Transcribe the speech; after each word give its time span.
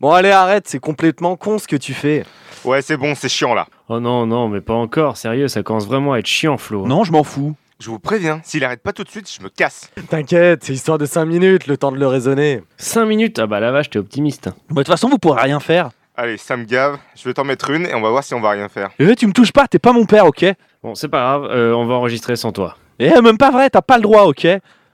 Bon, 0.00 0.12
allez, 0.12 0.30
arrête, 0.30 0.68
c'est 0.68 0.78
complètement 0.78 1.36
con 1.36 1.58
ce 1.58 1.66
que 1.66 1.74
tu 1.74 1.92
fais. 1.92 2.24
Ouais, 2.64 2.82
c'est 2.82 2.96
bon, 2.96 3.14
c'est 3.16 3.28
chiant 3.28 3.52
là. 3.54 3.66
Oh 3.88 3.98
non, 3.98 4.26
non, 4.26 4.48
mais 4.48 4.60
pas 4.60 4.74
encore. 4.74 5.16
Sérieux, 5.16 5.48
ça 5.48 5.64
commence 5.64 5.86
vraiment 5.88 6.12
à 6.12 6.18
être 6.20 6.26
chiant, 6.26 6.56
Flo. 6.56 6.86
Non, 6.86 7.02
je 7.02 7.10
m'en 7.10 7.24
fous. 7.24 7.56
Je 7.80 7.90
vous 7.90 7.98
préviens, 7.98 8.40
s'il 8.44 8.64
arrête 8.64 8.82
pas 8.82 8.92
tout 8.92 9.02
de 9.02 9.08
suite, 9.08 9.28
je 9.32 9.42
me 9.42 9.48
casse. 9.48 9.90
T'inquiète, 10.08 10.62
c'est 10.64 10.72
histoire 10.72 10.98
de 10.98 11.06
5 11.06 11.24
minutes, 11.24 11.66
le 11.66 11.76
temps 11.76 11.90
de 11.92 11.98
le 11.98 12.06
raisonner. 12.06 12.62
5 12.76 13.06
minutes 13.06 13.38
Ah 13.40 13.46
bah 13.46 13.58
la 13.60 13.72
vache, 13.72 13.90
t'es 13.90 13.98
optimiste. 13.98 14.46
Bah, 14.46 14.54
De 14.70 14.74
toute 14.76 14.86
façon, 14.88 15.08
vous 15.08 15.18
pourrez 15.18 15.42
rien 15.42 15.58
faire. 15.58 15.90
Allez, 16.16 16.36
ça 16.36 16.56
me 16.56 16.64
gave, 16.64 16.98
je 17.16 17.24
vais 17.24 17.34
t'en 17.34 17.44
mettre 17.44 17.70
une 17.70 17.86
et 17.86 17.94
on 17.94 18.00
va 18.00 18.10
voir 18.10 18.22
si 18.24 18.34
on 18.34 18.40
va 18.40 18.50
rien 18.50 18.68
faire. 18.68 18.90
Eh, 18.98 19.14
tu 19.16 19.26
me 19.28 19.32
touches 19.32 19.52
pas, 19.52 19.66
t'es 19.68 19.78
pas 19.78 19.92
mon 19.92 20.04
père, 20.04 20.26
ok? 20.26 20.44
Bon, 20.82 20.94
c'est 20.96 21.08
pas 21.08 21.18
grave, 21.20 21.48
euh, 21.52 21.72
on 21.74 21.86
va 21.86 21.94
enregistrer 21.94 22.34
sans 22.36 22.50
toi. 22.50 22.76
Eh, 22.98 23.20
même 23.20 23.38
pas 23.38 23.50
vrai, 23.52 23.70
t'as 23.70 23.82
pas 23.82 23.96
le 23.96 24.02
droit, 24.02 24.24
ok? 24.24 24.46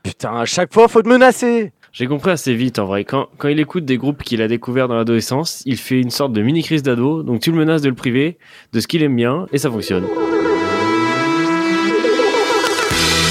Putain, 0.03 0.37
à 0.41 0.45
chaque 0.45 0.73
fois, 0.73 0.87
faut 0.89 1.01
te 1.01 1.09
menacer. 1.09 1.73
J'ai 1.95 2.09
compris 2.09 2.33
assez 2.33 2.57
vite 2.57 2.81
en 2.81 2.87
vrai. 2.87 3.05
Quand, 3.05 3.29
quand 3.39 3.47
il 3.47 3.61
écoute 3.61 3.85
des 3.85 3.99
groupes 3.99 4.25
qu'il 4.25 4.43
a 4.43 4.49
découverts 4.49 4.89
dans 4.89 4.97
l'adolescence, 4.97 5.63
il 5.65 5.77
fait 5.77 6.01
une 6.01 6.11
sorte 6.11 6.33
de 6.33 6.43
mini-crise 6.43 6.83
d'ado, 6.83 7.23
donc 7.23 7.39
tu 7.41 7.53
le 7.53 7.57
menaces 7.57 7.83
de 7.83 7.89
le 7.89 7.95
priver 7.95 8.37
de 8.73 8.81
ce 8.81 8.89
qu'il 8.89 9.01
aime 9.05 9.15
bien, 9.15 9.47
et 9.53 9.59
ça 9.59 9.71
fonctionne. 9.71 10.03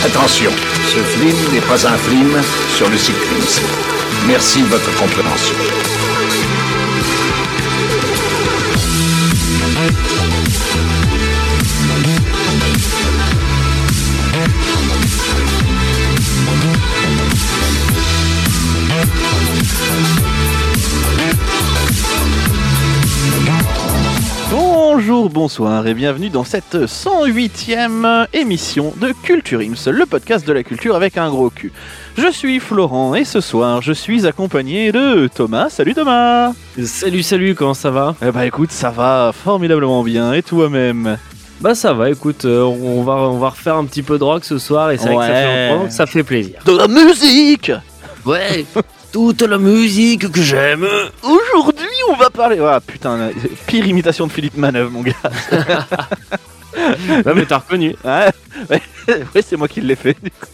Attention, 0.05 0.49
ce 0.49 0.99
film 0.99 1.53
n'est 1.53 1.67
pas 1.67 1.85
un 1.85 1.97
film 1.97 2.41
sur 2.77 2.89
le 2.89 2.95
cyclisme. 2.95 3.65
Merci 4.27 4.61
de 4.61 4.67
votre 4.67 4.97
compréhension. 4.97 6.02
Bonjour, 24.95 25.27
bonsoir 25.31 25.87
et 25.87 25.95
bienvenue 25.95 26.29
dans 26.29 26.43
cette 26.43 26.75
108e 26.75 28.27
émission 28.31 28.93
de 29.01 29.11
Culture 29.23 29.61
Ims, 29.61 29.91
le 29.91 30.05
podcast 30.05 30.47
de 30.47 30.53
la 30.53 30.61
culture 30.61 30.95
avec 30.95 31.17
un 31.17 31.31
gros 31.31 31.49
cul. 31.49 31.71
Je 32.15 32.31
suis 32.31 32.59
Florent 32.59 33.15
et 33.15 33.25
ce 33.25 33.41
soir 33.41 33.81
je 33.81 33.91
suis 33.91 34.27
accompagné 34.27 34.91
de 34.91 35.27
Thomas. 35.33 35.71
Salut 35.71 35.95
Thomas. 35.95 36.53
Salut, 36.85 37.23
salut, 37.23 37.55
comment 37.55 37.73
ça 37.73 37.89
va? 37.89 38.15
Eh 38.23 38.29
bah 38.29 38.45
écoute, 38.45 38.69
ça 38.69 38.91
va 38.91 39.31
formidablement 39.33 40.03
bien. 40.03 40.31
Et 40.31 40.43
toi-même? 40.43 41.17
Bah 41.59 41.73
ça 41.73 41.93
va, 41.93 42.11
écoute, 42.11 42.45
euh, 42.45 42.61
on, 42.61 43.01
va, 43.01 43.13
on 43.13 43.39
va 43.39 43.49
refaire 43.49 43.77
un 43.77 43.85
petit 43.85 44.03
peu 44.03 44.19
de 44.19 44.23
rock 44.23 44.45
ce 44.45 44.59
soir, 44.59 44.91
et 44.91 44.99
c'est 44.99 45.09
vrai 45.09 45.27
que 45.27 45.33
ça 45.33 45.41
fait 45.41 45.89
ça 45.89 46.05
fait 46.05 46.23
plaisir. 46.23 46.59
De 46.67 46.77
la 46.77 46.87
musique! 46.87 47.71
Ouais, 48.27 48.63
toute 49.13 49.41
la 49.43 49.57
musique 49.57 50.29
que 50.31 50.41
j'aime. 50.41 50.85
Aujourd'hui 51.21 51.87
on 52.09 52.15
va 52.15 52.29
parler... 52.29 52.59
Ah 52.61 52.81
putain, 52.85 53.29
pire 53.67 53.85
imitation 53.87 54.27
de 54.27 54.31
Philippe 54.31 54.57
Manœuvre 54.57 54.91
mon 54.91 55.01
gars. 55.01 55.13
Ouais, 56.75 57.33
mais 57.35 57.45
t'as 57.45 57.59
reconnu. 57.59 57.95
Ouais, 58.03 58.29
ouais, 58.71 58.81
ouais, 59.35 59.41
c'est 59.43 59.55
moi 59.55 59.67
qui 59.67 59.79
l'ai 59.79 59.95
fait. 59.95 60.17
du 60.23 60.31
coup. 60.31 60.47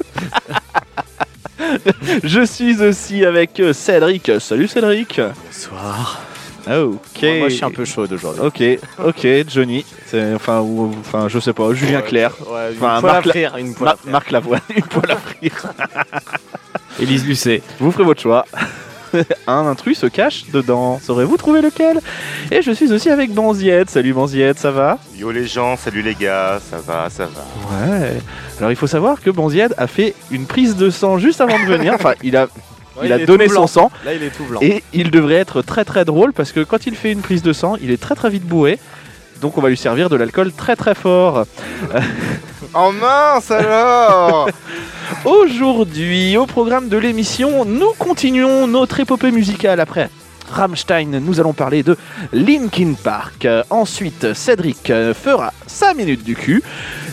Je 2.25 2.45
suis 2.45 2.81
aussi 2.83 3.23
avec 3.23 3.57
euh, 3.61 3.71
Cédric. 3.71 4.29
Salut 4.41 4.67
Cédric. 4.67 5.21
Bonsoir. 5.45 6.21
Ok. 6.67 7.23
Moi, 7.23 7.47
je 7.47 7.55
suis 7.55 7.63
un 7.65 7.71
peu 7.71 7.85
chaud 7.85 8.05
aujourd'hui. 8.11 8.41
Ok, 8.43 8.61
ok, 9.07 9.27
Johnny. 9.47 9.85
C'est 10.07 10.33
enfin, 10.33 10.59
ou, 10.59 10.93
enfin, 10.99 11.29
je 11.29 11.39
sais 11.39 11.53
pas. 11.53 11.73
Julien 11.73 12.01
Clerc. 12.01 12.33
Ouais, 12.51 12.73
une 12.73 12.77
Enfin, 12.83 12.99
poêle 12.99 13.11
à 13.11 13.13
Marc 13.13 13.25
La- 13.25 13.31
frire, 13.31 13.57
une 13.57 13.73
poêle 13.73 13.89
à 13.91 13.95
frire. 13.95 14.11
Marc 14.11 14.31
Lavoine. 14.31 14.61
Une 14.75 14.83
poêle 14.83 15.11
à 15.11 15.15
frire. 15.15 15.63
Élise 17.01 17.25
Lucet. 17.25 17.61
Vous 17.79 17.91
ferez 17.91 18.03
votre 18.03 18.21
choix. 18.21 18.45
Un 19.47 19.65
intrus 19.65 19.97
se 19.99 20.05
cache 20.05 20.45
dedans. 20.53 20.99
Saurez-vous 21.01 21.37
trouver 21.37 21.61
lequel? 21.61 21.99
Et 22.51 22.61
je 22.61 22.71
suis 22.71 22.91
aussi 22.91 23.09
avec 23.09 23.33
Banziette. 23.33 23.89
Salut 23.89 24.13
Banziette, 24.13 24.59
ça 24.59 24.71
va? 24.71 24.99
Yo 25.15 25.31
les 25.31 25.47
gens, 25.47 25.77
salut 25.77 26.01
les 26.01 26.13
gars, 26.13 26.59
ça 26.59 26.77
va, 26.77 27.09
ça 27.09 27.25
va. 27.25 27.41
Ouais. 27.71 28.13
Alors 28.59 28.71
il 28.71 28.75
faut 28.75 28.87
savoir 28.87 29.21
que 29.21 29.29
Banziette 29.29 29.73
a 29.77 29.87
fait 29.87 30.13
une 30.29 30.45
prise 30.45 30.75
de 30.75 30.89
sang 30.89 31.17
juste 31.17 31.41
avant 31.41 31.57
de 31.57 31.65
venir. 31.65 31.93
Enfin, 31.93 32.13
il 32.21 32.35
a, 32.35 32.47
il 33.01 33.11
a 33.11 33.25
donné 33.25 33.47
son 33.47 33.65
sang. 33.65 33.91
Là, 34.05 34.13
il 34.13 34.21
est 34.21 34.29
tout 34.29 34.43
blanc. 34.43 34.59
Et 34.61 34.83
il 34.93 35.09
devrait 35.09 35.35
être 35.35 35.61
très 35.61 35.85
très 35.85 36.05
drôle 36.05 36.33
parce 36.33 36.51
que 36.51 36.59
quand 36.59 36.85
il 36.85 36.95
fait 36.95 37.11
une 37.11 37.21
prise 37.21 37.41
de 37.41 37.53
sang, 37.53 37.77
il 37.81 37.91
est 37.91 38.01
très 38.01 38.15
très 38.15 38.29
vite 38.29 38.43
bourré. 38.43 38.77
Donc 39.41 39.57
on 39.57 39.61
va 39.61 39.69
lui 39.69 39.77
servir 39.77 40.09
de 40.09 40.15
l'alcool 40.15 40.51
très 40.51 40.75
très 40.75 40.95
fort. 40.95 41.45
Oh 42.75 42.91
mince 42.91 43.49
alors 43.49 44.47
Aujourd'hui, 45.25 46.37
au 46.37 46.45
programme 46.45 46.87
de 46.87 46.97
l'émission, 46.97 47.65
nous 47.65 47.93
continuons 47.97 48.67
notre 48.67 48.99
épopée 48.99 49.31
musicale 49.31 49.79
après. 49.79 50.09
Rammstein, 50.51 51.19
nous 51.19 51.39
allons 51.39 51.53
parler 51.53 51.81
de 51.81 51.97
Linkin 52.31 52.93
Park. 52.93 53.47
Ensuite, 53.71 54.33
Cédric 54.33 54.91
fera 55.13 55.51
sa 55.65 55.95
minute 55.95 56.23
du 56.23 56.35
cul. 56.35 56.61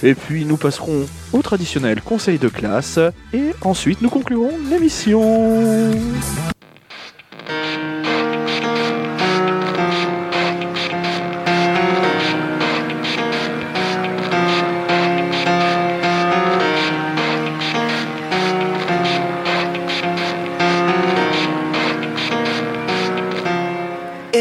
Et 0.03 0.15
puis 0.15 0.45
nous 0.45 0.57
passerons 0.59 1.07
au 1.33 1.43
traditionnel 1.43 2.03
conseil 2.03 2.39
de 2.39 2.49
classe. 2.49 2.99
Et 3.33 3.53
ensuite, 3.63 4.03
nous 4.03 4.11
conclurons 4.11 4.53
l'émission. 4.71 5.93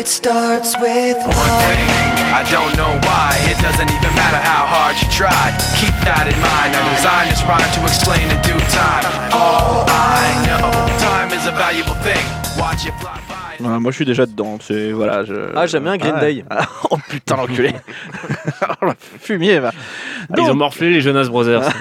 It 0.06 0.10
starts 0.10 0.78
with 0.78 1.18
I 1.18 2.46
don't 2.54 2.78
know 2.78 2.94
why, 3.10 3.42
it 3.50 3.58
doesn't 3.58 3.90
even 3.90 4.14
matter 4.14 4.38
how 4.38 4.70
hard 4.70 5.02
you 5.02 5.10
try. 5.10 5.50
Keep 5.82 5.98
that 6.06 6.30
in 6.30 6.38
mind. 6.46 6.78
I 6.78 6.82
designed 6.94 7.34
this 7.34 7.42
rhyme 7.42 7.66
to 7.74 7.82
explain 7.90 8.30
in 8.30 8.38
due 8.46 8.62
time. 8.70 9.02
All 9.34 9.82
I 9.90 10.30
know, 10.46 10.70
time 11.02 11.34
is 11.34 11.48
a 11.48 11.54
valuable 11.58 11.98
thing. 12.06 12.22
Watch 12.54 12.86
it 12.86 12.94
fly 13.02 13.18
by. 13.26 13.58
Ouais, 13.66 13.80
moi 13.80 13.90
je 13.90 13.96
suis 13.96 14.06
déjà 14.06 14.28
dedans, 14.28 14.60
c'est 14.62 14.92
voilà. 14.92 15.26
Je... 15.26 15.34
Ah, 15.56 15.66
j'aime 15.66 15.86
bien 15.86 15.98
Green. 15.98 16.20
Day. 16.20 16.46
Ah, 16.52 16.68
oh 16.92 16.98
putain 17.10 17.38
l'enculé. 17.38 17.74
Oh, 18.84 18.92
Fumier 19.00 19.58
va. 19.58 19.72
Ah, 19.74 20.36
ils 20.38 20.52
ont 20.52 20.54
morflé 20.54 20.92
les 20.92 21.02
Jonas 21.02 21.30
Brothers. 21.30 21.68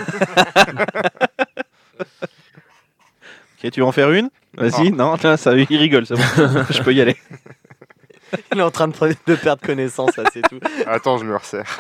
Ok, 3.63 3.71
tu 3.71 3.81
veux 3.81 3.87
en 3.87 3.93
faire 3.93 4.11
une? 4.13 4.31
Vas-y, 4.57 4.93
non, 4.93 5.17
tiens, 5.17 5.37
ça, 5.37 5.55
il 5.55 5.79
rigole, 5.79 6.05
c'est 6.07 6.15
bon. 6.15 6.23
je 6.71 6.83
peux 6.83 6.93
y 6.93 7.01
aller. 7.01 7.17
Il 8.53 8.59
est 8.59 8.63
en 8.63 8.71
train 8.71 8.89
de, 8.89 9.35
perdre 9.35 9.63
connaissance, 9.63 10.17
là, 10.17 10.25
c'est 10.33 10.43
tout. 10.43 10.59
Attends, 10.87 11.19
je 11.19 11.25
me 11.25 11.37
resserre. 11.37 11.79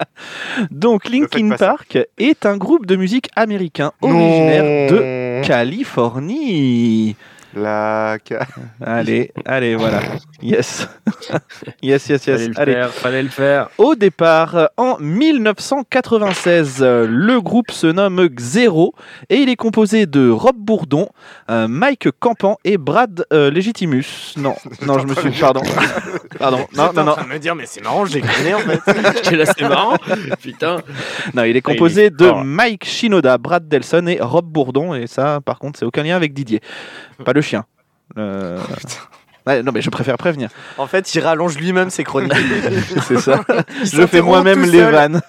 Donc 0.70 1.08
Linkin. 1.08 1.56
Park 1.56 1.98
est 2.18 2.46
un 2.46 2.56
groupe 2.56 2.86
de 2.86 2.96
musique 2.96 3.28
américain 3.36 3.92
originaire 4.00 4.90
de 4.90 5.46
Californie. 5.46 7.16
La 7.54 8.18
Allez, 8.80 9.32
allez, 9.44 9.74
voilà. 9.74 10.00
Yes. 10.42 10.88
yes, 11.82 12.08
yes, 12.08 12.24
Fallait 12.24 12.38
yes. 12.38 12.48
le 12.48 12.60
Allez. 12.60 12.72
faire, 12.72 12.90
fallait 12.90 13.22
le 13.22 13.28
faire. 13.28 13.68
Au 13.78 13.94
départ, 13.94 14.70
en 14.76 14.96
1996, 14.98 16.78
euh, 16.80 17.06
le 17.08 17.40
groupe 17.40 17.70
se 17.70 17.86
nomme 17.86 18.28
Xero 18.28 18.94
et 19.28 19.36
il 19.36 19.48
est 19.48 19.56
composé 19.56 20.06
de 20.06 20.30
Rob 20.30 20.56
Bourdon, 20.56 21.08
euh, 21.50 21.66
Mike 21.68 22.08
Campan 22.20 22.58
et 22.64 22.78
Brad 22.78 23.24
euh, 23.32 23.50
Legitimus. 23.50 24.34
Non, 24.36 24.54
non, 24.86 24.98
je 24.98 25.06
me 25.06 25.14
suis. 25.14 25.40
Pardon. 25.40 25.62
Pardon. 26.38 26.66
Non, 26.76 26.92
non, 26.94 27.04
non. 27.04 27.12
en 27.12 27.14
train 27.16 27.24
de 27.24 27.28
me 27.28 27.38
dire, 27.38 27.54
mais 27.54 27.66
c'est 27.66 27.82
marrant, 27.82 28.04
j'ai 28.04 28.20
gagné 28.20 28.54
en 28.54 28.60
fait. 28.60 29.30
Là, 29.36 29.44
c'est 29.46 29.68
marrant. 29.68 29.96
Putain. 30.40 30.78
Non, 31.34 31.44
il 31.44 31.56
est 31.56 31.62
composé 31.62 32.10
de. 32.10 32.30
Mike 32.44 32.84
Shinoda, 32.84 33.38
Brad 33.38 33.68
Delson 33.68 34.06
et 34.06 34.18
Rob 34.20 34.46
Bourdon. 34.46 34.94
Et 34.94 35.06
ça, 35.06 35.40
par 35.44 35.58
contre, 35.58 35.78
c'est 35.78 35.84
aucun 35.84 36.02
lien 36.02 36.16
avec 36.16 36.32
Didier. 36.32 36.60
Pas 37.24 37.32
le 37.32 37.40
chien. 37.40 37.64
Euh, 38.18 38.58
Ouais, 39.46 39.62
non, 39.62 39.72
mais 39.72 39.80
je 39.80 39.90
préfère 39.90 40.16
prévenir. 40.16 40.50
En 40.76 40.86
fait, 40.86 41.14
il 41.14 41.20
rallonge 41.20 41.56
lui-même 41.56 41.90
ses 41.90 42.04
chroniques. 42.04 42.32
C'est 43.08 43.18
ça. 43.18 43.42
Je 43.82 44.06
fais 44.06 44.20
moi-même 44.20 44.62
les 44.64 44.82
vannes. 44.82 45.22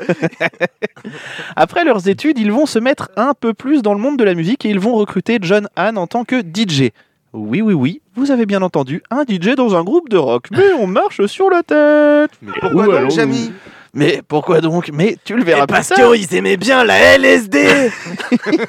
Après 1.55 1.85
leurs 1.85 2.07
études, 2.07 2.37
ils 2.37 2.51
vont 2.51 2.65
se 2.65 2.79
mettre 2.79 3.09
un 3.15 3.33
peu 3.33 3.53
plus 3.53 3.81
dans 3.81 3.93
le 3.93 3.99
monde 3.99 4.17
de 4.17 4.23
la 4.23 4.33
musique 4.33 4.65
et 4.65 4.69
ils 4.69 4.79
vont 4.79 4.95
recruter 4.95 5.37
John 5.41 5.67
Hahn 5.75 5.97
en 5.97 6.07
tant 6.07 6.25
que 6.25 6.41
DJ. 6.41 6.91
Oui, 7.33 7.61
oui, 7.61 7.73
oui, 7.73 8.01
vous 8.15 8.31
avez 8.31 8.45
bien 8.45 8.61
entendu, 8.61 9.01
un 9.09 9.23
DJ 9.23 9.55
dans 9.55 9.75
un 9.75 9.83
groupe 9.83 10.09
de 10.09 10.17
rock. 10.17 10.47
Mais 10.51 10.73
on 10.77 10.87
marche 10.87 11.25
sur 11.27 11.49
la 11.49 11.63
tête. 11.63 12.31
Mais 12.41 12.51
pourquoi 12.59 12.87
Où 12.87 12.91
donc, 12.91 13.11
Jamy 13.11 13.53
Mais 13.93 14.21
pourquoi 14.25 14.61
donc 14.61 14.89
Mais 14.93 15.17
tu 15.23 15.35
le 15.35 15.43
verras 15.43 15.63
Et 15.63 15.67
pas 15.67 15.75
parce 15.75 15.89
qu'ils 15.89 16.35
aimaient 16.35 16.57
bien 16.57 16.83
la 16.83 17.17
LSD 17.17 17.91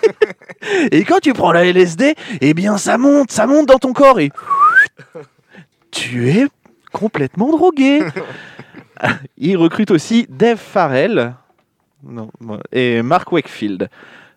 Et 0.93 1.05
quand 1.05 1.21
tu 1.21 1.33
prends 1.33 1.53
la 1.53 1.65
LSD, 1.65 2.15
eh 2.41 2.55
bien 2.55 2.77
ça 2.77 2.99
monte, 2.99 3.31
ça 3.31 3.47
monte 3.47 3.67
dans 3.67 3.79
ton 3.79 3.93
corps 3.93 4.19
et 4.19 4.31
tu 5.91 6.31
es 6.31 6.47
complètement 6.93 7.51
drogué. 7.51 8.01
Il 9.39 9.57
recrute 9.57 9.91
aussi 9.91 10.27
Dave 10.29 10.59
Farrell 10.59 11.35
non, 12.05 12.31
et 12.73 13.03
Mark 13.03 13.31
Wakefield. 13.33 13.89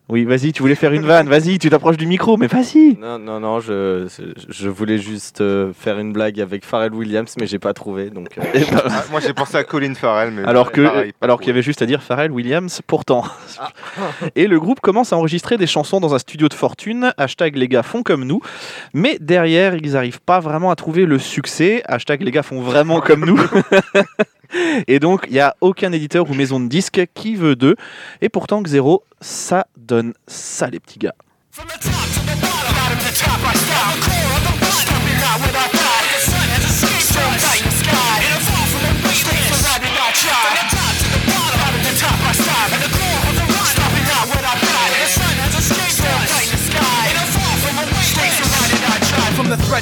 Oui, 0.08 0.24
vas-y, 0.24 0.52
tu 0.52 0.62
voulais 0.62 0.76
faire 0.76 0.92
une 0.92 1.04
vanne, 1.04 1.28
vas-y, 1.28 1.58
tu 1.58 1.68
t'approches 1.68 1.96
du 1.96 2.06
micro, 2.06 2.36
mais 2.36 2.46
vas-y. 2.46 2.96
Non, 3.00 3.18
non, 3.18 3.40
non, 3.40 3.58
je, 3.58 4.06
je 4.48 4.68
voulais 4.68 4.98
juste 4.98 5.40
euh, 5.40 5.72
faire 5.76 5.98
une 5.98 6.12
blague 6.12 6.40
avec 6.40 6.64
Pharrell 6.64 6.94
Williams, 6.94 7.34
mais 7.40 7.48
j'ai 7.48 7.58
pas 7.58 7.72
trouvé. 7.74 8.10
Donc, 8.10 8.28
euh, 8.38 8.42
Eh 8.54 8.60
ben, 8.60 8.82
Ah, 8.88 9.02
moi 9.10 9.18
j'ai 9.18 9.32
pensé 9.32 9.56
à 9.56 9.64
Colin 9.64 9.94
Farrell, 9.94 10.30
mais 10.32 10.44
alors 10.44 10.70
que, 10.70 10.82
pareil, 10.82 11.10
pas 11.12 11.24
alors 11.24 11.38
trop. 11.38 11.42
qu'il 11.42 11.48
y 11.48 11.50
avait 11.50 11.62
juste 11.62 11.82
à 11.82 11.86
dire 11.86 12.04
Pharrell 12.04 12.30
Williams, 12.30 12.82
pourtant. 12.86 13.24
Ah. 13.58 13.70
Et 14.36 14.46
le 14.46 14.60
groupe 14.60 14.78
commence 14.80 15.12
à 15.12 15.16
enregistrer 15.16 15.56
des 15.56 15.66
chansons 15.66 15.98
dans 15.98 16.14
un 16.14 16.20
studio 16.20 16.48
de 16.48 16.54
fortune. 16.54 17.12
Hashtag 17.16 17.56
les 17.56 17.66
gars 17.66 17.82
font 17.82 18.04
comme 18.04 18.22
nous. 18.24 18.40
Mais 18.94 19.18
derrière, 19.20 19.74
ils 19.74 19.92
n'arrivent 19.94 20.20
pas 20.20 20.38
vraiment 20.38 20.70
à 20.70 20.76
trouver 20.76 21.04
le 21.04 21.18
succès. 21.18 21.82
Hashtag 21.86 22.22
les 22.22 22.30
gars 22.30 22.44
font 22.44 22.60
vraiment 22.62 23.00
comme 23.00 23.24
nous. 23.24 23.40
Et 24.86 24.98
donc, 24.98 25.24
il 25.28 25.32
n'y 25.32 25.40
a 25.40 25.56
aucun 25.60 25.92
éditeur 25.92 26.30
ou 26.30 26.34
maison 26.34 26.60
de 26.60 26.68
disques 26.68 27.06
qui 27.14 27.34
veut 27.36 27.56
d'eux. 27.56 27.76
Et 28.20 28.28
pourtant, 28.28 28.62
Xero, 28.62 29.04
ça 29.20 29.66
donne 29.76 30.14
ça, 30.26 30.68
les 30.68 30.80
petits 30.80 30.98
gars. 30.98 31.14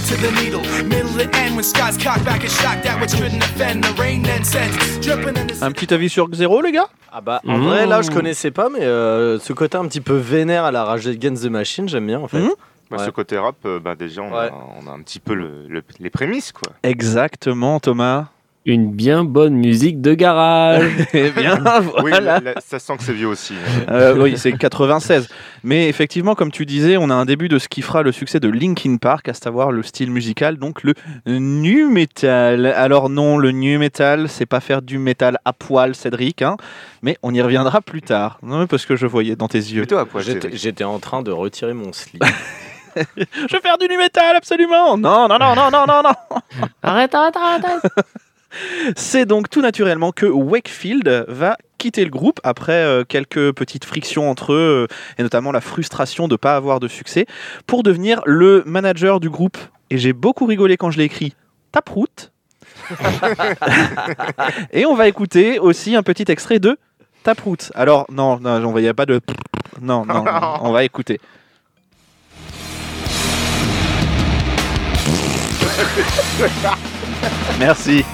To 0.04 0.14
the 0.16 0.30
needle, 0.42 0.60
middle 0.86 1.12
to 1.16 1.24
end, 1.38 1.54
when 1.56 1.62
skies 1.64 1.96
cock 1.96 2.22
back 2.24 2.42
and 2.44 2.48
shock 2.50 2.82
that 2.82 3.00
which 3.00 3.12
couldn't 3.12 3.42
offend. 3.42 3.82
The 3.82 3.98
rain 4.00 4.22
then 4.22 4.44
sends, 4.44 4.76
dripping 5.00 5.36
in 5.36 5.46
the 5.46 5.62
Un 5.62 5.72
petit 5.72 5.92
avis 5.94 6.08
sur 6.10 6.28
Xero, 6.30 6.60
les 6.62 6.72
gars? 6.72 6.88
Ah 7.12 7.20
bah, 7.20 7.40
en 7.46 7.58
Mmh. 7.58 7.62
vrai, 7.66 7.86
là, 7.86 8.02
je 8.02 8.10
connaissais 8.10 8.50
pas, 8.50 8.68
mais 8.68 8.82
euh, 8.82 9.38
ce 9.38 9.52
côté 9.52 9.76
un 9.78 9.86
petit 9.86 10.00
peu 10.00 10.14
vénère 10.16 10.64
à 10.64 10.72
la 10.72 10.84
rage 10.84 11.06
Against 11.06 11.44
the 11.44 11.50
Machine, 11.50 11.88
j'aime 11.88 12.06
bien 12.06 12.20
en 12.20 12.28
fait. 12.28 12.40
Mmh. 12.40 12.50
Bah, 12.90 12.98
Ouais. 12.98 13.04
Ce 13.06 13.10
côté 13.10 13.38
rap, 13.38 13.56
euh, 13.64 13.80
bah, 13.80 13.94
déjà 13.94 14.20
on, 14.22 14.30
Ouais. 14.30 14.48
a, 14.48 14.52
on 14.82 14.86
a 14.86 14.92
un 14.92 15.00
petit 15.00 15.18
peu 15.20 15.34
le- 15.34 15.66
le- 15.68 15.82
les 15.98 16.10
prémices 16.10 16.52
quoi. 16.52 16.72
Exactement, 16.82 17.80
Thomas. 17.80 18.26
Une 18.66 18.90
bien 18.92 19.24
bonne 19.24 19.54
musique 19.54 20.00
de 20.00 20.14
garage. 20.14 20.90
Eh 21.12 21.30
bien, 21.30 21.62
Oui, 22.02 22.12
ça 22.66 22.78
sent 22.78 22.96
que 22.96 23.02
c'est 23.02 23.12
vieux 23.12 23.28
aussi. 23.28 23.54
Euh, 23.90 24.16
oui, 24.16 24.38
c'est 24.38 24.52
96. 24.52 25.28
Mais 25.62 25.88
effectivement, 25.88 26.34
comme 26.34 26.50
tu 26.50 26.64
disais, 26.64 26.96
on 26.96 27.10
a 27.10 27.14
un 27.14 27.26
début 27.26 27.48
de 27.48 27.58
ce 27.58 27.68
qui 27.68 27.82
fera 27.82 28.02
le 28.02 28.10
succès 28.10 28.40
de 28.40 28.48
Linkin 28.48 28.96
Park, 28.96 29.28
à 29.28 29.34
savoir 29.34 29.70
le 29.70 29.82
style 29.82 30.10
musical, 30.10 30.56
donc 30.56 30.82
le 30.82 30.94
nu 31.26 31.86
metal. 31.88 32.66
Alors 32.66 33.10
non, 33.10 33.36
le 33.36 33.50
nu 33.50 33.76
metal, 33.76 34.28
c'est 34.30 34.46
pas 34.46 34.60
faire 34.60 34.80
du 34.80 34.98
métal 34.98 35.38
à 35.44 35.52
poil, 35.52 35.94
Cédric, 35.94 36.40
hein, 36.40 36.56
mais 37.02 37.18
on 37.22 37.34
y 37.34 37.42
reviendra 37.42 37.82
plus 37.82 38.02
tard. 38.02 38.38
Non, 38.42 38.60
mais 38.60 38.66
parce 38.66 38.86
que 38.86 38.96
je 38.96 39.06
voyais 39.06 39.36
dans 39.36 39.48
tes 39.48 39.58
yeux. 39.58 39.82
Mais 39.82 39.86
toi, 39.86 40.00
à 40.00 40.06
poil, 40.06 40.24
j'étais 40.52 40.84
en 40.84 40.98
train 40.98 41.22
de 41.22 41.30
retirer 41.30 41.74
mon 41.74 41.92
slip. 41.92 42.24
Je 42.96 43.52
vais 43.52 43.60
faire 43.60 43.76
du 43.76 43.88
nu 43.88 43.98
metal, 43.98 44.36
absolument. 44.36 44.96
Non, 44.96 45.26
non, 45.26 45.36
non, 45.36 45.56
non, 45.56 45.68
non, 45.68 45.84
non, 45.86 46.02
non. 46.04 46.60
arrête, 46.80 47.12
arrête, 47.12 47.34
arrête. 47.36 47.82
C'est 48.96 49.26
donc 49.26 49.50
tout 49.50 49.60
naturellement 49.60 50.12
que 50.12 50.26
Wakefield 50.26 51.26
va 51.28 51.56
quitter 51.78 52.04
le 52.04 52.10
groupe 52.10 52.40
après 52.44 52.72
euh, 52.72 53.04
quelques 53.04 53.52
petites 53.52 53.84
frictions 53.84 54.30
entre 54.30 54.52
eux 54.52 54.88
euh, 54.90 54.94
et 55.18 55.22
notamment 55.22 55.52
la 55.52 55.60
frustration 55.60 56.28
de 56.28 56.34
ne 56.34 56.36
pas 56.36 56.56
avoir 56.56 56.80
de 56.80 56.88
succès 56.88 57.26
pour 57.66 57.82
devenir 57.82 58.22
le 58.24 58.62
manager 58.64 59.20
du 59.20 59.28
groupe. 59.28 59.58
Et 59.90 59.98
j'ai 59.98 60.14
beaucoup 60.14 60.46
rigolé 60.46 60.76
quand 60.76 60.90
je 60.90 60.98
l'ai 60.98 61.04
écrit. 61.04 61.34
Taproot. 61.72 62.32
et 64.72 64.86
on 64.86 64.94
va 64.94 65.08
écouter 65.08 65.58
aussi 65.58 65.94
un 65.94 66.02
petit 66.02 66.24
extrait 66.28 66.58
de 66.58 66.78
Taproot. 67.22 67.70
Alors 67.74 68.06
non, 68.10 68.38
non, 68.40 68.64
on 68.64 68.70
voyait 68.70 68.94
pas 68.94 69.06
de 69.06 69.20
non, 69.80 70.04
non, 70.06 70.24
non, 70.24 70.58
on 70.62 70.72
va 70.72 70.84
écouter. 70.84 71.20
Merci. 77.58 78.04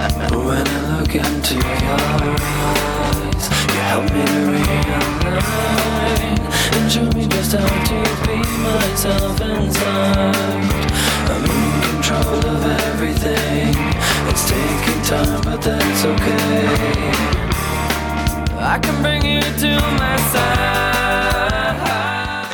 When 0.00 0.66
I 0.66 0.98
look 0.98 1.14
into 1.14 1.54
your 1.56 2.00
eyes, 2.24 3.44
you 3.68 3.80
help 3.84 4.04
me 4.04 4.24
to 4.24 4.40
realign 4.56 6.40
and 6.72 6.90
show 6.90 7.04
me 7.10 7.26
just 7.28 7.52
how 7.52 7.68
to 7.68 8.00
be 8.26 8.36
myself 8.64 9.40
inside. 9.42 10.70
I'm 11.28 11.44
in 11.44 11.82
control 11.90 12.40
of 12.46 12.64
everything. 12.88 13.74
It's 14.30 14.44
taking 14.48 15.02
time, 15.02 15.42
but 15.42 15.60
that's 15.60 16.04
okay. 16.06 16.64
I 18.58 18.78
can 18.82 19.02
bring 19.02 19.22
you 19.26 19.42
to 19.42 19.80
my 19.98 20.16
side. 20.32 20.99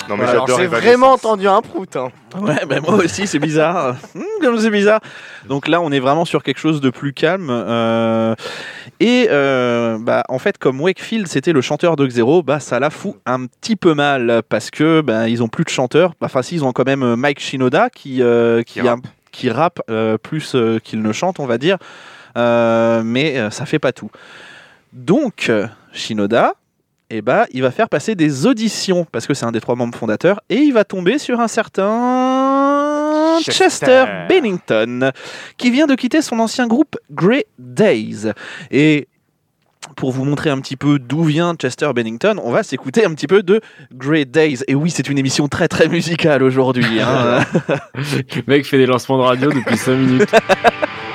Non 0.09 0.17
mais 0.17 0.25
Alors, 0.25 0.47
j'adore 0.47 0.61
j'ai 0.61 0.67
vraiment 0.67 1.13
entendu 1.13 1.49
un 1.49 1.61
prout. 1.63 1.97
hein. 1.97 2.09
Ouais, 2.41 2.81
moi 2.81 2.95
aussi, 2.97 3.27
c'est 3.27 3.39
bizarre. 3.39 3.97
Hum, 4.15 4.23
comme 4.41 4.59
c'est 4.59 4.71
bizarre. 4.71 5.01
Donc 5.49 5.67
là, 5.69 5.81
on 5.81 5.91
est 5.91 5.99
vraiment 6.01 6.25
sur 6.25 6.43
quelque 6.43 6.59
chose 6.59 6.81
de 6.81 6.91
plus 6.91 7.13
calme. 7.13 7.49
euh, 7.51 8.35
et 9.01 9.29
euh, 9.31 9.99
bah, 10.01 10.23
en 10.29 10.39
fait, 10.39 10.59
comme 10.59 10.81
Wakefield, 10.81 11.27
c'était 11.27 11.53
le 11.53 11.61
chanteur 11.61 11.97
de 11.97 12.07
Xero, 12.07 12.43
bah, 12.43 12.61
ça 12.61 12.79
la 12.79 12.91
fout 12.91 13.15
un 13.27 13.47
petit 13.47 13.77
peu 13.77 13.95
mal 13.95 14.43
parce 14.49 14.71
que 14.71 15.01
bah, 15.01 15.29
ils 15.29 15.43
ont 15.43 15.49
plus 15.49 15.65
de 15.65 15.71
chanteurs. 15.71 16.13
Enfin, 16.21 16.43
si, 16.43 16.55
ils 16.57 16.65
ont 16.65 16.73
quand 16.73 16.87
même 16.87 17.03
euh, 17.03 17.17
Mike 17.17 17.41
Shinoda 17.41 17.91
qui, 17.91 18.23
euh, 18.23 18.63
qui, 18.63 18.75
Qui 18.81 18.81
a- 18.87 18.91
rappe. 18.91 19.07
qui 19.33 19.51
rappe 19.51 19.81
euh, 19.91 20.17
plus 20.19 20.55
euh, 20.55 20.79
qu'il 20.79 21.03
ne 21.03 21.13
chante, 21.13 21.41
on 21.41 21.47
va 21.47 21.59
dire. 21.59 21.79
Euh, 22.39 23.03
mais 23.05 23.39
euh, 23.39 23.51
ça 23.51 23.67
fait 23.67 23.79
pas 23.79 23.93
tout. 23.93 24.11
Donc, 24.93 25.51
Shinoda, 25.93 26.55
eh 27.11 27.23
ben, 27.23 27.45
il 27.53 27.63
va 27.63 27.71
faire 27.71 27.89
passer 27.89 28.15
des 28.15 28.47
auditions 28.47 29.07
parce 29.11 29.27
que 29.27 29.35
c'est 29.35 29.47
un 29.47 29.53
des 29.53 29.61
trois 29.61 29.77
membres 29.77 29.97
fondateurs 29.97 30.41
et 30.49 30.57
il 30.57 30.73
va 30.73 30.85
tomber 30.85 31.19
sur 31.19 31.41
un 31.41 31.49
certain 31.49 33.39
Chester, 33.41 33.65
Chester. 33.65 34.05
Bennington 34.29 35.13
qui 35.57 35.71
vient 35.71 35.87
de 35.87 35.95
quitter 35.95 36.23
son 36.23 36.39
ancien 36.39 36.67
groupe 36.67 36.97
Grey 37.11 37.47
Days. 37.59 38.33
Et 38.71 39.09
pour 39.95 40.11
vous 40.11 40.25
montrer 40.25 40.51
un 40.51 40.59
petit 40.61 40.77
peu 40.77 40.99
d'où 40.99 41.23
vient 41.23 41.55
Chester 41.55 41.89
Bennington, 41.95 42.41
on 42.43 42.51
va 42.51 42.63
s'écouter 42.65 43.05
un 43.05 43.15
petit 43.15 43.29
peu 43.29 43.43
de 43.43 43.61
Grey 43.95 44.25
Days. 44.25 44.59
Et 44.67 44.75
oui, 44.75 44.91
c'est 44.91 45.09
une 45.09 45.19
émission 45.19 45.47
très 45.49 45.69
très 45.69 45.87
musicale 45.89 46.43
aujourd'hui. 46.43 47.01
hein. 47.01 47.41
Le 47.95 48.43
mec 48.49 48.67
fait 48.67 48.79
des 48.79 48.87
lancements 48.87 49.19
de 49.19 49.23
radio 49.23 49.53
depuis 49.53 49.77
5 49.77 49.95
minutes. 49.95 50.31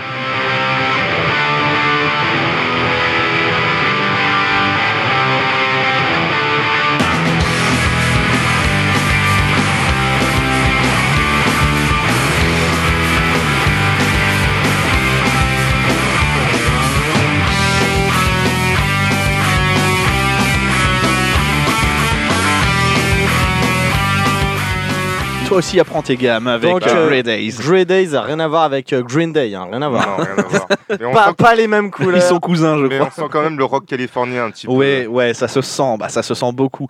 Toi 25.51 25.57
aussi 25.57 25.79
apprends 25.81 26.01
tes 26.01 26.15
gammes 26.15 26.47
avec 26.47 26.71
Donc, 26.71 26.87
euh, 26.87 26.95
euh, 26.95 27.07
Grey 27.09 27.23
Days. 27.23 27.51
Grey 27.59 27.83
Days 27.83 28.15
a 28.15 28.21
rien 28.21 28.39
à 28.39 28.47
voir 28.47 28.63
avec 28.63 28.93
euh, 28.93 29.01
Green 29.03 29.33
Day, 29.33 29.53
hein, 29.53 29.67
rien 29.69 29.81
à 29.81 29.89
voir. 29.89 30.17
Non, 30.19 30.23
rien 30.23 30.37
à 30.37 30.41
voir. 30.47 30.67
Mais 30.89 31.05
on, 31.05 31.11
pas, 31.11 31.27
sent, 31.27 31.33
pas 31.37 31.55
les 31.55 31.67
mêmes 31.67 31.91
couleurs. 31.91 32.15
Ils 32.15 32.21
sont 32.21 32.39
cousins, 32.39 32.77
je 32.77 32.85
mais 32.85 32.97
crois. 32.99 33.09
on 33.17 33.21
sent 33.23 33.27
quand 33.29 33.41
même 33.41 33.57
le 33.57 33.65
rock 33.65 33.85
californien 33.85 34.45
un 34.45 34.51
petit 34.51 34.65
peu. 34.67 34.71
Ouais, 34.71 35.07
ouais, 35.07 35.33
ça 35.33 35.49
se 35.49 35.61
sent, 35.61 35.97
bah, 35.99 36.07
ça 36.07 36.23
se 36.23 36.33
sent 36.33 36.51
beaucoup. 36.53 36.87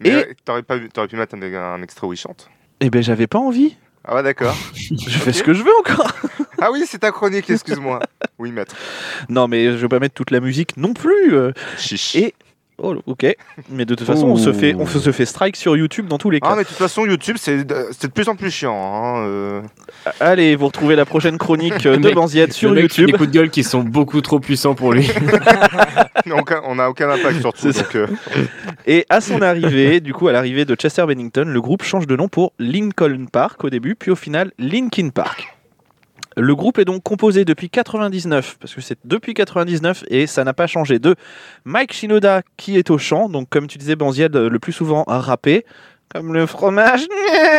Mais 0.00 0.08
Et- 0.08 0.14
euh, 0.14 0.24
t'aurais 0.44 0.62
pas 0.62 0.76
vu- 0.78 0.88
t'aurais 0.88 1.08
pu 1.08 1.16
mettre 1.16 1.34
un, 1.34 1.42
un 1.42 1.82
extrait 1.82 2.06
où 2.06 2.12
il 2.14 2.16
chante. 2.16 2.48
Eh 2.80 2.88
ben, 2.88 3.02
j'avais 3.02 3.26
pas 3.26 3.38
envie. 3.38 3.76
Ah 4.06 4.14
ouais 4.14 4.22
d'accord. 4.22 4.56
Je 4.74 5.18
fais 5.18 5.32
ce 5.34 5.42
que 5.42 5.52
je 5.52 5.62
veux 5.62 5.76
encore. 5.80 6.10
Ah 6.60 6.72
oui 6.72 6.82
c'est 6.88 6.98
ta 6.98 7.12
chronique 7.12 7.48
excuse-moi. 7.50 8.00
Oui 8.40 8.50
maître. 8.50 8.74
Non, 9.28 9.46
mais 9.46 9.66
je 9.66 9.76
vais 9.76 9.86
pas 9.88 10.00
mettre 10.00 10.14
toute 10.14 10.32
la 10.32 10.40
musique 10.40 10.76
non 10.76 10.92
plus. 10.92 11.32
euh. 11.36 11.52
Chiche. 11.76 12.16
Et 12.16 12.34
oh, 12.78 12.96
ok. 13.06 13.26
Mais 13.70 13.84
de 13.84 13.94
toute 13.94 14.06
façon, 14.06 14.26
on 14.28 14.36
se 14.36 14.52
fait, 14.52 14.74
on 14.78 14.86
se 14.86 15.12
fait 15.12 15.26
strike 15.26 15.56
sur 15.56 15.76
YouTube 15.76 16.06
dans 16.08 16.18
tous 16.18 16.30
les 16.30 16.40
cas. 16.40 16.48
Ah 16.50 16.54
mais 16.56 16.62
de 16.62 16.68
toute 16.68 16.76
façon 16.76 17.06
YouTube 17.06 17.36
c'est 17.38 17.64
de, 17.64 17.86
c'est 17.92 18.08
de 18.08 18.12
plus 18.12 18.28
en 18.28 18.36
plus 18.36 18.50
chiant. 18.50 18.74
hein, 18.74 19.24
euh. 19.26 19.62
Allez, 20.20 20.56
vous 20.56 20.66
retrouvez 20.66 20.96
la 20.96 21.04
prochaine 21.04 21.38
chronique 21.38 21.84
euh, 21.86 21.92
Le 21.92 21.98
de 21.98 22.06
mec- 22.06 22.14
Banziette 22.14 22.52
sur 22.52 22.70
Le 22.70 22.82
mec 22.82 22.92
fait 22.92 23.02
YouTube. 23.02 23.06
des 23.06 23.18
coups 23.18 23.28
de 23.30 23.34
gueule 23.34 23.50
qui 23.50 23.64
sont 23.64 23.82
beaucoup 23.82 24.20
trop 24.20 24.40
puissants 24.40 24.74
pour 24.74 24.92
lui. 24.92 25.08
on 26.26 26.28
n'a 26.30 26.36
aucun, 26.36 26.60
on 26.64 26.78
a 26.78 26.88
aucun 26.88 27.10
impact 27.10 27.40
sur 27.40 27.52
tout. 27.52 27.58
C'est 27.60 27.72
ça. 27.72 27.82
Donc, 27.82 27.96
euh, 27.96 28.06
Et 28.86 29.06
à 29.08 29.20
son 29.20 29.42
arrivée, 29.42 30.00
du 30.00 30.12
coup, 30.14 30.28
à 30.28 30.32
l'arrivée 30.32 30.64
de 30.64 30.74
Chester 30.74 31.04
Bennington, 31.06 31.44
le 31.46 31.60
groupe 31.60 31.82
change 31.82 32.06
de 32.06 32.16
nom 32.16 32.28
pour 32.28 32.52
Lincoln 32.58 33.26
Park 33.30 33.64
au 33.64 33.70
début, 33.70 33.94
puis 33.94 34.10
au 34.10 34.16
final 34.16 34.52
Linkin 34.58 35.08
Park. 35.10 35.57
Le 36.38 36.54
groupe 36.54 36.78
est 36.78 36.84
donc 36.84 37.02
composé 37.02 37.44
depuis 37.44 37.68
99, 37.68 38.58
parce 38.60 38.72
que 38.72 38.80
c'est 38.80 38.98
depuis 39.04 39.34
99 39.34 40.04
et 40.08 40.28
ça 40.28 40.44
n'a 40.44 40.54
pas 40.54 40.68
changé, 40.68 41.00
de 41.00 41.16
Mike 41.64 41.92
Shinoda 41.92 42.42
qui 42.56 42.76
est 42.76 42.90
au 42.90 42.98
chant, 42.98 43.28
donc 43.28 43.48
comme 43.48 43.66
tu 43.66 43.76
disais 43.76 43.96
Banzied, 43.96 44.34
le 44.34 44.58
plus 44.60 44.72
souvent 44.72 45.04
rappé, 45.08 45.66
comme 46.12 46.32
le 46.32 46.46
fromage, 46.46 47.06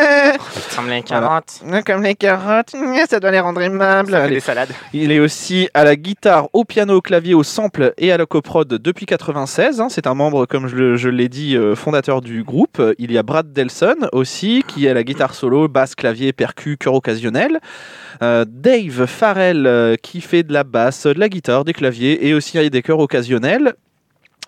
Comme 0.75 0.89
les 0.89 1.03
carottes. 1.03 1.61
comme 1.85 2.03
les 2.03 2.15
carottes, 2.15 2.73
ça 3.09 3.19
doit 3.19 3.31
les 3.31 3.39
rendre 3.39 3.61
aimables. 3.61 4.11
Ça 4.11 4.17
fait 4.17 4.23
Allez. 4.23 4.35
des 4.35 4.39
salades. 4.41 4.69
Il 4.93 5.11
est 5.11 5.19
aussi 5.19 5.69
à 5.73 5.83
la 5.83 5.95
guitare, 5.95 6.47
au 6.53 6.63
piano, 6.65 6.95
au 6.95 7.01
clavier, 7.01 7.33
au 7.33 7.43
sample 7.43 7.93
et 7.97 8.11
à 8.11 8.17
la 8.17 8.25
coprod 8.25 8.67
depuis 8.67 9.05
96. 9.05 9.81
hein. 9.81 9.87
C'est 9.89 10.07
un 10.07 10.13
membre, 10.13 10.45
comme 10.45 10.67
je, 10.67 11.09
l'ai 11.09 11.29
dit, 11.29 11.55
euh, 11.55 11.75
fondateur 11.75 12.21
du 12.21 12.43
groupe. 12.43 12.81
Il 12.97 13.11
y 13.11 13.17
a 13.17 13.23
Brad 13.23 13.51
Delson 13.53 13.95
aussi, 14.13 14.63
qui 14.67 14.85
est 14.85 14.89
à 14.89 14.93
la 14.93 15.03
guitare 15.03 15.33
solo, 15.35 15.67
basse, 15.67 15.95
clavier, 15.95 16.33
percu, 16.33 16.77
chœur 16.77 16.93
occasionnel. 16.95 17.59
Euh, 18.21 18.45
Dave 18.47 19.05
Farrell, 19.05 19.65
euh, 19.67 19.95
qui 19.95 20.21
fait 20.21 20.43
de 20.43 20.53
la 20.53 20.63
basse, 20.63 21.05
de 21.05 21.19
la 21.19 21.29
guitare, 21.29 21.65
des 21.65 21.73
claviers 21.73 22.27
et 22.27 22.33
aussi 22.33 22.69
des 22.69 22.81
chœurs 22.81 22.99
occasionnels. 22.99 23.73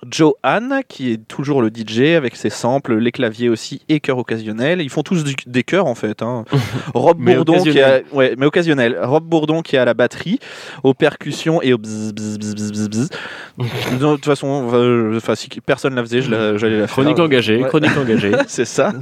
Joe 0.10 0.34
Ann, 0.44 0.82
qui 0.88 1.12
est 1.12 1.28
toujours 1.28 1.62
le 1.62 1.70
DJ 1.70 2.16
avec 2.18 2.36
ses 2.36 2.50
samples, 2.50 2.96
les 2.98 3.12
claviers 3.12 3.50
aussi 3.50 3.82
et 3.90 4.00
chœurs 4.00 4.18
occasionnels. 4.18 4.82
Ils 4.82 4.90
font 4.90 5.04
tous 5.04 5.24
du- 5.24 5.36
des 5.46 5.64
chœurs 5.64 5.86
en 5.86 5.96
fait. 5.96 6.22
hein. 6.22 6.44
Rob 6.94 7.18
Mais 7.20 7.36
Bourdon, 7.36 7.62
qui 7.62 7.70
est 7.70 7.82
à- 7.82 7.88
occasionnel. 7.98 8.06
ouais, 8.14 8.36
mais 8.38 8.46
occasionnel. 8.46 8.98
Rob 9.02 9.24
Bourdon 9.24 9.62
qui 9.62 9.76
est 9.76 9.80
à 9.80 9.86
la 9.86 9.94
batterie, 9.94 10.40
aux 10.84 10.94
percussions 10.94 11.62
et 11.62 11.74
au 11.74 11.78
bzz, 11.78 12.14
bzz, 12.14 12.38
bzz, 12.40 12.90
bzz. 12.90 13.10
De 13.60 13.98
toute 14.16 14.26
façon, 14.26 14.70
euh, 14.74 15.20
si 15.36 15.50
personne 15.66 15.94
la 15.96 16.02
faisait, 16.02 16.22
la- 16.22 16.58
j'allais 16.58 16.80
la 16.80 16.88
faire. 16.88 16.96
Chronique 16.96 17.20
engagée, 17.20 17.58
Ouais. 17.62 17.68
chronique 17.68 17.96
engagée. 17.98 18.32
C'est 18.48 18.66
ça. 18.66 18.94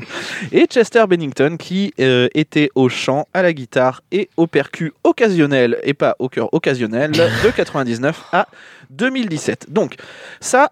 Et 0.51 0.65
Chester 0.65 1.05
Bennington 1.07 1.55
qui 1.57 1.93
euh, 1.99 2.27
était 2.33 2.69
au 2.75 2.89
chant, 2.89 3.25
à 3.33 3.41
la 3.41 3.53
guitare 3.53 4.01
et 4.11 4.29
au 4.37 4.47
percu 4.47 4.91
occasionnel 5.03 5.77
et 5.83 5.93
pas 5.93 6.15
au 6.19 6.27
chœur 6.29 6.53
occasionnel 6.53 7.11
de 7.11 7.51
99 7.55 8.25
à 8.33 8.47
2017. 8.89 9.67
Donc 9.71 9.95
ça, 10.41 10.71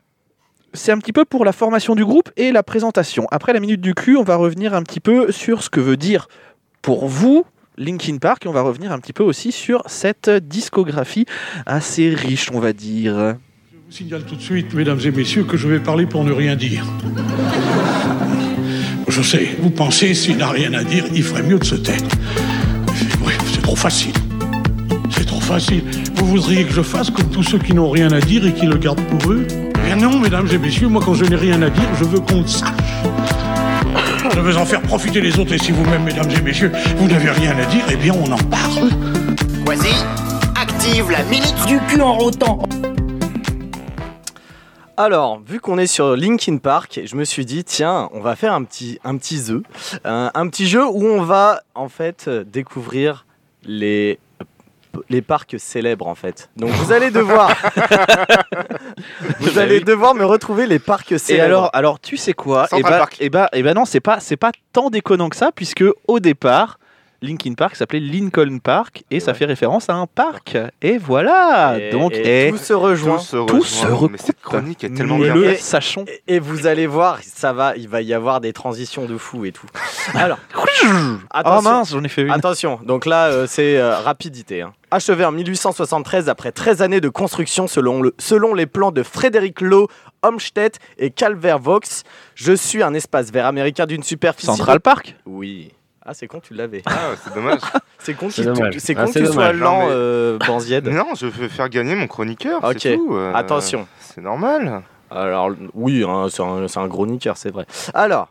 c'est 0.77 0.91
un 0.91 0.99
petit 0.99 1.13
peu 1.13 1.25
pour 1.25 1.43
la 1.43 1.51
formation 1.51 1.95
du 1.95 2.05
groupe 2.05 2.29
et 2.37 2.51
la 2.51 2.63
présentation. 2.63 3.27
Après 3.31 3.51
la 3.51 3.59
minute 3.59 3.81
du 3.81 3.93
cul, 3.93 4.15
on 4.15 4.23
va 4.23 4.35
revenir 4.35 4.73
un 4.73 4.83
petit 4.83 4.99
peu 4.99 5.31
sur 5.31 5.63
ce 5.63 5.69
que 5.69 5.79
veut 5.79 5.97
dire 5.97 6.27
pour 6.81 7.07
vous 7.07 7.45
Linkin 7.77 8.17
Park 8.17 8.45
et 8.45 8.47
on 8.47 8.53
va 8.53 8.61
revenir 8.61 8.91
un 8.91 8.99
petit 8.99 9.13
peu 9.13 9.23
aussi 9.23 9.51
sur 9.51 9.83
cette 9.87 10.29
discographie 10.29 11.25
assez 11.65 12.09
riche, 12.09 12.49
on 12.53 12.59
va 12.59 12.73
dire. 12.73 13.35
Je 13.71 13.77
vous 13.77 13.91
signale 13.91 14.23
tout 14.23 14.35
de 14.35 14.41
suite, 14.41 14.73
mesdames 14.73 14.99
et 15.03 15.11
messieurs, 15.11 15.43
que 15.43 15.57
je 15.57 15.67
vais 15.67 15.79
parler 15.79 16.05
pour 16.05 16.23
ne 16.23 16.31
rien 16.31 16.55
dire. 16.55 16.85
Je 19.07 19.21
sais, 19.21 19.49
vous 19.59 19.69
pensez, 19.69 20.13
s'il 20.13 20.37
n'a 20.37 20.49
rien 20.49 20.73
à 20.73 20.83
dire, 20.83 21.05
il 21.13 21.23
ferait 21.23 21.43
mieux 21.43 21.59
de 21.59 21.63
se 21.63 21.75
taire. 21.75 22.01
C'est 23.45 23.61
trop 23.61 23.75
facile. 23.75 24.13
C'est 25.09 25.25
trop 25.25 25.39
facile. 25.39 25.83
Vous 26.15 26.25
voudriez 26.25 26.65
que 26.65 26.73
je 26.73 26.81
fasse 26.81 27.09
comme 27.09 27.29
tous 27.29 27.43
ceux 27.43 27.59
qui 27.59 27.73
n'ont 27.73 27.89
rien 27.89 28.11
à 28.11 28.19
dire 28.19 28.45
et 28.45 28.53
qui 28.53 28.65
le 28.65 28.77
gardent 28.77 29.01
pour 29.01 29.31
eux? 29.31 29.47
Eh 29.89 29.95
bien 29.95 30.09
non, 30.09 30.19
mesdames 30.19 30.49
et 30.51 30.57
messieurs, 30.57 30.89
moi 30.89 31.01
quand 31.01 31.13
je 31.13 31.23
n'ai 31.23 31.37
rien 31.37 31.61
à 31.61 31.69
dire, 31.69 31.87
je 31.95 32.03
veux 32.03 32.19
qu'on 32.19 32.41
le 32.41 32.47
sache. 32.47 32.67
Je 34.33 34.39
veux 34.41 34.57
en 34.57 34.65
faire 34.65 34.81
profiter 34.81 35.21
les 35.21 35.39
autres 35.39 35.53
et 35.53 35.57
si 35.57 35.71
vous-même, 35.71 36.03
mesdames 36.03 36.29
et 36.29 36.41
messieurs, 36.41 36.73
vous 36.97 37.07
n'avez 37.07 37.29
rien 37.29 37.57
à 37.57 37.63
dire, 37.67 37.85
eh 37.89 37.95
bien 37.95 38.13
on 38.13 38.29
en 38.29 38.37
parle. 38.37 38.89
Vas-y, 39.65 39.95
active 40.61 41.09
la 41.09 41.23
minute 41.23 41.55
du 41.67 41.79
cul 41.87 42.01
en 42.01 42.17
rotant. 42.17 42.63
Alors, 44.97 45.39
vu 45.47 45.61
qu'on 45.61 45.77
est 45.77 45.87
sur 45.87 46.17
Linkin 46.17 46.57
Park, 46.57 46.99
je 47.05 47.15
me 47.15 47.23
suis 47.23 47.45
dit, 47.45 47.63
tiens, 47.63 48.09
on 48.11 48.19
va 48.19 48.35
faire 48.35 48.51
un 48.51 48.65
petit, 48.65 48.99
un 49.05 49.15
petit 49.15 49.37
jeu. 49.37 49.63
Un, 50.03 50.31
un 50.33 50.49
petit 50.49 50.67
jeu 50.67 50.85
où 50.85 51.05
on 51.05 51.21
va, 51.21 51.61
en 51.75 51.87
fait, 51.87 52.25
euh, 52.27 52.43
découvrir 52.43 53.25
les, 53.63 54.19
les 55.09 55.21
parcs 55.21 55.55
célèbres, 55.57 56.07
en 56.07 56.15
fait. 56.15 56.49
Donc, 56.57 56.69
vous 56.71 56.91
allez 56.91 57.11
devoir... 57.11 57.51
vous 59.39 59.59
allez 59.59 59.79
devoir 59.79 60.15
me 60.15 60.25
retrouver 60.25 60.67
les 60.67 60.79
parcs 60.79 61.11
Et 61.11 61.17
célèbres. 61.17 61.45
alors, 61.45 61.69
alors 61.73 61.99
tu 61.99 62.17
sais 62.17 62.33
quoi? 62.33 62.67
Et 62.75 62.81
bah, 62.81 63.07
et 63.19 63.29
bah, 63.29 63.49
et 63.53 63.63
bah 63.63 63.73
non, 63.73 63.85
c'est 63.85 63.99
pas, 63.99 64.19
c'est 64.19 64.37
pas 64.37 64.51
tant 64.73 64.89
déconnant 64.89 65.29
que 65.29 65.35
ça, 65.35 65.51
puisque 65.53 65.83
au 66.07 66.19
départ, 66.19 66.79
Linkin 67.21 67.53
Park 67.53 67.75
s'appelait 67.75 67.99
Lincoln 67.99 68.59
Park 68.59 69.03
et 69.09 69.19
ça 69.19 69.31
ouais. 69.31 69.37
fait 69.37 69.45
référence 69.45 69.89
à 69.89 69.93
un 69.95 70.05
parc. 70.07 70.57
Et 70.81 70.97
voilà. 70.97 71.77
Et- 71.79 71.89
Donc, 71.89 72.13
et 72.13 72.47
et 72.47 72.51
tout 72.51 72.57
se 72.57 72.73
rejoint. 72.73 73.17
Tout 73.17 73.23
se 73.23 73.37
Tout 73.45 73.63
se 73.63 73.85
rejoint. 73.85 74.09
Mais 74.11 74.17
cette 74.17 74.39
chronique 74.41 74.83
est 74.83 74.93
tellement 74.93 75.17
bien 75.17 75.33
le 75.33 75.55
sachons. 75.55 76.05
Et- 76.27 76.35
Et 76.35 76.39
vous 76.39 76.67
allez 76.67 76.85
voir, 76.87 77.19
ça 77.23 77.53
va, 77.53 77.75
il 77.75 77.87
va 77.89 78.01
y 78.01 78.13
avoir 78.13 78.39
des 78.41 78.53
transitions 78.53 79.05
de 79.05 79.17
fou 79.17 79.45
et 79.45 79.51
tout. 79.51 79.67
Alors, 80.13 80.37
Oh 80.55 81.17
attention. 81.31 81.61
mince, 81.69 81.89
j'en 81.91 82.03
ai 82.03 82.07
fait 82.09 82.21
une. 82.23 82.31
Attention, 82.31 82.79
donc 82.83 83.05
là 83.05 83.27
euh, 83.27 83.45
c'est 83.47 83.77
euh, 83.77 83.97
rapidité. 83.99 84.61
hein. 84.61 84.73
Achevé 84.91 85.25
en 85.25 85.31
1873 85.33 86.29
après 86.29 86.51
13 86.51 86.81
années 86.81 87.01
de 87.01 87.09
construction 87.09 87.67
selon, 87.67 88.01
le, 88.01 88.13
selon 88.19 88.53
les 88.53 88.67
plans 88.67 88.91
de 88.91 89.03
Frédéric 89.03 89.59
Lowe, 89.61 89.87
Homstedt 90.23 90.79
et 90.97 91.09
Calvert 91.09 91.59
Vaux, 91.59 91.79
je 92.35 92.53
suis 92.53 92.81
un 92.83 92.93
espace 92.93 93.31
vert 93.31 93.45
américain 93.47 93.85
d'une 93.85 94.03
superficie. 94.03 94.45
Central 94.47 94.79
Park. 94.79 95.07
de- 95.25 95.31
Oui. 95.31 95.71
Ah, 96.07 96.13
c'est 96.13 96.27
con, 96.27 96.39
tu 96.39 96.53
l'avais. 96.53 96.81
Ah, 96.85 97.09
c'est 97.21 97.33
dommage. 97.33 97.59
C'est 97.99 98.13
con, 98.13 98.29
C'est 98.29 98.43
qu'il- 98.43 98.53
dommage. 98.53 98.75
c'est 98.77 98.95
Ah, 98.97 99.03
con 99.05 99.11
c'est 99.11 99.21
que 99.21 99.25
tu 99.27 99.33
sois 99.33 99.51
lent, 99.51 99.79
Non, 99.81 99.85
mais- 99.87 99.91
euh, 99.91 100.37
Banzied. 100.47 100.87
non, 100.87 101.13
je 101.15 101.25
veux 101.25 101.49
faire 101.49 101.67
gagner 101.67 101.93
mon 101.95 102.07
chroniqueur. 102.07 102.63
Ok. 102.63 102.77
C'est 102.79 102.95
tout. 102.95 103.09
euh, 103.15 103.33
Attention. 103.33 103.85
C'est 103.99 104.21
normal. 104.21 104.81
Alors, 105.11 105.51
oui, 105.73 106.05
hein, 106.07 106.27
c'est 106.29 106.41
un, 106.43 106.67
c'est 106.69 106.79
un 106.79 106.87
gros 106.87 107.05
niqueur, 107.05 107.35
c'est 107.35 107.49
vrai. 107.51 107.65
Alors, 107.93 108.29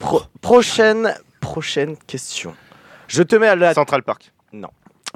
pro- 0.00 0.22
prochaine, 0.40 1.14
prochaine 1.40 1.96
question. 2.08 2.54
Je 3.06 3.22
te 3.22 3.36
mets 3.36 3.46
à 3.48 3.54
la 3.54 3.74
Central 3.74 4.02
Park. 4.02 4.32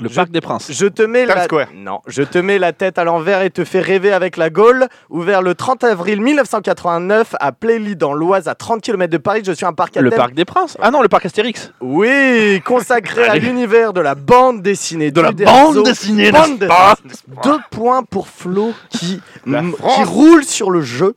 Le 0.01 0.09
Je- 0.09 0.15
Parc 0.15 0.31
des 0.31 0.41
Princes. 0.41 0.71
Je 0.73 0.87
te 0.87 1.03
mets 1.03 1.27
Times 1.27 1.35
la... 1.37 1.45
Square. 1.45 1.67
Non, 1.75 2.01
je 2.07 2.23
te 2.23 2.39
mets 2.39 2.59
la 2.59 2.73
tête 2.73 2.99
à 2.99 3.05
l'envers 3.05 3.43
et 3.43 3.51
te 3.51 3.65
fais 3.65 3.81
rêver 3.81 4.13
avec 4.13 4.37
la 4.37 4.51
Gaule. 4.51 4.87
Ouvert 5.11 5.43
le 5.43 5.55
30 5.55 5.85
avril 5.85 6.21
1989 6.21 7.35
à 7.39 7.53
Plély 7.53 7.97
dans 7.97 8.13
l'Oise 8.13 8.49
à 8.49 8.55
30 8.55 8.81
km 8.83 9.11
de 9.13 9.19
Paris. 9.19 9.43
Je 9.45 9.53
suis 9.53 9.67
un 9.67 9.73
parc 9.73 9.97
à 9.97 10.01
Le 10.01 10.11
thème- 10.11 10.19
Parc 10.19 10.35
des 10.35 10.45
Princes. 10.45 10.77
Ah 10.81 10.91
non, 10.91 11.03
le 11.03 11.09
Parc 11.09 11.27
Astérix. 11.27 11.73
Oui, 11.81 12.61
consacré 12.65 13.25
à 13.25 13.37
l'univers 13.37 13.93
de 13.93 14.01
la 14.01 14.15
bande 14.15 14.63
dessinée. 14.63 15.11
De 15.11 15.21
la 15.21 15.33
bande 15.33 15.83
dessinée, 15.85 16.31
Bande 16.33 16.67
pas 16.67 16.95
dessinée. 17.05 17.37
Deux 17.45 17.59
points 17.71 18.03
pour 18.03 18.29
Flo 18.29 18.73
qui, 18.91 19.21
qui 19.45 20.05
roule 20.05 20.45
sur 20.45 20.71
le 20.71 20.81
jeu. 20.83 21.15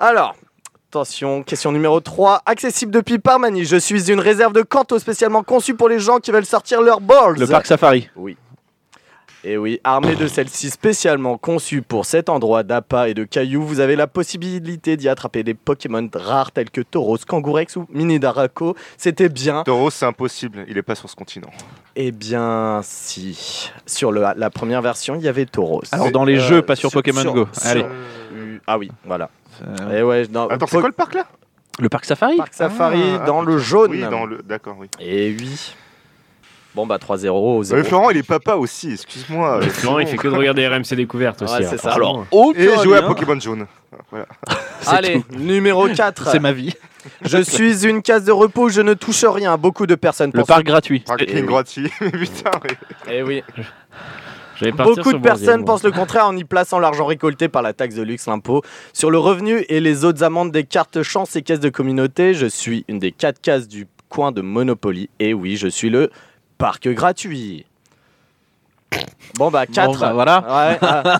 Alors, 0.00 0.34
attention, 0.98 1.42
question 1.42 1.72
numéro 1.72 2.00
3. 2.00 2.42
Accessible 2.46 2.92
depuis 2.92 3.18
Parmanie. 3.18 3.64
Je 3.64 3.76
suis 3.76 4.10
une 4.10 4.20
réserve 4.20 4.52
de 4.52 4.62
Canto 4.62 4.98
spécialement 4.98 5.42
conçue 5.42 5.74
pour 5.74 5.88
les 5.88 5.98
gens 5.98 6.18
qui 6.18 6.30
veulent 6.30 6.46
sortir 6.46 6.80
leurs 6.82 7.00
balls. 7.00 7.36
Le 7.38 7.46
Parc 7.46 7.66
Safari. 7.66 8.08
Et 9.44 9.56
oui, 9.56 9.80
armé 9.84 10.16
de 10.16 10.26
celle-ci 10.26 10.68
spécialement 10.68 11.38
conçue 11.38 11.80
pour 11.80 12.06
cet 12.06 12.28
endroit 12.28 12.64
d'appât 12.64 13.08
et 13.08 13.14
de 13.14 13.22
cailloux, 13.22 13.62
vous 13.62 13.78
avez 13.78 13.94
la 13.94 14.08
possibilité 14.08 14.96
d'y 14.96 15.08
attraper 15.08 15.44
des 15.44 15.54
Pokémon 15.54 16.08
rares 16.12 16.50
tels 16.50 16.70
que 16.70 16.80
Tauros, 16.80 17.18
Kangourex 17.18 17.76
ou 17.76 17.86
Mini 17.90 18.18
Daraco. 18.18 18.74
C'était 18.96 19.28
bien. 19.28 19.62
Tauros, 19.62 19.90
c'est 19.90 20.06
impossible. 20.06 20.64
Il 20.68 20.76
est 20.76 20.82
pas 20.82 20.96
sur 20.96 21.08
ce 21.08 21.14
continent. 21.14 21.50
Eh 21.94 22.10
bien, 22.10 22.80
si. 22.82 23.70
Sur 23.86 24.10
le- 24.10 24.24
la 24.36 24.50
première 24.50 24.82
version, 24.82 25.14
il 25.14 25.22
y 25.22 25.28
avait 25.28 25.46
Tauros. 25.46 25.82
Alors 25.92 26.10
dans 26.10 26.24
les 26.24 26.38
Euh, 26.38 26.48
jeux, 26.48 26.62
pas 26.62 26.74
sur, 26.74 26.90
Pokémon 26.90 27.20
sur- 27.20 27.32
Go. 27.34 27.48
sur- 27.52 27.66
Allez. 27.70 27.84
Euh, 27.84 28.58
Ah 28.66 28.76
oui, 28.76 28.90
voilà. 29.06 29.30
Euh, 29.62 29.98
Et 29.98 30.02
ouais, 30.02 30.26
dans 30.26 30.48
Attends, 30.48 30.66
c'est 30.66 30.78
quoi 30.78 30.88
le 30.88 30.94
parc 30.94 31.14
là? 31.14 31.26
Le 31.80 31.88
Parc 31.88 32.04
Safari. 32.04 32.36
Parc 32.36 32.54
Safari 32.54 33.02
Ah, 33.20 33.24
dans 33.24 33.42
ah, 33.42 33.44
le 33.44 33.58
jaune. 33.58 33.92
Oui, 33.92 34.00
dans 34.00 34.26
le. 34.26 34.38
D'accord, 34.42 34.76
oui. 34.78 34.88
Et 35.00 35.36
oui. 35.38 35.74
Bon 36.74 36.86
bah 36.86 36.98
3-0 36.98 37.28
au 37.30 37.62
0. 37.62 37.80
Ouais, 37.80 37.84
Florent, 37.84 38.10
il 38.10 38.18
est 38.18 38.22
papa 38.22 38.54
aussi. 38.54 38.92
Excuse-moi. 38.92 39.62
Florent, 39.62 40.00
il 40.00 40.06
fait 40.06 40.16
que 40.16 40.28
de 40.28 40.36
regarder 40.36 40.66
RMC 40.68 40.94
Découverte 40.94 41.42
aussi. 41.42 41.54
Ouais, 41.54 41.64
hein, 41.64 41.68
c'est 41.70 41.78
ça. 41.78 41.92
forcément. 41.92 42.26
Et 42.54 42.68
jouer 42.82 42.98
à 42.98 43.02
Pokémon 43.02 43.40
jaune. 43.40 43.66
Voilà. 44.10 44.26
Allez, 44.86 45.24
numéro 45.30 45.88
4. 45.88 46.28
C'est 46.30 46.38
ma 46.38 46.52
vie. 46.52 46.74
Je 47.22 47.38
suis 47.38 47.86
une 47.86 48.02
case 48.02 48.24
de 48.24 48.32
repos, 48.32 48.68
je 48.68 48.80
ne 48.80 48.94
touche 48.94 49.24
rien. 49.24 49.56
Beaucoup 49.56 49.86
de 49.86 49.94
personnes 49.94 50.30
Le 50.34 50.40
pensent 50.40 50.48
Parc 50.48 50.64
gratuit. 50.64 51.00
Parking 51.00 51.36
oui. 51.36 51.42
gratuit. 51.42 51.90
Putain, 51.98 52.50
oui. 52.64 52.76
Eh 53.10 53.22
oui. 53.22 53.42
Beaucoup 54.72 55.12
de 55.12 55.18
personnes 55.18 55.64
pensent 55.64 55.84
le 55.84 55.92
contraire 55.92 56.26
en 56.26 56.36
y 56.36 56.44
plaçant 56.44 56.78
l'argent 56.78 57.06
récolté 57.06 57.48
par 57.48 57.62
la 57.62 57.72
taxe 57.72 57.94
de 57.94 58.02
luxe, 58.02 58.26
l'impôt 58.26 58.62
sur 58.92 59.10
le 59.10 59.18
revenu 59.18 59.64
et 59.68 59.80
les 59.80 60.04
autres 60.04 60.22
amendes 60.22 60.52
des 60.52 60.64
cartes 60.64 61.02
chance 61.02 61.36
et 61.36 61.42
caisses 61.42 61.60
de 61.60 61.68
communauté. 61.68 62.34
Je 62.34 62.46
suis 62.46 62.84
une 62.88 62.98
des 62.98 63.12
quatre 63.12 63.40
cases 63.40 63.68
du 63.68 63.86
coin 64.08 64.32
de 64.32 64.40
Monopoly. 64.40 65.10
Et 65.20 65.34
oui, 65.34 65.56
je 65.56 65.68
suis 65.68 65.90
le 65.90 66.10
parc 66.56 66.88
gratuit. 66.88 67.66
Bon 69.36 69.50
bah 69.50 69.66
4. 69.66 70.00
bah, 70.00 70.12
voilà. 70.12 70.40
Ouais, 70.40 70.78
ah. 70.82 71.18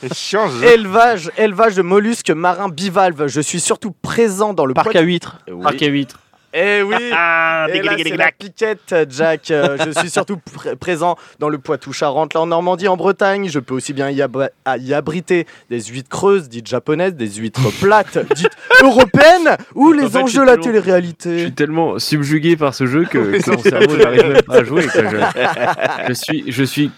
Élevage, 0.65 1.31
élevage 1.37 1.77
de 1.77 1.83
mollusques 1.83 2.31
marins 2.31 2.69
bivalves. 2.69 3.27
Je 3.27 3.41
suis 3.41 3.61
surtout 3.61 3.93
présent 4.03 4.55
dans 4.55 4.65
le 4.65 4.75
Parc 4.75 4.97
à 4.97 5.03
huîtres. 5.03 5.39
Oui. 5.49 5.63
Parc 5.63 5.83
à 5.83 5.87
8. 5.87 6.15
Eh 6.55 6.83
oui 6.83 6.95
Et 6.99 7.11
là, 7.11 7.67
c'est 8.03 8.17
la 8.17 8.33
piquette, 8.33 8.95
Jack. 9.11 9.51
Euh, 9.51 9.77
je 9.85 9.91
suis 10.01 10.09
surtout 10.11 10.37
pr- 10.37 10.75
présent 10.77 11.17
dans 11.39 11.49
le 11.51 11.59
Poitou-Charentes, 11.59 12.33
là 12.35 12.41
en 12.41 12.47
Normandie, 12.47 12.89
en 12.89 12.97
Bretagne. 12.97 13.49
Je 13.51 13.59
peux 13.59 13.75
aussi 13.75 13.93
bien 13.93 14.09
y, 14.11 14.17
y 14.17 14.95
abriter 14.95 15.47
des 15.69 15.81
huîtres 15.83 16.09
creuses, 16.09 16.49
dites 16.49 16.67
japonaises, 16.67 17.15
des 17.15 17.29
huîtres 17.31 17.71
plates, 17.81 18.19
dites 18.35 18.51
européennes, 18.83 19.57
ou 19.75 19.93
les 19.93 20.05
En 20.05 20.09
fait, 20.09 20.19
je 20.19 20.23
enjeux 20.25 20.41
de 20.41 20.47
la 20.47 20.53
tellement- 20.53 20.63
Je 20.65 20.69
télé-réalité. 20.71 21.39
suis 21.41 21.53
tellement 21.53 21.99
subjugué 21.99 22.57
par 22.57 22.75
ce 22.75 22.87
jeu 22.87 23.05
que, 23.05 23.19
Oui, 23.33 23.41
que 23.43 23.51
mon 23.51 23.63
cerveau 23.63 23.97
n'arrive 23.97 24.29
même 24.29 24.43
pas 24.43 24.57
à 24.57 24.65
jouer. 24.65 24.87
quoi. 24.87 25.03
Je, 25.03 26.05
je 26.09 26.13
suis, 26.15 26.45
je 26.51 26.65
suis 26.65 26.91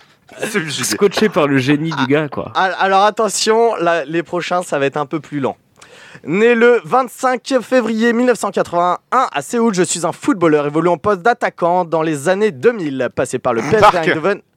Subjugué. 0.48 0.84
scotché 0.84 1.28
par 1.28 1.48
le 1.48 1.58
génie 1.58 1.90
du 1.90 2.06
gars, 2.06 2.28
quoi. 2.28 2.52
Al- 2.54 2.76
Alors 2.78 3.02
attention, 3.02 3.74
là, 3.76 4.04
les 4.04 4.22
prochains, 4.22 4.62
ça 4.62 4.78
va 4.78 4.86
être 4.86 4.96
un 4.96 5.06
peu 5.06 5.18
plus 5.18 5.40
lent. 5.40 5.56
Né 6.24 6.54
le 6.54 6.80
25 6.84 7.60
février 7.62 8.12
1981 8.12 8.98
à 9.32 9.42
Séoul, 9.42 9.74
je 9.74 9.82
suis 9.82 10.04
un 10.06 10.12
footballeur 10.12 10.66
évoluant 10.66 10.92
en 10.94 10.98
poste 10.98 11.22
d'attaquant 11.22 11.84
dans 11.84 12.02
les 12.02 12.28
années 12.28 12.50
2000, 12.50 13.08
passé 13.14 13.38
par 13.38 13.52
le 13.54 13.62
PSV 13.62 13.78
Park. 13.80 13.94
Eindhoven. 14.08 14.40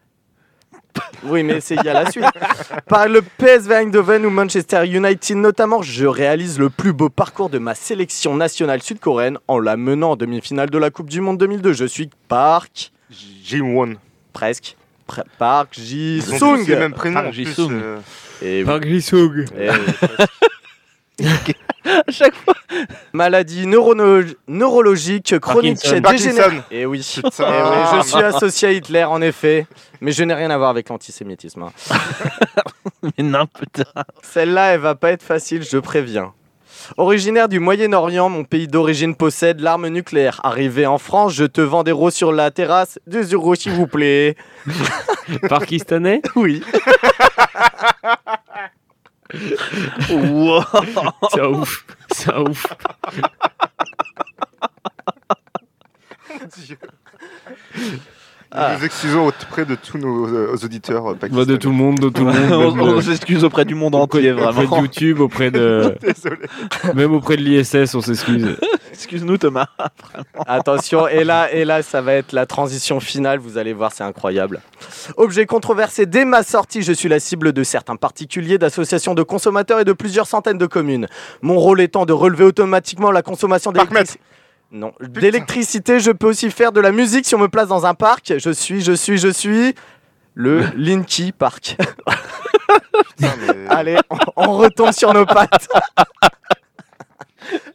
Oui, 1.23 1.41
mais 1.41 1.59
c'est 1.59 1.73
il 1.75 1.83
y 1.83 1.89
a 1.89 1.93
la 2.03 2.11
suite. 2.11 2.23
Par 2.87 3.07
le 3.07 3.23
PSV 3.23 3.73
Eindhoven 3.73 4.25
ou 4.27 4.29
Manchester 4.29 4.85
United 4.85 5.37
notamment, 5.37 5.81
je 5.81 6.05
réalise 6.05 6.59
le 6.59 6.69
plus 6.69 6.93
beau 6.93 7.09
parcours 7.09 7.49
de 7.49 7.57
ma 7.57 7.73
sélection 7.73 8.35
nationale 8.35 8.79
sud-coréenne 8.83 9.39
en 9.47 9.57
la 9.57 9.75
menant 9.75 10.11
en 10.11 10.15
demi-finale 10.15 10.69
de 10.69 10.77
la 10.77 10.91
Coupe 10.91 11.09
du 11.09 11.19
Monde 11.19 11.39
2002. 11.39 11.73
Je 11.73 11.85
suis 11.85 12.11
Park, 12.27 12.91
Ji-won. 13.09 13.95
presque. 14.33 14.75
Pre- 15.09 15.23
Park 15.39 15.69
Ji-sung. 15.79 16.67
les 16.67 16.75
mêmes 16.75 16.93
prénoms. 16.93 17.21
Park 17.23 17.33
Ji-sung. 17.33 17.71
euh, 17.71 17.97
Et. 18.43 18.63
Park 18.63 18.85
Ji-sung. 18.85 19.45
Et 19.57 19.69
oui. 19.71 19.75
À 21.85 22.11
chaque 22.11 22.33
fois. 22.35 22.53
Maladie 23.11 23.67
neurono- 23.67 24.23
neurologique 24.47 25.37
chronique. 25.39 25.79
Et 26.71 26.85
oui. 26.85 27.19
Putain. 27.23 27.45
Eh 27.51 27.61
oui, 27.69 28.01
je 28.03 28.07
suis 28.07 28.23
associé 28.23 28.67
à 28.69 28.71
Hitler 28.71 29.03
en 29.03 29.21
effet, 29.21 29.67
mais 29.99 30.11
je 30.13 30.23
n'ai 30.23 30.33
rien 30.33 30.49
à 30.49 30.57
voir 30.57 30.69
avec 30.69 30.87
l'antisémitisme. 30.89 31.63
hein. 31.63 31.71
Mais 33.17 33.23
non, 33.23 33.45
putain. 33.47 33.83
Celle-là, 34.21 34.73
elle 34.75 34.79
va 34.79 34.95
pas 34.95 35.11
être 35.11 35.23
facile, 35.23 35.61
je 35.63 35.77
préviens. 35.77 36.31
Originaire 36.95 37.49
du 37.49 37.59
Moyen-Orient, 37.59 38.29
mon 38.29 38.45
pays 38.45 38.67
d'origine 38.69 39.15
possède 39.15 39.59
l'arme 39.59 39.89
nucléaire. 39.89 40.39
Arrivé 40.43 40.85
en 40.85 40.97
France, 40.97 41.33
je 41.33 41.43
te 41.43 41.59
vends 41.59 41.83
des 41.83 41.91
roses 41.91 42.13
sur 42.13 42.31
la 42.31 42.49
terrasse. 42.49 42.99
Deux 43.07 43.33
euros, 43.33 43.55
s'il 43.55 43.73
vous 43.73 43.87
plaît. 43.87 44.37
Pakistanais 45.49 46.21
Oui. 46.37 46.63
Wow. 50.09 50.63
C'est 51.31 51.41
un 51.41 51.47
ouf. 51.47 51.85
C'est 52.11 52.31
un 52.31 52.41
ouf. 52.41 52.67
Dieu. 56.57 56.77
Ah. 58.55 58.73
Nous 58.73 58.79
nous 58.79 58.85
excusons 58.85 59.27
auprès 59.27 59.65
de 59.65 59.73
tous 59.75 59.97
nos 59.97 60.27
euh, 60.27 60.55
auditeurs 60.63 61.07
euh, 61.07 61.13
Bah, 61.13 61.19
pakistanais. 61.21 61.45
de 61.47 61.55
tout 61.55 61.69
le 61.69 61.75
monde, 61.75 61.99
de 61.99 62.09
tout 62.09 62.23
le 62.23 62.31
on, 62.53 62.71
monde. 62.71 62.79
on 62.79 62.85
même, 62.93 63.01
s'excuse 63.01 63.43
auprès 63.43 63.65
du 63.65 63.73
monde 63.73 63.95
entier, 63.95 64.31
auprès 64.31 64.45
de 64.45 64.51
vraiment. 64.51 64.81
YouTube, 64.81 65.19
auprès 65.21 65.49
de. 65.49 65.95
Désolé. 66.01 66.37
Même 66.93 67.13
auprès 67.13 67.35
de 67.35 67.41
l'ISS, 67.41 67.95
on 67.95 68.01
s'excuse. 68.01 68.55
Excuse-nous, 68.93 69.37
Thomas. 69.39 69.65
Attention, 70.45 71.07
et 71.07 71.23
là, 71.23 71.51
et 71.51 71.65
là, 71.65 71.81
ça 71.81 72.01
va 72.01 72.13
être 72.13 72.31
la 72.31 72.45
transition 72.45 72.99
finale. 72.99 73.39
Vous 73.39 73.57
allez 73.57 73.73
voir, 73.73 73.91
c'est 73.91 74.03
incroyable. 74.03 74.61
Objet 75.17 75.47
controversé 75.47 76.05
dès 76.05 76.25
ma 76.25 76.43
sortie, 76.43 76.83
je 76.83 76.93
suis 76.93 77.09
la 77.09 77.19
cible 77.19 77.53
de 77.53 77.63
certains 77.63 77.95
particuliers, 77.95 78.59
d'associations 78.59 79.15
de 79.15 79.23
consommateurs 79.23 79.79
et 79.79 79.85
de 79.85 79.93
plusieurs 79.93 80.27
centaines 80.27 80.59
de 80.59 80.67
communes. 80.67 81.07
Mon 81.41 81.57
rôle 81.57 81.81
étant 81.81 82.05
de 82.05 82.13
relever 82.13 82.43
automatiquement 82.43 83.11
la 83.11 83.23
consommation 83.23 83.71
d'électricité. 83.71 84.19
Non, 84.73 84.91
d'électricité, 84.99 85.99
je 85.99 86.09
peux 86.11 86.27
aussi 86.27 86.49
faire 86.49 86.71
de 86.71 86.81
la 86.81 86.91
musique 86.91 87.25
si 87.25 87.35
on 87.35 87.39
me 87.39 87.47
place 87.47 87.67
dans 87.67 87.85
un 87.85 87.93
parc. 87.93 88.33
Je 88.37 88.49
suis, 88.49 88.81
je 88.81 88.91
suis, 88.93 89.19
je 89.19 89.27
suis 89.27 89.75
le 90.33 90.63
Linky 90.75 91.31
Park. 91.31 91.77
Putain, 93.15 93.33
mais- 93.47 93.67
Allez, 93.69 93.97
on, 94.09 94.17
on 94.35 94.53
retombe 94.57 94.91
sur 94.91 95.13
nos 95.13 95.25
pattes. 95.27 95.67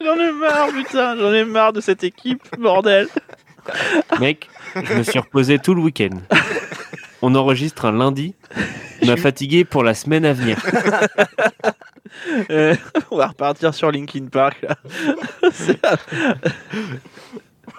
J'en 0.01 0.15
ai 0.17 0.33
marre, 0.33 0.69
putain. 0.69 1.17
J'en 1.17 1.33
ai 1.33 1.45
marre 1.45 1.73
de 1.73 1.81
cette 1.81 2.03
équipe, 2.03 2.43
bordel. 2.59 3.07
Mec, 4.19 4.49
je 4.75 4.95
me 4.95 5.03
suis 5.05 5.19
reposé 5.21 5.59
tout 5.61 5.75
le 5.75 5.83
week-end. 5.83 6.17
On 7.23 7.35
enregistre 7.37 7.85
un 7.85 7.93
lundi. 7.93 8.35
On 9.03 9.07
m'a 9.07 9.17
fatigué 9.17 9.65
pour 9.65 9.85
la 9.85 9.95
semaine 9.95 10.25
à 10.25 10.33
venir. 10.33 10.59
Euh, 12.51 12.75
on 13.11 13.17
va 13.17 13.29
repartir 13.29 13.75
sur 13.75 13.91
Linkin 13.91 14.27
Park. 14.31 14.63
Là. 14.63 14.77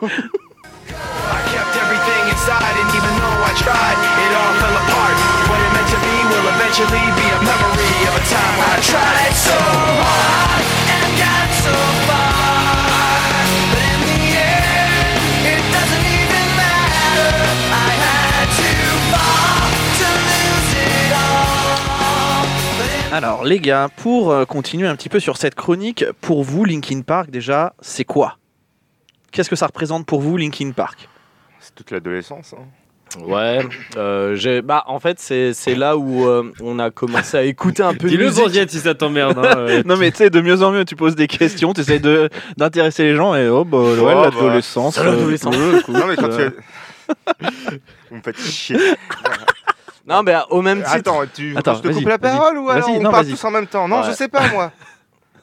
I 0.01 1.37
kept 1.53 1.75
everything 1.75 2.23
inside, 2.31 2.75
and 2.79 2.89
even 2.95 3.13
though 3.19 3.43
I 3.43 3.53
tried, 3.59 3.97
it 3.99 4.31
all 4.33 4.53
fell 4.57 4.75
apart. 4.79 5.17
What 5.49 5.59
it 5.59 5.71
meant 5.75 5.89
to 5.91 5.99
be 5.99 6.15
will 6.31 6.47
eventually 6.55 7.05
be 7.19 7.27
a 7.29 7.39
memory 7.43 8.07
of 8.07 8.15
a 8.15 8.23
time 8.25 8.57
I 8.63 8.79
tried 8.81 9.35
so 9.35 9.59
hard 9.59 10.65
and 10.89 11.09
got 11.19 11.49
so 11.63 11.75
far. 12.07 12.08
Alors, 23.21 23.43
les 23.43 23.59
gars, 23.59 23.89
pour 23.97 24.31
euh, 24.31 24.45
continuer 24.45 24.87
un 24.87 24.95
petit 24.95 25.09
peu 25.09 25.19
sur 25.19 25.35
cette 25.35 25.53
chronique, 25.53 26.05
pour 26.21 26.41
vous, 26.45 26.63
Linkin 26.63 27.01
Park, 27.01 27.29
déjà, 27.29 27.73
c'est 27.81 28.05
quoi? 28.05 28.37
Qu'est-ce 29.33 29.49
que 29.49 29.57
ça 29.57 29.67
représente 29.67 30.05
pour 30.05 30.21
vous, 30.21 30.37
Linkin 30.37 30.71
Park? 30.71 31.09
C'est 31.59 31.75
toute 31.75 31.91
l'adolescence. 31.91 32.55
hein. 32.57 32.63
Ouais, 33.25 33.59
euh, 33.97 34.35
j'ai- 34.35 34.61
bah 34.61 34.83
en 34.85 34.99
fait 34.99 35.19
c'est 35.19 35.51
c'est 35.55 35.73
là 35.73 35.97
où 35.97 36.27
euh, 36.27 36.53
on 36.61 36.77
a 36.77 36.91
commencé 36.91 37.35
à 37.37 37.41
écouter 37.43 37.81
un 37.81 37.93
peu 37.95 38.03
de 38.03 38.09
Dis-le 38.09 38.25
musique. 38.25 38.39
Bourdiette 38.39 38.69
si 38.69 38.77
ça 38.79 38.93
t'emmerde. 38.93 39.37
hein, 39.39 39.41
euh. 39.57 39.83
Non, 39.83 39.97
mais 39.97 40.11
tu 40.11 40.17
sais, 40.17 40.29
de 40.29 40.39
mieux 40.41 40.61
en 40.61 40.71
mieux, 40.71 40.85
tu 40.85 40.95
poses 40.95 41.15
des 41.15 41.25
questions, 41.27 41.73
tu 41.73 41.81
essaies 41.81 41.99
de- 41.99 42.29
d'intéresser 42.55 43.03
les 43.03 43.15
gens, 43.15 43.33
et 43.35 43.49
oh, 43.49 43.65
bah, 43.65 43.79
ouais, 43.79 43.97
Oh, 43.99 44.21
l'adolescence. 44.23 44.97
bah, 44.97 45.05
l'adolescence. 45.05 45.55
euh, 45.57 45.79
écoute, 45.79 45.95
Non, 45.95 46.05
mais 46.07 46.15
quand 46.15 46.29
euh, 46.31 46.51
tu. 46.51 47.79
Vous 48.11 48.15
me 48.17 48.21
faites 48.21 48.39
chier. 48.39 48.77
Non 50.09 50.23
mais 50.23 50.35
au 50.49 50.61
même 50.63 50.79
titre. 50.79 50.95
Attends, 50.95 51.21
tu... 51.33 51.55
Attends, 51.55 51.75
je 51.75 51.81
te 51.81 51.87
coupe 51.93 52.07
la 52.07 52.17
parole 52.17 52.57
ou 52.57 52.69
alors 52.69 52.89
on 52.89 52.99
non, 52.99 53.11
parle 53.11 53.27
tous 53.27 53.43
en 53.45 53.51
même 53.51 53.67
temps? 53.67 53.87
Non, 53.87 54.01
Ouais. 54.01 54.07
je 54.07 54.11
sais 54.13 54.27
pas 54.27 54.47
moi. 54.49 54.71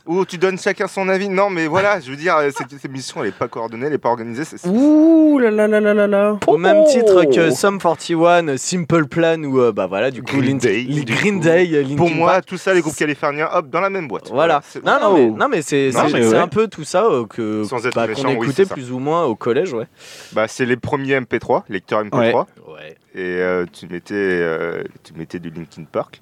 Ou 0.06 0.24
tu 0.24 0.38
donnes 0.38 0.56
chacun 0.58 0.86
son 0.86 1.08
avis. 1.08 1.28
Non, 1.28 1.50
mais 1.50 1.66
voilà, 1.66 1.98
je 1.98 2.10
veux 2.10 2.16
dire, 2.16 2.36
cette, 2.56 2.70
cette 2.70 2.84
émission, 2.84 3.22
elle 3.22 3.30
est 3.30 3.32
pas 3.36 3.48
coordonnée, 3.48 3.86
elle 3.86 3.92
est 3.92 3.98
pas 3.98 4.08
organisée. 4.10 4.44
c'est- 4.44 4.56
c'est- 4.58 4.68
Ouh 4.68 5.38
là 5.38 5.50
là 5.50 5.66
là 5.66 5.80
là 5.80 5.94
là 5.94 6.06
là. 6.06 6.38
Au 6.46 6.56
même 6.56 6.84
titre 6.84 7.24
Oh. 7.26 7.30
que 7.34 7.50
Sum 7.50 7.78
41, 7.80 8.56
Simple 8.56 9.06
Plan 9.06 9.42
ou 9.42 9.60
euh, 9.60 9.72
bah 9.72 9.86
voilà 9.86 10.10
du 10.12 10.22
coup 10.22 10.36
Green 10.36 10.58
Day, 10.58 10.84
Green. 10.84 11.40
Day, 11.40 11.68
euh, 11.72 11.82
Linkin 11.82 11.96
Pour 11.96 12.10
moi, 12.10 12.32
Park. 12.34 12.46
tout 12.46 12.56
ça, 12.56 12.72
les 12.72 12.80
groupes 12.82 12.94
californiens, 12.94 13.48
hop, 13.52 13.68
dans 13.68 13.80
la 13.80 13.90
même 13.90 14.06
boîte. 14.06 14.30
Voilà. 14.30 14.60
C'est- 14.64 14.84
Non, 14.84 14.98
non, 15.00 15.14
mais, 15.14 15.28
Oh. 15.32 15.36
non, 15.36 15.48
mais 15.48 15.62
c'est 15.62 15.90
Non, 15.92 16.06
c'est- 16.06 16.12
mais 16.14 16.22
c'est 16.22 16.28
ouais. 16.34 16.38
un 16.38 16.48
peu 16.48 16.68
tout 16.68 16.84
ça 16.84 17.04
euh, 17.04 17.26
que 17.26 17.64
Sans 17.64 17.84
être 17.84 17.94
bah, 17.94 18.06
méchant, 18.06 18.22
qu'on 18.22 18.42
écoutait 18.42 18.64
plus 18.66 18.92
ou 18.92 18.98
moins 19.00 19.24
au 19.24 19.34
collège, 19.34 19.72
ouais. 19.72 19.86
Bah, 20.32 20.46
c'est 20.46 20.66
les 20.66 20.76
premiers 20.76 21.14
MP3, 21.20 21.64
lecteurs 21.68 22.02
MP3. 22.04 22.46
Ouais. 22.68 22.96
Et 23.14 23.20
euh, 23.40 23.64
tu, 23.72 23.88
mettais, 23.88 24.14
euh, 24.14 24.84
tu 25.02 25.14
mettais 25.14 25.38
du 25.40 25.50
Linkin 25.50 25.84
Park. 25.90 26.20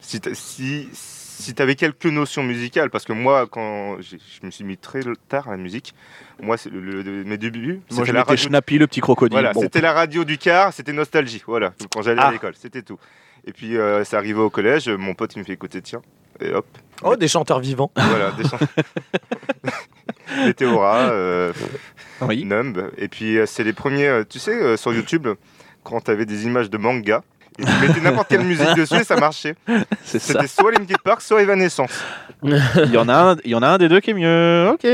Si 0.00 0.20
si, 0.34 0.88
si 1.42 1.54
tu 1.54 1.60
avais 1.62 1.74
quelques 1.74 2.06
notions 2.06 2.42
musicales, 2.42 2.88
parce 2.90 3.04
que 3.04 3.12
moi, 3.12 3.46
quand 3.46 3.98
je 4.00 4.16
me 4.46 4.50
suis 4.50 4.64
mis 4.64 4.76
très 4.78 5.00
tard 5.28 5.48
à 5.48 5.52
la 5.52 5.56
musique, 5.58 5.94
moi, 6.40 6.56
le, 6.70 7.02
le- 7.02 7.24
mes 7.24 7.36
débuts, 7.38 7.80
Moi, 7.90 8.00
c'était 8.06 8.12
la 8.12 8.22
radio 8.24 8.36
Schnappy, 8.48 8.78
le 8.78 8.86
petit 8.86 9.00
crocodile. 9.00 9.34
Voilà, 9.34 9.52
Bon. 9.52 9.60
c'était 9.60 9.80
la 9.80 9.92
radio 9.92 10.24
du 10.24 10.38
car, 10.38 10.72
c'était 10.72 10.92
nostalgie, 10.92 11.42
voilà, 11.46 11.74
quand 11.92 12.02
j'allais 12.02 12.22
Ah. 12.22 12.28
à 12.28 12.32
l'école, 12.32 12.54
c'était 12.56 12.82
tout. 12.82 12.98
Et 13.44 13.52
puis 13.52 13.76
euh, 13.76 14.04
ça 14.04 14.18
arrivait 14.18 14.40
au 14.40 14.50
collège, 14.50 14.88
mon 14.88 15.14
pote 15.14 15.34
il 15.34 15.40
me 15.40 15.44
fait 15.44 15.52
écouter, 15.52 15.82
tiens, 15.82 16.00
et 16.40 16.52
hop, 16.54 16.66
Oh, 17.02 17.16
des 17.16 17.26
chanteurs 17.28 17.58
vivants. 17.60 17.90
voilà, 17.96 18.30
des 18.32 18.44
chansons. 18.44 18.66
Météora, 20.46 21.10
euh, 21.10 21.52
Oui. 22.22 22.44
Numb, 22.44 22.90
et 22.96 23.08
puis 23.08 23.38
euh, 23.38 23.46
c'est 23.46 23.64
les 23.64 23.72
premiers, 23.72 24.06
euh, 24.08 24.24
tu 24.28 24.38
sais, 24.38 24.52
euh, 24.54 24.76
sur 24.76 24.92
YouTube, 24.94 25.26
quand 25.82 26.00
t'avais 26.02 26.24
des 26.26 26.46
images 26.46 26.70
de 26.70 26.78
manga, 26.78 27.22
et 27.58 27.64
tu 27.64 27.72
mettais 27.80 28.00
n'importe 28.00 28.28
quelle 28.28 28.44
musique 28.44 28.74
dessus 28.76 28.96
et 28.96 29.04
ça 29.04 29.16
marchait. 29.16 29.54
C'est 30.04 30.18
ça. 30.18 30.34
C'était 30.34 30.46
soit 30.46 30.72
Linkin 30.72 30.96
Park, 31.02 31.20
soit 31.20 31.42
Evanescence. 31.42 32.02
Il 32.42 32.90
y, 32.92 32.98
en 32.98 33.08
a 33.08 33.32
un, 33.32 33.36
il 33.44 33.50
y 33.50 33.54
en 33.54 33.62
a 33.62 33.68
un 33.68 33.78
des 33.78 33.88
deux 33.88 34.00
qui 34.00 34.10
est 34.10 34.14
mieux. 34.14 34.70
Ok. 34.72 34.86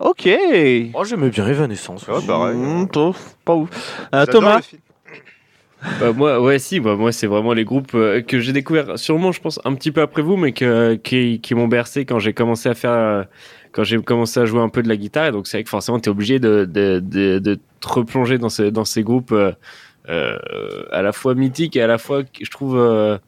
Ok. 0.00 0.28
Oh, 0.94 1.04
j'aimais 1.04 1.30
bien 1.30 1.46
Evanescence. 1.46 2.06
Oh, 2.08 2.20
pareil. 2.20 2.56
Mmh, 2.56 2.88
pas 2.88 3.06
ouf, 3.08 3.36
pas 3.44 3.54
ouf. 3.54 3.68
Euh, 4.14 4.26
Thomas. 4.26 4.60
Bah, 6.00 6.12
moi, 6.12 6.40
ouais, 6.40 6.58
si, 6.58 6.80
bah, 6.80 6.96
moi, 6.96 7.12
c'est 7.12 7.28
vraiment 7.28 7.52
les 7.52 7.64
groupes 7.64 7.94
euh, 7.94 8.20
que 8.20 8.40
j'ai 8.40 8.52
découvert, 8.52 8.98
sûrement, 8.98 9.30
je 9.30 9.40
pense, 9.40 9.60
un 9.64 9.74
petit 9.74 9.92
peu 9.92 10.00
après 10.00 10.22
vous, 10.22 10.36
mais 10.36 10.52
que, 10.52 10.94
qui, 10.96 11.40
qui 11.40 11.54
m'ont 11.54 11.68
bercé 11.68 12.04
quand 12.04 12.18
j'ai 12.18 12.32
commencé 12.32 12.68
à 12.68 12.74
faire, 12.74 12.90
euh, 12.90 13.22
quand 13.70 13.84
j'ai 13.84 14.00
commencé 14.02 14.40
à 14.40 14.44
jouer 14.44 14.60
un 14.60 14.68
peu 14.68 14.82
de 14.82 14.88
la 14.88 14.96
guitare. 14.96 15.26
Et 15.26 15.32
donc, 15.32 15.46
c'est 15.46 15.58
vrai 15.58 15.64
que 15.64 15.70
forcément, 15.70 16.00
tu 16.00 16.08
es 16.08 16.10
obligé 16.10 16.40
de, 16.40 16.64
de, 16.64 17.00
de, 17.00 17.38
de 17.38 17.58
te 17.80 17.88
replonger 17.88 18.38
dans, 18.38 18.48
ce, 18.48 18.64
dans 18.64 18.84
ces 18.84 19.02
groupes 19.04 19.32
à 20.08 21.02
la 21.02 21.12
fois 21.12 21.34
mythiques 21.34 21.76
et 21.76 21.82
à 21.82 21.86
la 21.86 21.98
fois, 21.98 22.22
je 22.40 22.50
trouve, 22.50 22.76
euh, 22.78 23.18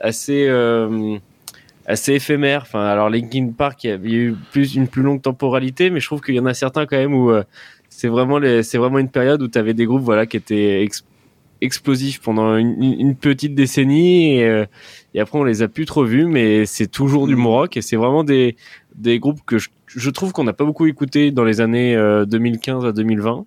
assez, 0.00 0.46
euh, 0.48 1.16
assez 1.86 2.14
éphémères. 2.14 2.62
Enfin, 2.62 2.84
alors, 2.84 3.08
Linkin 3.10 3.52
Park, 3.56 3.84
il 3.84 3.90
y 3.90 3.92
a- 3.92 3.98
il 4.02 4.10
y 4.10 4.14
a 4.14 4.18
eu 4.18 4.36
plus, 4.52 4.74
une 4.74 4.88
plus 4.88 5.02
longue 5.02 5.22
temporalité, 5.22 5.90
mais 5.90 6.00
je 6.00 6.06
trouve 6.06 6.20
qu'il 6.20 6.34
y 6.34 6.40
en 6.40 6.46
a 6.46 6.54
certains 6.54 6.86
quand 6.86 6.96
même 6.96 7.14
où 7.14 7.30
euh, 7.30 7.42
c'est 7.88 8.08
vraiment, 8.08 8.38
les, 8.38 8.62
c'est 8.62 8.78
vraiment 8.78 8.98
une 8.98 9.10
période 9.10 9.42
où 9.42 9.48
tu 9.48 9.58
avais 9.58 9.74
des 9.74 9.86
groupes 9.86 10.02
voilà, 10.02 10.26
qui 10.26 10.36
étaient 10.36 10.82
ex- 10.82 11.04
explosifs 11.60 12.20
pendant 12.20 12.56
une, 12.56 13.14
petite 13.14 13.54
décennie 13.54 14.38
et, 14.38 14.44
euh, 14.44 14.66
et 15.14 15.20
après 15.20 15.38
on 15.38 15.44
les 15.44 15.62
a 15.62 15.68
plus 15.68 15.86
trop 15.86 16.04
vus 16.04 16.26
mais 16.26 16.66
c'est 16.66 16.88
toujours 16.88 17.26
du 17.26 17.36
Mm. 17.36 17.46
rock 17.46 17.76
et 17.76 17.82
c'est 17.82 17.96
vraiment 17.96 18.24
des, 18.24 18.56
des 18.96 19.18
groupes 19.18 19.40
que 19.46 19.56
je, 19.58 19.70
je 19.86 20.10
trouve 20.10 20.32
qu'on 20.32 20.44
n'a 20.44 20.52
pas 20.52 20.64
beaucoup 20.64 20.86
écouté 20.86 21.30
dans 21.30 21.44
les 21.44 21.60
années 21.62 21.96
euh, 21.96 22.26
2015 22.26 22.84
à 22.84 22.92
2020 22.92 23.46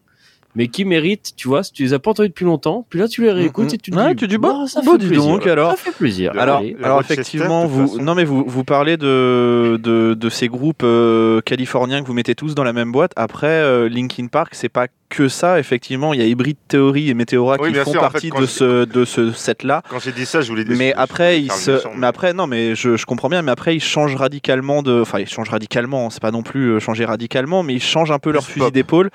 mais 0.57 0.67
qui 0.67 0.83
méritent, 0.83 1.33
tu 1.37 1.47
vois, 1.47 1.63
si 1.63 1.71
tu 1.71 1.83
les 1.83 1.93
as 1.93 1.99
pas 1.99 2.09
entendus 2.11 2.27
depuis 2.29 2.43
longtemps, 2.45 2.85
puis 2.89 2.99
là 2.99 3.07
tu 3.07 3.21
les 3.21 3.31
réécoutes 3.31 3.67
Mhm. 3.69 3.75
et 3.75 3.77
tu 3.77 3.91
te 3.91 3.95
Ouais, 3.97 4.09
dis, 4.09 4.15
tu 4.15 4.27
dis, 4.27 4.37
bah, 4.37 4.65
ça 4.67 4.81
bah, 4.81 4.91
fait 4.93 4.97
dis 4.97 5.07
plaisir. 5.07 5.23
donc, 5.31 5.47
alors. 5.47 5.71
Ça 5.71 5.77
fait 5.77 5.91
plaisir. 5.95 6.31
Alors, 6.37 6.61
alors 6.83 6.99
effectivement, 6.99 7.65
vous, 7.67 7.87
façon. 7.87 8.01
non 8.03 8.15
mais 8.15 8.25
vous, 8.25 8.43
vous 8.45 8.63
parlez 8.65 8.97
de, 8.97 9.79
de, 9.81 10.13
de 10.13 10.29
ces 10.29 10.47
groupes 10.49 10.81
euh, 10.83 11.39
californiens 11.41 12.01
que 12.01 12.07
vous 12.07 12.13
mettez 12.13 12.35
tous 12.35 12.55
dans 12.55 12.63
la 12.63 12.73
même 12.73 12.91
boîte. 12.91 13.11
Après, 13.15 13.47
euh, 13.47 13.87
Linkin 13.87 14.27
Park, 14.27 14.49
c'est 14.55 14.67
pas 14.69 14.87
que 15.09 15.29
ça. 15.29 15.59
Effectivement, 15.59 16.13
il 16.13 16.19
y 16.19 16.23
a 16.23 16.25
Hybrid 16.25 16.57
Theory 16.67 17.09
et 17.09 17.13
Meteora 17.13 17.55
Oui, 17.61 17.71
qui 17.71 17.79
font 17.79 17.91
sûr, 17.91 18.01
en 18.03 18.09
fait, 18.09 18.11
partie 18.11 18.29
de 18.31 18.45
ce, 18.45 18.83
de 18.83 19.05
ce 19.05 19.31
set-là. 19.31 19.81
Quand 19.89 19.99
j'ai 19.99 20.11
dit 20.11 20.25
ça, 20.25 20.41
je 20.41 20.49
voulais 20.49 20.65
dire. 20.65 20.75
Mais 20.77 20.93
après, 20.95 21.35
je 21.37 21.41
il 21.43 21.51
se, 21.51 21.71
mais 21.95 22.07
après, 22.07 22.33
non, 22.33 22.47
mais 22.47 22.75
je, 22.75 22.97
je 22.97 23.05
comprends 23.05 23.29
bien. 23.29 23.41
Mais 23.41 23.51
après, 23.51 23.75
ils 23.75 23.79
changent 23.83 24.15
radicalement 24.15 24.81
de, 24.83 24.99
enfin, 25.01 25.19
ils 25.19 25.27
changent 25.29 25.49
radicalement. 25.49 26.09
C'est 26.09 26.21
pas 26.21 26.31
non 26.31 26.41
plus 26.43 26.71
euh, 26.71 26.79
changer 26.79 27.05
radicalement, 27.05 27.63
mais 27.63 27.75
ils 27.75 27.81
changent 27.83 28.11
un 28.11 28.19
peu 28.19 28.31
leur 28.31 28.43
fusil 28.43 28.71
d'épaule. 28.71 29.09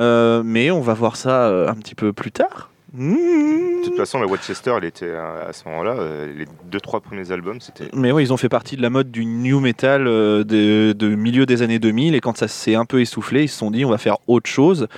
Euh, 0.00 0.42
mais 0.44 0.70
on 0.70 0.80
va 0.80 0.94
voir 0.94 1.16
ça 1.16 1.48
euh, 1.48 1.68
un 1.68 1.74
petit 1.74 1.94
peu 1.94 2.12
plus 2.12 2.32
tard. 2.32 2.70
De 2.94 3.84
toute 3.84 3.96
façon, 3.96 4.18
le 4.18 4.26
Westchester, 4.26 4.74
il 4.78 4.84
était 4.86 5.04
euh, 5.06 5.48
à 5.48 5.52
ce 5.52 5.68
moment-là, 5.68 5.96
les 6.34 6.46
deux 6.70 6.80
trois 6.80 7.00
premiers 7.00 7.30
albums, 7.30 7.60
c'était. 7.60 7.90
Mais 7.92 8.12
oui, 8.12 8.22
ils 8.22 8.32
ont 8.32 8.38
fait 8.38 8.48
partie 8.48 8.76
de 8.76 8.82
la 8.82 8.88
mode 8.88 9.10
du 9.10 9.26
new 9.26 9.60
metal 9.60 10.06
euh, 10.06 10.42
de, 10.42 10.94
de 10.94 11.14
milieu 11.14 11.44
des 11.44 11.60
années 11.60 11.78
2000 11.78 12.14
et 12.14 12.20
quand 12.20 12.36
ça 12.36 12.48
s'est 12.48 12.74
un 12.74 12.86
peu 12.86 13.00
essoufflé, 13.00 13.42
ils 13.44 13.48
se 13.48 13.58
sont 13.58 13.70
dit 13.70 13.84
on 13.84 13.90
va 13.90 13.98
faire 13.98 14.16
autre 14.26 14.48
chose. 14.48 14.88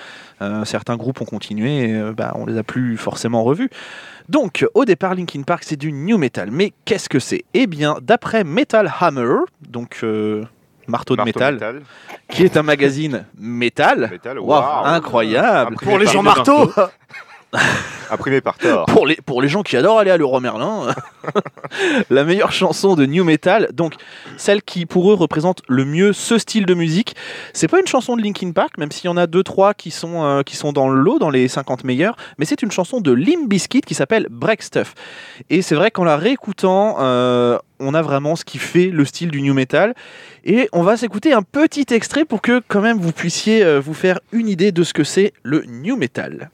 Euh, 0.43 0.65
certains 0.65 0.97
groupes 0.97 1.21
ont 1.21 1.27
continué 1.27 1.91
et 1.91 1.95
euh, 1.95 2.13
bah, 2.13 2.33
on 2.37 2.47
les 2.47 2.57
a 2.57 2.63
plus 2.63 2.97
forcément 2.97 3.43
revus. 3.43 3.71
Donc, 4.29 4.65
au 4.75 4.85
départ, 4.85 5.15
Linkin 5.15 5.43
Park, 5.43 5.65
c'est 5.65 5.77
du 5.77 5.93
new 5.93 6.17
metal. 6.17 6.51
Mais 6.53 6.73
qu'est-ce 6.85 7.09
que 7.09 7.19
c'est? 7.19 7.45
Eh 7.53 7.67
bien, 7.67 7.97
d'après 8.01 8.45
Metal 8.45 8.91
Hammer, 9.01 9.41
donc 9.69 10.01
euh, 10.05 10.45
marteau 10.91 11.17
de 11.17 11.23
Marteau 11.23 11.41
métal, 11.41 11.83
qui 12.29 12.45
est 12.45 12.57
un 12.57 12.63
magazine 12.63 13.25
métal, 13.39 14.21
incroyable. 14.85 15.77
Pour 15.77 15.99
les 15.99 16.07
gens 16.07 16.23
marteaux 16.23 16.71
Imprimé 18.11 18.41
par 18.41 18.59
Thor. 18.59 18.87
pour 18.87 19.07
les, 19.07 19.17
pour 19.17 19.41
les 19.41 19.49
gens 19.49 19.63
qui 19.63 19.77
adorent 19.77 19.99
aller 19.99 20.11
à 20.11 20.17
Leroy 20.17 20.41
Merlin, 20.41 20.95
la 22.11 22.25
meilleure 22.25 22.53
chanson 22.53 22.97
de 22.97 23.07
New 23.07 23.25
Metal, 23.25 23.69
donc 23.73 23.95
celle 24.37 24.63
qui 24.63 24.87
pour 24.87 25.11
eux 25.11 25.15
représente 25.15 25.63
le 25.69 25.85
mieux 25.85 26.13
ce 26.13 26.39
style 26.39 26.67
de 26.67 26.75
musique. 26.75 27.15
C'est 27.53 27.69
pas 27.69 27.81
une 27.81 27.87
chanson 27.87 28.17
de 28.17 28.23
Linkin 28.23 28.53
Park, 28.53 28.79
même 28.79 28.91
s'il 28.91 29.07
y 29.07 29.09
en 29.09 29.17
a 29.17 29.27
deux 29.27 29.43
trois 29.43 29.75
qui 29.75 29.91
sont, 29.91 30.25
euh, 30.25 30.43
qui 30.43 30.57
sont 30.57 30.73
dans 30.73 30.89
le 30.89 31.01
lot, 31.01 31.19
dans 31.19 31.31
les 31.31 31.49
50 31.49 31.85
meilleurs, 31.85 32.17
mais 32.39 32.45
c'est 32.45 32.63
une 32.63 32.71
chanson 32.71 33.01
de 33.01 33.13
Limp 33.13 33.49
Bizkit 33.49 33.83
qui 33.83 33.95
s'appelle 33.95 34.27
Break 34.31 34.63
Stuff. 34.63 34.95
Et 35.49 35.63
c'est 35.63 35.75
vrai 35.75 35.91
qu'en 35.91 36.05
la 36.05 36.17
réécoutant, 36.17 36.97
euh, 37.01 37.59
on 37.79 37.95
a 37.95 38.03
vraiment 38.03 38.37
ce 38.37 38.45
qui 38.45 38.59
fait 38.59 38.87
le 38.87 39.05
style 39.05 39.31
du 39.31 39.43
New 39.43 39.55
Metal. 39.55 39.95
Et 40.45 40.69
on 40.73 40.83
va 40.83 40.97
s'écouter 40.97 41.33
un 41.33 41.43
petit 41.43 41.87
extrait 41.91 42.25
pour 42.25 42.43
que 42.43 42.63
quand 42.69 42.81
même 42.81 42.99
vous 42.99 43.13
puissiez 43.13 43.65
euh, 43.65 43.81
vous 43.81 43.95
faire 43.95 44.21
une 44.33 44.49
idée 44.49 44.73
de 44.73 44.83
ce 44.83 44.93
que 44.93 45.05
c'est 45.05 45.33
le 45.43 45.65
New 45.67 45.97
Metal. 45.97 46.51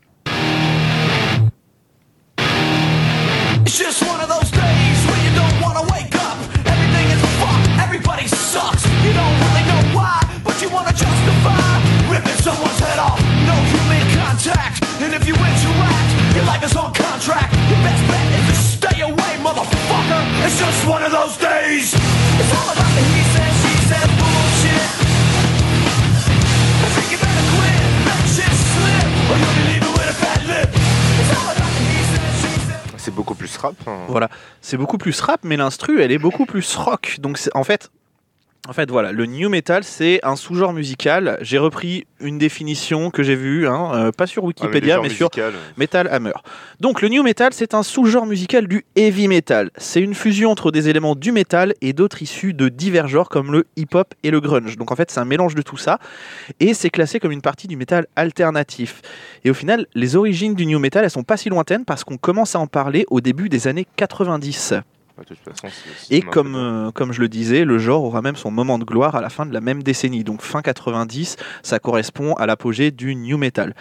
Ripping 12.17 12.41
someone's 12.41 12.79
head 12.81 12.99
off. 12.99 13.21
No 13.45 13.55
human 13.73 14.05
contact, 14.17 14.81
and 15.05 15.13
if 15.13 15.23
you 15.29 15.35
interact, 15.37 16.09
your 16.35 16.45
life 16.49 16.65
is 16.65 16.75
on 16.77 16.93
contract. 16.95 17.53
Your 17.69 17.81
best 17.85 18.03
bet 18.09 18.27
is 18.41 18.45
to 18.49 18.57
stay 18.57 19.01
away, 19.03 19.33
motherfucker. 19.45 20.21
It's 20.45 20.59
just 20.59 20.81
one 20.89 21.03
of 21.05 21.13
those 21.13 21.37
days. 21.37 21.93
It's 22.41 22.53
all 22.57 22.69
about 22.73 22.93
the 22.97 23.03
he 23.13 23.23
said, 23.35 23.53
she 23.63 23.75
said 23.91 24.09
bullshit. 24.17 24.87
I 26.87 26.89
think 26.95 27.07
you 27.13 27.19
better 27.21 27.45
quit, 27.53 27.81
let 28.09 28.21
shit 28.35 28.55
slip, 28.73 29.07
or 29.31 29.37
you'll 29.41 29.57
be 29.61 29.65
leaving 29.73 29.93
with 29.93 30.09
a 30.09 30.17
fat 30.23 30.41
lip. 30.49 30.69
It's 31.21 31.33
all 31.37 31.49
about 31.53 31.71
the 31.77 31.85
he 31.93 32.01
said, 32.13 32.33
she 32.41 32.51
said. 32.65 32.99
C'est 32.99 33.15
beaucoup 33.15 33.35
plus 33.35 33.57
rap. 33.59 33.75
hein. 33.87 34.07
Voilà, 34.09 34.29
c'est 34.63 34.77
beaucoup 34.77 34.99
plus 34.99 35.21
rap, 35.21 35.41
mais 35.45 35.57
l'instru, 35.57 36.01
elle 36.03 36.13
est 36.13 36.19
beaucoup 36.19 36.47
plus 36.47 36.75
rock. 36.77 37.17
Donc, 37.21 37.37
c'est- 37.39 37.55
en 37.55 37.65
fait, 37.65 37.91
en 38.69 38.73
fait, 38.73 38.91
voilà, 38.91 39.13
le 39.13 39.27
new 39.27 39.49
metal, 39.49 39.85
c'est 39.85 40.21
un 40.25 40.35
sous-genre 40.35 40.73
musical. 40.73 41.39
J'ai 41.41 41.59
repris 41.59 42.07
une 42.21 42.39
définition 42.39 43.11
que 43.11 43.23
j'ai 43.23 43.37
vue, 43.37 43.69
hein, 43.69 43.93
euh, 43.95 44.13
pas 44.13 44.27
sur 44.27 44.43
Ah, 44.43 44.47
mais 44.47 44.49
Wikipédia, 44.49 45.01
mais, 45.01 45.09
sur 45.09 45.27
musicales, 45.27 45.55
Metal 45.77 46.09
Hammer. 46.11 46.33
Donc, 46.81 47.01
le 47.01 47.09
new 47.09 47.23
metal, 47.23 47.53
c'est 47.53 47.75
un 47.75 47.83
sous-genre 47.83 48.27
musical 48.27 48.67
du 48.67 48.85
heavy 48.97 49.29
metal. 49.29 49.71
C'est 49.77 50.01
une 50.01 50.15
fusion 50.15 50.51
entre 50.51 50.73
des 50.73 50.89
éléments 50.89 51.15
du 51.15 51.31
metal 51.31 51.75
et 51.81 51.93
d'autres 51.93 52.23
issus 52.23 52.55
de 52.55 52.69
divers 52.69 53.09
genres 53.09 53.29
comme 53.29 53.53
le 53.53 53.67
hip-hop 53.77 54.15
et 54.23 54.31
le 54.31 54.41
grunge. 54.41 54.77
Donc, 54.77 54.91
en 54.91 54.97
fait, 54.97 55.11
c'est 55.11 55.21
un 55.21 55.25
mélange 55.25 55.55
de 55.55 55.63
tout 55.63 55.77
ça. 55.77 55.99
Et 56.59 56.75
c'est 56.75 56.91
classé 56.91 57.21
comme 57.21 57.33
une 57.33 57.43
partie 57.43 57.69
du 57.69 57.77
metal 57.77 58.07
alternatif. 58.17 59.01
Et 59.45 59.51
au 59.51 59.55
final, 59.55 59.87
les 59.95 60.17
origines 60.17 60.55
du 60.55 60.67
new 60.67 60.79
metal, 60.79 61.05
elles 61.05 61.11
sont 61.11 61.23
pas 61.23 61.37
si 61.37 61.49
lointaines 61.49 61.85
parce 61.85 62.03
qu'on 62.03 62.17
commence 62.17 62.57
à 62.57 62.59
en 62.59 62.67
parler 62.67 63.05
au 63.11 63.21
début 63.21 63.49
des 63.49 63.69
années 63.69 63.87
90. 63.97 64.75
De 65.23 65.35
toute 65.35 65.39
façon, 65.39 65.69
Et 66.11 66.21
comme, 66.21 66.55
euh, 66.55 66.91
comme 66.91 67.13
je 67.13 67.21
le 67.21 67.29
disais, 67.29 67.65
le 67.65 67.79
genre 67.79 68.05
aura 68.05 68.23
même 68.23 68.37
son 68.37 68.51
moment 68.51 68.79
de 68.79 68.85
gloire 68.85 69.15
à 69.15 69.21
la 69.21 69.31
fin 69.31 69.47
de 69.47 69.53
la 69.53 69.61
même 69.61 69.83
décennie. 69.83 70.25
Donc 70.25 70.43
fin 70.43 70.63
90, 70.63 71.37
ça 71.63 71.79
correspond 71.79 72.35
à 72.35 72.47
l'apogée 72.47 72.91
du 72.91 73.15
new 73.15 73.39
metal. 73.39 73.75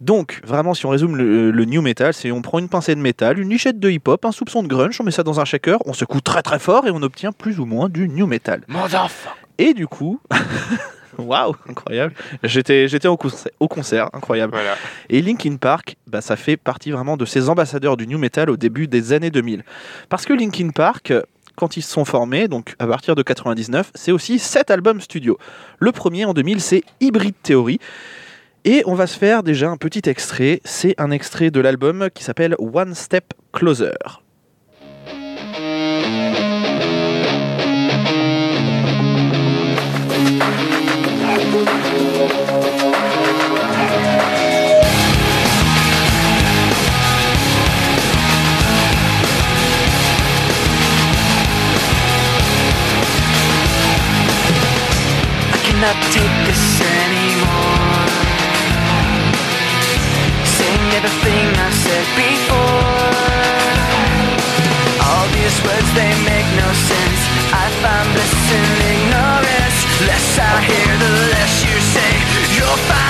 Donc, 0.00 0.40
vraiment, 0.46 0.72
si 0.72 0.86
on 0.86 0.88
résume 0.88 1.16
le, 1.16 1.50
le 1.50 1.64
new 1.66 1.82
metal, 1.82 2.14
c'est 2.14 2.30
on 2.32 2.40
prend 2.40 2.58
une 2.58 2.70
pincée 2.70 2.94
de 2.94 3.00
métal, 3.00 3.38
une 3.38 3.50
lichette 3.50 3.78
de 3.78 3.90
hip-hop, 3.90 4.24
un 4.24 4.32
soupçon 4.32 4.62
de 4.62 4.68
grunge, 4.68 4.98
on 4.98 5.04
met 5.04 5.10
ça 5.10 5.22
dans 5.22 5.40
un 5.40 5.44
shaker, 5.44 5.78
on 5.84 5.92
secoue 5.92 6.22
très 6.22 6.40
très 6.40 6.58
fort 6.58 6.86
et 6.86 6.90
on 6.90 7.02
obtient 7.02 7.32
plus 7.32 7.60
ou 7.60 7.66
moins 7.66 7.90
du 7.90 8.08
new 8.08 8.26
metal. 8.26 8.62
Et 9.58 9.74
du 9.74 9.86
coup, 9.86 10.18
waouh, 11.20 11.54
incroyable. 11.68 12.14
J'étais 12.42 12.88
j'étais 12.88 13.08
au, 13.08 13.16
concert- 13.16 13.52
au 13.60 13.68
concert, 13.68 14.10
incroyable. 14.12 14.52
Voilà. 14.52 14.76
Et 15.08 15.22
Linkin 15.22 15.56
Park, 15.56 15.96
bah, 16.06 16.20
ça 16.20 16.36
fait 16.36 16.56
partie 16.56 16.90
vraiment 16.90 17.16
de 17.16 17.24
ces 17.24 17.48
ambassadeurs 17.48 17.96
du 17.96 18.06
new 18.06 18.18
metal 18.18 18.50
au 18.50 18.56
début 18.56 18.86
des 18.86 19.12
années 19.12 19.30
2000. 19.30 19.62
Parce 20.08 20.24
que 20.24 20.32
Linkin 20.32 20.70
Park, 20.70 21.12
quand 21.56 21.76
ils 21.76 21.82
se 21.82 21.90
sont 21.92 22.04
formés, 22.04 22.48
donc 22.48 22.74
à 22.78 22.86
partir 22.86 23.14
de 23.14 23.22
99, 23.22 23.90
c'est 23.94 24.12
aussi 24.12 24.38
sept 24.38 24.70
albums 24.70 25.00
studio. 25.00 25.38
Le 25.78 25.92
premier 25.92 26.24
en 26.24 26.32
2000, 26.32 26.60
c'est 26.60 26.82
Hybrid 27.00 27.34
Theory. 27.42 27.78
Et 28.64 28.82
on 28.86 28.94
va 28.94 29.06
se 29.06 29.18
faire 29.18 29.42
déjà 29.42 29.70
un 29.70 29.76
petit 29.78 30.02
extrait. 30.08 30.60
C'est 30.64 30.94
un 30.98 31.10
extrait 31.10 31.50
de 31.50 31.60
l'album 31.60 32.08
qui 32.14 32.24
s'appelle 32.24 32.54
One 32.58 32.94
Step 32.94 33.32
Closer. 33.52 33.92
Cannot 55.80 56.02
take 56.12 56.36
this 56.44 56.64
anymore. 57.00 58.04
Saying 60.44 60.86
everything 60.92 61.46
I've 61.56 61.72
said 61.72 62.06
before. 62.20 63.16
All 65.08 65.26
these 65.32 65.56
words, 65.64 65.88
they 65.96 66.12
make 66.28 66.48
no 66.60 66.68
sense. 66.90 67.20
I 67.64 67.64
find 67.80 68.06
bliss 68.12 68.36
in 68.60 68.68
ignorance. 68.92 69.78
Less 70.04 70.28
I 70.38 70.52
hear, 70.68 70.92
the 71.00 71.12
less 71.32 71.54
you 71.64 71.76
say. 71.94 72.12
You'll 72.56 72.80
find 72.84 73.09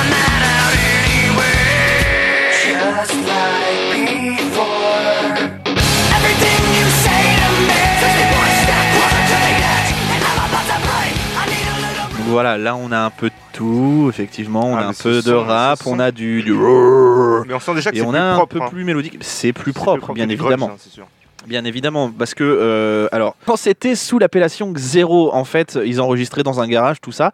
voilà, 12.30 12.56
là 12.58 12.74
on 12.76 12.90
a 12.92 12.98
un 12.98 13.10
peu 13.10 13.28
de 13.28 13.34
tout, 13.52 14.06
effectivement. 14.08 14.66
On 14.72 14.76
Ah, 14.76 14.80
a 14.80 14.86
un 14.88 14.92
peu 14.92 15.20
de 15.22 15.32
rap, 15.32 15.80
on 15.86 15.98
a 15.98 16.10
du. 16.10 16.42
du... 16.42 16.52
Mais 16.52 17.54
on 17.54 17.60
sent 17.60 17.74
déjà 17.74 17.90
que 17.90 17.96
Et 17.96 18.02
on 18.02 18.14
a 18.14 18.20
un 18.20 18.46
peu 18.46 18.60
hein. 18.62 18.68
plus 18.70 18.84
mélodique. 18.84 19.18
C'est 19.20 19.52
plus 19.52 19.72
propre, 19.72 20.12
bien 20.12 20.26
grunge, 20.26 20.40
évidemment. 20.40 20.70
hein, 20.72 20.76
sûr. 20.78 21.06
Bien 21.46 21.64
évidemment, 21.64 22.10
parce 22.10 22.34
que 22.34 22.44
euh, 22.44 23.08
alors 23.12 23.34
quand 23.46 23.56
c'était 23.56 23.94
sous 23.94 24.18
l'appellation 24.18 24.70
Xero, 24.72 25.32
en 25.34 25.44
fait, 25.44 25.78
ils 25.86 25.98
enregistraient 25.98 26.42
dans 26.42 26.60
un 26.60 26.68
garage 26.68 27.00
tout 27.00 27.12
ça, 27.12 27.32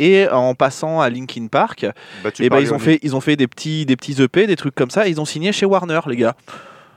et 0.00 0.26
en 0.28 0.56
passant 0.56 1.00
à 1.00 1.08
Linkin 1.08 1.46
Park, 1.46 1.86
et 2.40 2.48
ben 2.48 2.58
ils 2.58 2.68
ont 2.70 2.78
Leone. 2.78 2.80
fait 2.80 2.98
ils 3.04 3.14
ont 3.14 3.20
fait 3.20 3.36
des 3.36 3.46
petits 3.46 3.86
des 3.86 3.94
petits 3.94 4.20
EP, 4.20 4.48
des 4.48 4.56
trucs 4.56 4.74
comme 4.74 4.90
ça, 4.90 5.06
et 5.06 5.10
ils 5.10 5.20
ont 5.20 5.24
signé 5.24 5.52
chez 5.52 5.66
Warner, 5.66 6.00
les 6.08 6.16
gars. 6.16 6.34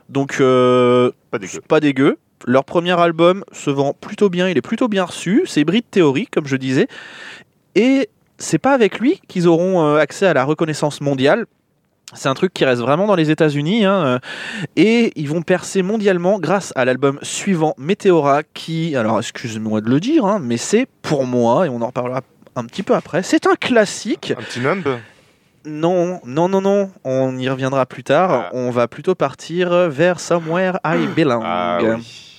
Donc 0.10 0.38
euh, 0.42 1.12
Pas 1.30 1.38
dégueu. 1.38 1.62
pas 1.68 1.80
dégueu. 1.80 2.18
Leur 2.46 2.66
premier 2.66 3.00
album 3.00 3.44
se 3.52 3.70
vend 3.70 3.94
plutôt 3.94 4.30
bien, 4.30 4.48
il 4.48 4.58
est 4.58 4.62
plutôt 4.62 4.88
bien 4.88 5.06
reçu. 5.06 5.44
C'est 5.46 5.64
Brit 5.64 5.84
Theory, 5.84 6.28
comme 6.28 6.48
je 6.48 6.56
disais, 6.56 6.88
et 7.76 8.10
c'est 8.38 8.60
pas 8.60 8.74
avec 8.74 9.00
lui 9.00 9.20
qu'ils 9.28 9.48
auront 9.48 9.84
euh, 9.84 9.98
accès 9.98 10.28
à 10.28 10.34
la 10.34 10.44
reconnaissance 10.44 11.02
mondiale. 11.02 11.46
C'est 12.14 12.30
un 12.30 12.36
truc 12.36 12.54
qui 12.54 12.64
reste 12.64 12.82
vraiment 12.82 13.06
dans 13.06 13.16
les 13.16 13.32
États-Unis. 13.32 13.84
hein, 13.84 14.06
euh, 14.06 14.20
et 14.78 15.12
ils 15.16 15.28
vont 15.28 15.42
percer 15.42 15.82
mondialement 15.82 16.40
grâce 16.40 16.72
à 16.76 16.86
l'album 16.86 17.20
suivant, 17.22 17.74
Meteora, 17.78 18.44
qui, 18.54 18.96
alors 18.96 19.20
excusez-moi 19.20 19.82
de 19.82 19.90
le 19.90 20.00
dire, 20.00 20.26
hein, 20.26 20.40
mais 20.42 20.58
c'est 20.58 20.88
pour 21.02 21.26
moi, 21.26 21.66
et 21.66 21.70
on 21.70 21.82
en 21.82 21.88
reparlera 21.88 22.22
un 22.56 22.66
petit 22.66 22.84
peu 22.84 22.96
après, 22.96 23.24
c'est 23.24 23.46
un 23.46 23.56
classique. 23.56 24.34
Un 24.38 24.42
petit 24.42 24.62
numb 24.62 24.88
Non, 25.68 26.22
non, 26.26 26.48
non, 26.48 26.62
non, 26.62 26.92
on 27.04 27.38
y 27.38 27.50
reviendra 27.50 27.86
plus 27.86 28.04
tard. 28.04 28.32
Ah. 28.32 28.50
On 28.54 28.72
va 28.72 28.88
plutôt 28.88 29.16
partir 29.16 29.90
vers 29.90 30.20
Somewhere 30.22 30.80
I 30.86 31.08
Belong. 31.14 31.42
Ah 31.44 31.80
oui. 31.82 32.37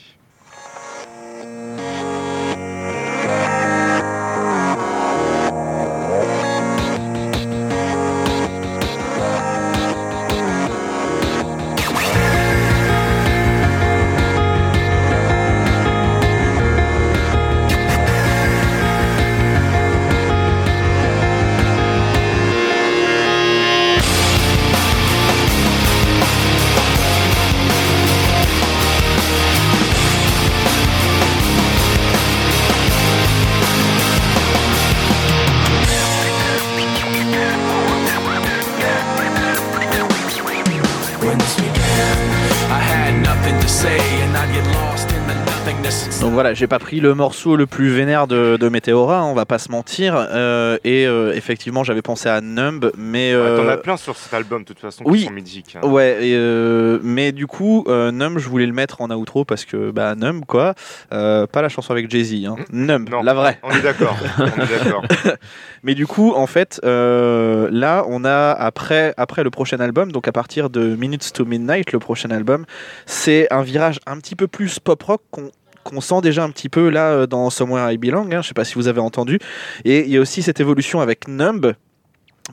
Voilà, 46.49 46.55
j'ai 46.55 46.67
pas 46.67 46.79
pris 46.79 47.01
le 47.01 47.15
morceau 47.15 47.57
le 47.57 47.67
plus 47.67 47.91
vénère 47.91 48.27
de, 48.27 48.57
de 48.59 48.69
Meteora, 48.71 49.23
on 49.25 49.35
va 49.35 49.45
pas 49.45 49.59
se 49.59 49.71
mentir. 49.71 50.15
euh, 50.17 50.79
et 50.83 51.07
euh, 51.07 51.35
effectivement, 51.35 51.85
j'avais 51.85 52.01
pensé 52.01 52.29
à 52.31 52.41
Numb, 52.41 52.91
mais. 52.97 53.35
Ouais, 53.35 53.57
T'en 53.57 53.67
euh, 53.67 53.75
as 53.75 53.77
plein 53.77 53.97
sur 53.99 54.17
cet 54.17 54.33
album, 54.33 54.63
de 54.63 54.69
toute 54.69 54.79
façon, 54.81 55.03
oui. 55.05 55.19
qui 55.21 55.25
sont 55.27 55.33
mythiques. 55.33 55.77
hein. 55.77 55.87
Ouais, 55.87 56.27
et, 56.27 56.35
euh, 56.35 57.01
mais 57.03 57.33
du 57.33 57.47
coup, 57.47 57.85
euh, 57.89 58.11
Numb, 58.13 58.39
je 58.39 58.49
voulais 58.49 58.65
le 58.65 58.73
mettre 58.73 59.03
en 59.03 59.11
outro 59.11 59.45
parce 59.45 59.67
que, 59.67 59.91
bah, 59.91 60.15
Numb, 60.15 60.45
quoi. 60.47 60.75
Euh, 61.13 61.47
pas 61.47 61.61
la 61.61 61.69
chanson 61.69 61.93
avec 61.93 62.11
Jay-Z, 62.11 62.47
hein. 62.47 62.57
Numb, 62.73 63.11
Non, 63.11 63.23
la 63.23 63.35
vraie. 63.35 63.59
On 63.63 63.71
est 63.71 63.83
d'accord. 63.83 64.17
on 64.39 64.45
est 64.47 64.85
d'accord. 64.85 65.03
Mais 65.83 65.95
du 65.95 66.07
coup, 66.07 66.33
en 66.35 66.47
fait, 66.47 66.81
euh, 66.85 67.69
là, 67.71 68.05
on 68.09 68.25
a 68.25 68.53
après, 68.53 69.13
après 69.19 69.45
le 69.45 69.51
prochain 69.51 69.81
album, 69.81 70.13
donc 70.13 70.27
à 70.29 70.33
partir 70.33 70.71
de 70.71 70.97
Minutes 70.97 71.33
to 71.35 71.45
Midnight, 71.45 71.93
le 71.93 71.99
prochain 71.99 72.31
album, 72.31 72.65
c'est 73.07 73.53
un 73.53 73.63
virage 73.63 74.01
un 74.07 74.17
petit 74.19 74.35
peu 74.35 74.49
plus 74.49 74.79
pop 74.79 75.03
rock 75.03 75.21
qu'on 75.31 75.51
qu'on 75.91 76.01
sent 76.01 76.21
déjà 76.23 76.45
un 76.45 76.51
petit 76.51 76.69
peu 76.69 76.89
là 76.91 77.11
euh, 77.11 77.27
dans 77.27 77.51
Somewhere 77.51 77.93
I 77.93 77.99
Belong. 77.99 78.31
hein, 78.33 78.43
je 78.43 78.49
sais 78.49 78.55
pas 78.55 78.65
si 78.65 78.75
vous 78.75 78.89
avez 78.89 79.01
entendu. 79.01 79.39
Et 79.85 80.01
il 80.05 80.11
y 80.11 80.17
a 80.17 80.21
aussi 80.21 80.43
cette 80.43 80.61
évolution 80.61 81.01
avec 81.01 81.29
Numb. 81.29 81.75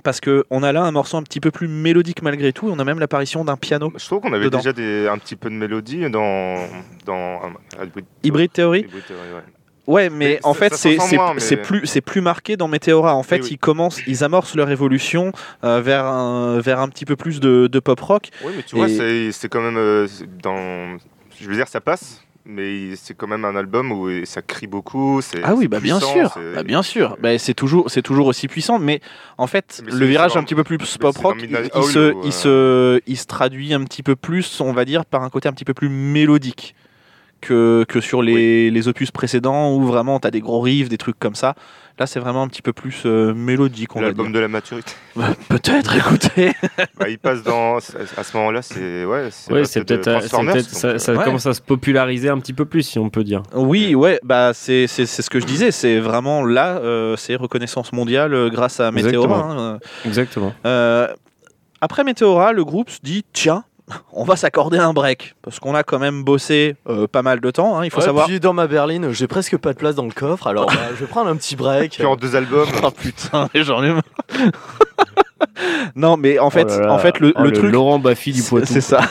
Parce 0.04 0.20
que 0.20 0.44
on 0.50 0.62
a 0.62 0.74
là 0.74 0.84
un 0.84 0.92
morceau 0.92 1.16
un 1.16 1.24
petit 1.24 1.40
peu 1.40 1.52
plus 1.52 1.70
mélodique 1.70 2.22
malgré 2.22 2.52
tout, 2.52 2.68
et 2.68 2.72
on 2.72 2.80
a 2.80 2.84
même 2.84 3.00
l'apparition 3.00 3.46
d'un 3.46 3.56
piano. 3.56 3.94
Je 3.96 4.06
trouve 4.06 4.20
qu'on 4.20 4.34
avait 4.34 4.44
Dedans. 4.46 4.58
déjà 4.58 4.74
des, 4.74 5.08
un 5.08 5.18
petit 5.18 5.38
peu 5.38 5.50
de 5.50 5.56
mélodie 5.56 6.10
dans. 6.10 6.58
dans 7.06 7.40
ah, 7.80 7.84
Hybrid, 7.86 8.06
Hybrid 8.24 8.52
Theory 8.52 8.80
Hybrid 8.82 9.04
Theory, 9.08 9.22
ouais. 9.36 9.42
Ouais, 9.88 10.10
mais, 10.10 10.18
Mais 10.26 10.40
en 10.44 10.54
fait, 10.56 10.74
c'est 10.74 10.98
mais- 10.98 11.58
plus, 11.62 11.86
c'est 11.86 12.02
plus 12.02 12.20
marqué 12.20 12.58
dans 12.58 12.68
Meteora. 12.68 13.16
En 13.16 13.22
fait, 13.24 13.42
oui. 13.44 13.50
ils 13.52 13.58
commencent, 13.58 14.02
ils 14.08 14.24
amorcent 14.26 14.56
leur 14.56 14.70
évolution 14.72 15.32
euh, 15.64 15.80
vers, 15.80 16.04
un, 16.06 16.60
vers 16.60 16.80
un 16.80 16.90
petit 16.90 17.06
peu 17.06 17.16
plus 17.16 17.40
de, 17.40 17.68
de 17.68 17.80
pop 17.80 18.00
rock. 18.02 18.32
Oui, 18.44 18.52
mais 18.58 18.64
tu 18.64 18.76
vois, 18.76 18.90
Et- 18.90 18.98
c'est- 18.98 19.32
c'est 19.32 19.48
quand 19.48 19.62
même 19.62 19.78
euh, 19.78 20.08
dans. 20.44 20.98
Je 21.40 21.48
veux 21.48 21.56
dire, 21.56 21.68
ça 21.70 21.80
passe, 21.80 22.22
mais 22.46 22.96
c'est 22.96 23.14
quand 23.16 23.28
même 23.28 23.44
un 23.46 23.56
album 23.56 23.92
où 23.92 24.10
ça 24.26 24.42
crie 24.42 24.68
beaucoup. 24.68 25.22
c'est- 25.22 25.42
Ah 25.44 25.56
oui, 25.56 25.68
bah 25.68 25.80
bien 25.80 26.00
sûr, 26.00 26.32
c'est- 26.34 26.54
bah 26.56 26.64
bien 26.64 26.84
sûr. 26.84 27.18
Bah, 27.22 27.38
c'est 27.38 27.54
toujours, 27.54 27.90
c'est 27.90 28.02
toujours 28.02 28.28
aussi 28.28 28.48
puissant, 28.48 28.80
mais 28.80 29.02
en 29.38 29.48
fait, 29.48 29.82
Mais 29.86 29.92
le 29.92 30.06
virage 30.06 30.38
un 30.38 30.44
petit 30.44 30.56
peu 30.56 30.64
plus 30.64 30.78
pop 30.98 31.18
rock, 31.18 31.38
il, 31.42 31.50
se, 31.84 32.14
ou, 32.14 32.22
il 32.24 32.28
euh, 32.28 32.32
se, 32.32 33.02
il 33.08 33.18
se 33.18 33.26
traduit 33.26 33.74
un 33.74 33.84
petit 33.84 34.04
peu 34.04 34.16
plus, 34.16 34.62
on 34.62 34.74
va 34.74 34.86
dire, 34.86 35.06
par 35.06 35.24
un 35.24 35.30
côté 35.30 35.50
un 35.50 35.54
petit 35.54 35.66
peu 35.66 35.74
plus 35.74 35.90
mélodique 35.90 36.76
que, 37.42 37.86
que 37.88 38.02
sur 38.02 38.22
les, 38.22 38.72
les 38.72 38.88
opus 38.88 39.12
précédents 39.12 39.74
où 39.74 39.84
vraiment 39.84 40.20
t'as 40.20 40.32
des 40.32 40.42
gros 40.42 40.62
riffs, 40.62 40.90
des 40.90 40.98
trucs 40.98 41.20
comme 41.20 41.36
ça. 41.36 41.54
Là, 41.98 42.06
c'est 42.08 42.20
vraiment 42.20 42.42
un 42.44 42.50
petit 42.50 42.62
peu 42.62 42.74
plus 42.74 43.04
euh, 43.06 43.34
mélodique. 43.34 43.96
L'album 43.96 44.34
de 44.34 44.40
la 44.40 44.50
maturité. 44.50 44.92
Bah, 45.16 45.30
Peut-être, 45.48 45.96
écoutez. 45.96 46.52
Bah, 47.00 47.08
il 47.08 47.18
passe 47.18 47.42
dans. 47.42 47.78
À 47.78 47.80
ce 48.24 48.36
moment-là, 48.36 48.62
c'est. 48.62 49.06
Ouais, 49.06 49.30
c'est 49.32 49.54
Ouais, 49.54 49.62
peut-être, 49.62 50.04
c'est 50.04 50.20
Transformers, 50.20 50.54
peut-être- 50.56 50.72
donc, 50.72 50.80
ça, 50.80 50.88
euh, 50.90 50.98
ça 50.98 51.14
Ouais. 51.14 51.24
commence 51.24 51.46
à 51.46 51.54
se 51.54 51.62
populariser 51.62 52.28
un 52.28 52.38
petit 52.40 52.52
peu 52.52 52.66
plus, 52.66 52.84
si 52.84 53.00
on 53.00 53.10
peut 53.10 53.24
dire. 53.24 53.44
Oui, 53.54 53.96
ouais, 53.96 54.20
bah 54.24 54.52
c'est 54.54 54.88
c'est- 54.88 55.06
c'est 55.06 55.22
ce 55.22 55.30
que 55.30 55.40
je 55.40 55.46
disais, 55.46 55.72
c'est 55.72 56.00
vraiment 56.00 56.44
là, 56.44 56.80
euh, 56.80 57.16
c'est 57.16 57.36
reconnaissance 57.36 57.94
mondiale 57.94 58.34
euh, 58.34 58.50
grâce 58.50 58.82
à 58.82 58.92
Meteora. 58.92 59.10
Exactement. 59.38 59.52
hein, 59.62 59.80
Exactement. 60.06 60.54
après 61.82 62.04
Meteora, 62.04 62.52
le 62.52 62.66
groupe 62.66 62.90
se 62.90 63.00
dit 63.04 63.24
tiens, 63.32 63.64
on 64.14 64.24
va 64.24 64.36
s'accorder 64.36 64.78
un 64.80 64.94
break 64.94 65.36
parce 65.44 65.60
qu'on 65.60 65.76
a 65.76 65.84
quand 65.84 66.00
même 66.00 66.24
bossé 66.24 66.76
euh, 66.90 67.08
pas 67.08 67.22
mal 67.22 67.40
de 67.40 67.52
temps. 67.52 67.78
hein, 67.78 67.86
il 67.86 67.92
faut 67.92 68.00
Ouais, 68.00 68.06
savoir. 68.06 68.26
Puis 68.28 68.40
dans 68.40 68.54
ma 68.54 68.66
berline, 68.68 69.12
j'ai 69.12 69.28
presque 69.28 69.58
pas 69.58 69.74
de 69.74 69.78
place 69.78 69.96
dans 69.96 70.06
le 70.06 70.12
coffre, 70.12 70.48
alors 70.48 70.66
bah, 70.68 70.74
je 70.96 71.02
vais 71.02 71.06
prendre 71.08 71.30
un 71.30 71.36
petit 71.36 71.56
break. 71.56 71.94
Puis 71.94 72.06
en 72.06 72.16
deux 72.16 72.36
albums. 72.36 72.68
Oh 72.84 72.92
putain, 72.92 73.48
j'en 73.54 73.84
ai 73.84 73.92
marre. 73.92 74.04
non, 75.96 76.18
mais 76.18 76.40
en 76.40 76.50
fait, 76.50 76.66
Oh 76.70 76.80
là 76.80 76.86
là. 76.88 76.94
en 76.94 76.98
fait, 77.00 77.20
le, 77.20 77.34
Oh, 77.36 77.44
le 77.44 77.52
truc, 77.52 77.72
Laurent 77.72 78.00
Baffy 78.00 78.32
du 78.32 78.42
Poitou. 78.44 78.66
c'est 78.68 78.82
ça. 78.82 79.02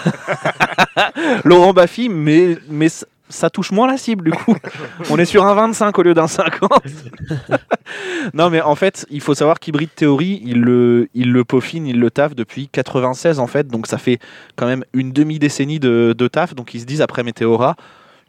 Laurent 1.44 1.72
Baffy, 1.72 2.08
mais 2.08 2.56
mais 2.68 2.88
ça 3.28 3.50
touche 3.50 3.72
moins 3.72 3.86
la 3.86 3.96
cible 3.96 4.24
du 4.24 4.30
coup. 4.32 4.56
On 5.10 5.18
est 5.18 5.24
sur 5.24 5.44
un 5.44 5.54
25 5.54 5.98
au 5.98 6.02
lieu 6.02 6.14
d'un 6.14 6.26
50. 6.26 6.70
non, 8.34 8.50
mais 8.50 8.60
en 8.60 8.74
fait, 8.74 9.06
il 9.10 9.20
faut 9.20 9.34
savoir 9.34 9.58
qu'Hybrid 9.58 9.90
Theory, 9.94 10.42
il 10.44 10.60
le, 10.60 11.08
il 11.14 11.32
le 11.32 11.44
peaufine, 11.44 11.86
il 11.86 11.98
le 11.98 12.10
taffe 12.10 12.34
depuis 12.34 12.68
96 12.68 13.38
en 13.38 13.46
fait, 13.46 13.66
donc 13.68 13.86
ça 13.86 13.98
fait 13.98 14.18
quand 14.56 14.66
même 14.66 14.84
une 14.92 15.12
demi-décennie 15.12 15.80
de, 15.80 16.14
de 16.16 16.28
taf. 16.28 16.54
Donc 16.54 16.74
ils 16.74 16.80
se 16.80 16.86
disent 16.86 17.00
après 17.00 17.22
Meteora, 17.22 17.76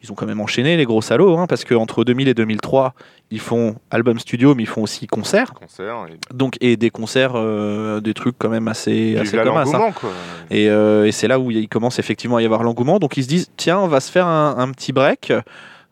ils 0.03 0.12
ont 0.12 0.15
quand 0.15 0.25
même 0.25 0.41
enchaîné 0.41 0.77
les 0.77 0.86
gros 0.86 1.01
salauds, 1.01 1.38
hein, 1.38 1.47
parce 1.47 1.65
qu'entre 1.65 2.03
2000 2.03 2.27
et 2.27 2.34
2003, 2.34 2.93
ils 3.32 3.40
font 3.40 3.76
album 3.90 4.20
studio, 4.20 4.54
mais 4.56 4.64
ils 4.64 4.68
font 4.68 4.84
aussi 4.84 5.08
concert. 5.08 5.54
Concert. 5.54 6.06
Et... 6.10 6.34
Donc, 6.34 6.58
et 6.62 6.78
des 6.78 6.90
concerts, 6.90 7.34
euh, 7.36 8.00
des 8.00 8.14
trucs 8.14 8.36
quand 8.38 8.50
même 8.50 8.68
assez, 8.68 9.18
assez 9.18 9.38
communs. 9.38 9.66
hein. 10.06 10.10
Et, 10.52 10.70
euh, 10.70 11.06
et 11.06 11.12
c'est 11.12 11.28
là 11.28 11.40
où 11.40 11.52
il 11.52 11.68
commence 11.68 12.00
effectivement 12.00 12.38
à 12.38 12.42
y 12.42 12.46
avoir 12.46 12.64
l'engouement. 12.64 13.00
Donc 13.00 13.18
ils 13.18 13.24
se 13.24 13.28
disent, 13.28 13.50
tiens, 13.58 13.80
on 13.80 13.88
va 13.88 14.00
se 14.00 14.12
faire 14.12 14.28
un, 14.28 14.56
un 14.58 14.72
petit 14.72 14.94
break, 14.94 15.34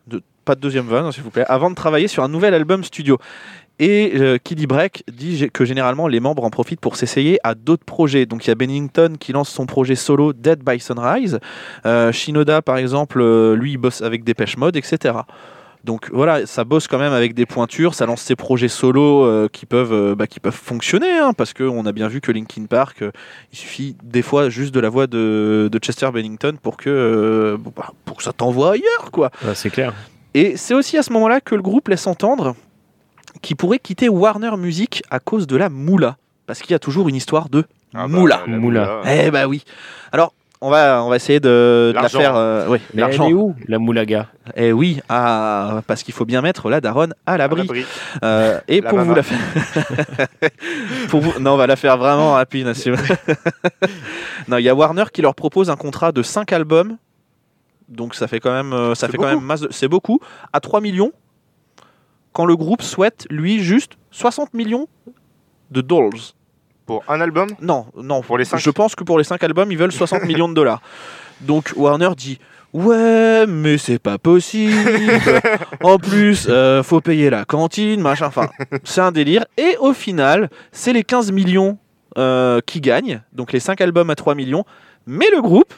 de, 0.06 0.22
pas 0.44 0.54
de 0.54 0.60
deuxième 0.60 0.86
vanne, 0.86 1.10
s'il 1.12 1.22
vous 1.22 1.30
plaît, 1.30 1.44
avant 1.48 1.70
de 1.70 1.74
travailler 1.74 2.08
sur 2.08 2.22
un 2.22 2.28
nouvel 2.28 2.54
album 2.54 2.84
studio. 2.84 3.18
Et 3.80 4.12
euh, 4.14 4.38
qui 4.38 4.54
dit 4.54 4.68
break 4.68 5.02
dit 5.12 5.50
que 5.52 5.64
généralement 5.64 6.06
les 6.06 6.20
membres 6.20 6.44
en 6.44 6.50
profitent 6.50 6.78
pour 6.78 6.94
s'essayer 6.94 7.40
à 7.42 7.56
d'autres 7.56 7.84
projets. 7.84 8.24
Donc 8.24 8.46
il 8.46 8.48
y 8.48 8.52
a 8.52 8.54
Bennington 8.54 9.14
qui 9.18 9.32
lance 9.32 9.48
son 9.48 9.66
projet 9.66 9.96
solo 9.96 10.32
Dead 10.32 10.62
by 10.62 10.78
Sunrise. 10.78 11.40
Euh, 11.84 12.12
Shinoda 12.12 12.62
par 12.62 12.76
exemple, 12.76 13.20
euh, 13.20 13.56
lui 13.56 13.72
il 13.72 13.78
bosse 13.78 14.00
avec 14.00 14.22
Dépêche 14.22 14.56
Mode, 14.58 14.76
etc. 14.76 15.16
Donc 15.84 16.08
voilà, 16.12 16.46
ça 16.46 16.64
bosse 16.64 16.88
quand 16.88 16.98
même 16.98 17.12
avec 17.12 17.34
des 17.34 17.44
pointures, 17.44 17.94
ça 17.94 18.06
lance 18.06 18.22
ses 18.22 18.36
projets 18.36 18.68
solo 18.68 19.24
euh, 19.26 19.48
qui, 19.52 19.66
peuvent, 19.66 19.92
euh, 19.92 20.14
bah, 20.14 20.26
qui 20.26 20.40
peuvent 20.40 20.54
fonctionner, 20.54 21.18
hein, 21.18 21.34
parce 21.34 21.52
qu'on 21.52 21.84
a 21.84 21.92
bien 21.92 22.08
vu 22.08 22.22
que 22.22 22.32
Linkin 22.32 22.64
Park, 22.64 23.02
euh, 23.02 23.10
il 23.52 23.58
suffit 23.58 23.94
des 24.02 24.22
fois 24.22 24.48
juste 24.48 24.74
de 24.74 24.80
la 24.80 24.88
voix 24.88 25.06
de, 25.06 25.68
de 25.70 25.78
Chester 25.78 26.08
Bennington 26.10 26.56
pour 26.62 26.78
que, 26.78 26.88
euh, 26.88 27.58
bah, 27.76 27.92
pour 28.06 28.16
que 28.16 28.22
ça 28.22 28.32
t'envoie 28.32 28.72
ailleurs, 28.72 29.10
quoi. 29.12 29.30
Ouais, 29.44 29.54
c'est 29.54 29.68
clair. 29.68 29.92
Et 30.32 30.56
c'est 30.56 30.72
aussi 30.72 30.96
à 30.96 31.02
ce 31.02 31.12
moment-là 31.12 31.42
que 31.42 31.54
le 31.54 31.60
groupe 31.62 31.88
laisse 31.88 32.06
entendre 32.06 32.56
qu'il 33.42 33.56
pourrait 33.56 33.78
quitter 33.78 34.08
Warner 34.08 34.56
Music 34.56 35.02
à 35.10 35.20
cause 35.20 35.46
de 35.46 35.56
la 35.56 35.68
moula. 35.68 36.16
Parce 36.46 36.60
qu'il 36.60 36.70
y 36.70 36.74
a 36.74 36.78
toujours 36.78 37.08
une 37.10 37.14
histoire 37.16 37.50
de 37.50 37.64
Ah 37.94 38.06
bah, 38.06 38.08
moula. 38.08 38.42
la 38.46 38.56
Moula. 38.56 39.00
Eh 39.06 39.30
bah 39.30 39.46
oui. 39.46 39.64
Alors, 40.12 40.32
on 40.66 40.70
va, 40.70 41.02
on 41.04 41.08
va 41.08 41.16
essayer 41.16 41.40
de, 41.40 41.92
de 41.94 42.00
la 42.00 42.08
faire. 42.08 42.34
euh, 42.36 42.66
oui, 42.68 42.78
Mais 42.94 43.02
elle 43.02 43.08
l'argent. 43.08 43.28
est 43.28 43.32
où, 43.32 43.54
la 43.68 43.78
moulaga? 43.78 44.28
Eh 44.56 44.72
oui, 44.72 45.00
ah, 45.08 45.82
parce 45.86 46.02
qu'il 46.02 46.14
faut 46.14 46.24
bien 46.24 46.40
mettre 46.42 46.68
la 46.68 46.80
daronne 46.80 47.14
à 47.26 47.32
À 47.34 47.36
l'abri. 47.36 47.68
Euh, 48.22 48.60
et 48.68 48.80
La 48.80 48.90
pour 48.90 48.98
vous 49.00 49.14
la 49.14 49.22
faire. 49.22 49.38
pour 51.08 51.20
vous... 51.20 51.38
Non, 51.40 51.52
on 51.52 51.56
va 51.56 51.66
la 51.66 51.76
faire 51.76 51.96
vraiment 51.98 52.32
rapide. 52.34 52.72
Non, 54.48 54.58
il 54.58 54.64
y 54.64 54.68
a 54.68 54.74
Warner 54.74 55.04
qui 55.12 55.22
leur 55.22 55.34
propose 55.34 55.70
un 55.70 55.76
contrat 55.76 56.12
de 56.12 56.22
5 56.22 56.52
albums. 56.52 56.96
Donc 57.88 58.14
ça 58.14 58.26
fait 58.28 58.40
quand 58.40 58.52
même, 58.52 58.72
euh, 58.72 58.94
ça 58.94 59.06
C'est 59.06 59.12
fait 59.12 59.18
quand 59.18 59.24
beaucoup. 59.24 59.36
même 59.40 59.44
masse 59.46 59.60
de- 59.60 59.68
C'est 59.70 59.88
beaucoup. 59.88 60.20
À 60.52 60.60
3 60.60 60.80
millions. 60.80 61.12
Quand 62.32 62.46
le 62.46 62.56
groupe 62.56 62.82
souhaite, 62.82 63.26
lui, 63.30 63.60
juste 63.60 63.92
60 64.10 64.54
millions 64.54 64.88
de 65.70 65.80
dollars. 65.80 66.34
Pour 66.86 67.02
un 67.08 67.20
album 67.20 67.48
Non, 67.60 67.86
non. 67.96 68.20
Pour 68.22 68.38
les 68.38 68.44
cinq 68.44 68.58
Je 68.58 68.70
pense 68.70 68.94
que 68.94 69.04
pour 69.04 69.18
les 69.18 69.24
5 69.24 69.42
albums, 69.42 69.70
ils 69.72 69.78
veulent 69.78 69.92
60 69.92 70.24
millions 70.24 70.48
de 70.48 70.54
dollars. 70.54 70.82
Donc 71.40 71.72
Warner 71.76 72.10
dit 72.16 72.38
Ouais, 72.72 73.46
mais 73.46 73.78
c'est 73.78 74.00
pas 74.00 74.18
possible. 74.18 74.74
en 75.82 75.98
plus, 75.98 76.46
euh, 76.48 76.82
faut 76.82 77.00
payer 77.00 77.30
la 77.30 77.44
cantine, 77.44 78.00
machin. 78.00 78.26
Enfin, 78.26 78.48
c'est 78.82 79.00
un 79.00 79.12
délire. 79.12 79.44
Et 79.56 79.76
au 79.78 79.92
final, 79.92 80.50
c'est 80.72 80.92
les 80.92 81.04
15 81.04 81.30
millions 81.30 81.78
euh, 82.18 82.60
qui 82.66 82.80
gagnent. 82.80 83.22
Donc 83.32 83.52
les 83.52 83.60
5 83.60 83.80
albums 83.80 84.10
à 84.10 84.16
3 84.16 84.34
millions. 84.34 84.64
Mais 85.06 85.26
le 85.32 85.40
groupe 85.40 85.72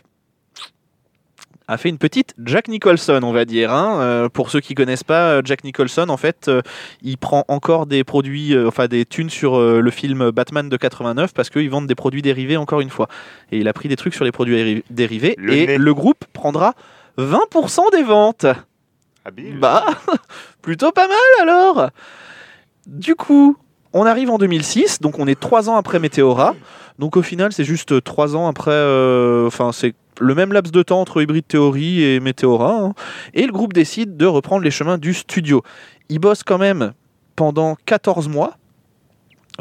a 1.68 1.76
fait 1.78 1.88
une 1.88 1.98
petite 1.98 2.34
Jack 2.44 2.68
Nicholson, 2.68 3.20
on 3.24 3.32
va 3.32 3.44
dire. 3.44 3.72
hein. 3.72 4.00
Euh, 4.00 4.28
pour 4.28 4.50
ceux 4.50 4.60
qui 4.60 4.74
connaissent 4.74 5.02
pas 5.04 5.30
euh, 5.30 5.42
Jack 5.44 5.64
Nicholson, 5.64 6.06
en 6.08 6.16
fait, 6.16 6.46
euh, 6.48 6.62
il 7.02 7.18
prend 7.18 7.44
encore 7.48 7.86
des 7.86 8.04
produits, 8.04 8.54
euh, 8.54 8.68
enfin 8.68 8.86
des 8.86 9.04
thunes 9.04 9.30
sur 9.30 9.58
le 9.60 9.90
film 9.90 10.30
Batman 10.30 10.68
de 10.68 10.76
89 10.76 11.34
parce 11.34 11.50
qu'ils 11.50 11.68
vendent 11.70 11.86
des 11.88 11.94
produits 11.96 12.22
dérivés 12.22 12.56
encore 12.56 12.80
une 12.80 12.90
fois. 12.90 13.08
Et 13.50 13.58
il 13.58 13.66
a 13.68 13.72
pris 13.72 13.88
des 13.88 13.96
trucs 13.96 14.14
sur 14.14 14.24
les 14.24 14.32
produits 14.32 14.54
déri- 14.56 14.82
dérivés 14.90 15.34
Le 15.38 15.52
et 15.54 15.66
nez. 15.66 15.78
le 15.78 15.94
groupe 15.94 16.24
prendra 16.32 16.74
20% 17.18 17.90
des 17.92 18.02
ventes. 18.02 18.46
Habile. 19.24 19.58
Bah, 19.58 19.84
plutôt 20.62 20.92
pas 20.92 21.08
mal 21.08 21.16
alors. 21.48 21.90
Du 22.86 23.16
coup, 23.16 23.56
on 23.96 24.06
arrive 24.06 24.30
en 24.30 24.38
2006, 24.38 25.00
donc 25.00 25.18
on 25.18 25.26
est 25.26 25.38
trois 25.38 25.68
ans 25.68 25.76
après 25.76 25.98
Meteora. 25.98 26.54
Donc 26.98 27.16
au 27.16 27.22
final, 27.22 27.52
c'est 27.52 27.64
juste 27.64 28.02
trois 28.04 28.36
ans 28.36 28.46
après. 28.48 28.70
euh, 28.72 29.46
Enfin, 29.46 29.72
c'est 29.72 29.94
le 30.20 30.34
même 30.34 30.52
laps 30.52 30.72
de 30.72 30.82
temps 30.82 31.00
entre 31.00 31.20
Hybrid 31.20 31.44
Theory 31.46 32.02
et 32.02 32.20
Meteora. 32.20 32.72
hein. 32.72 32.94
Et 33.34 33.46
le 33.46 33.52
groupe 33.52 33.72
décide 33.72 34.16
de 34.16 34.26
reprendre 34.26 34.62
les 34.64 34.70
chemins 34.70 34.96
du 34.98 35.12
studio. 35.14 35.62
Ils 36.08 36.18
bossent 36.18 36.42
quand 36.42 36.58
même 36.58 36.92
pendant 37.34 37.76
14 37.86 38.28
mois. 38.28 38.56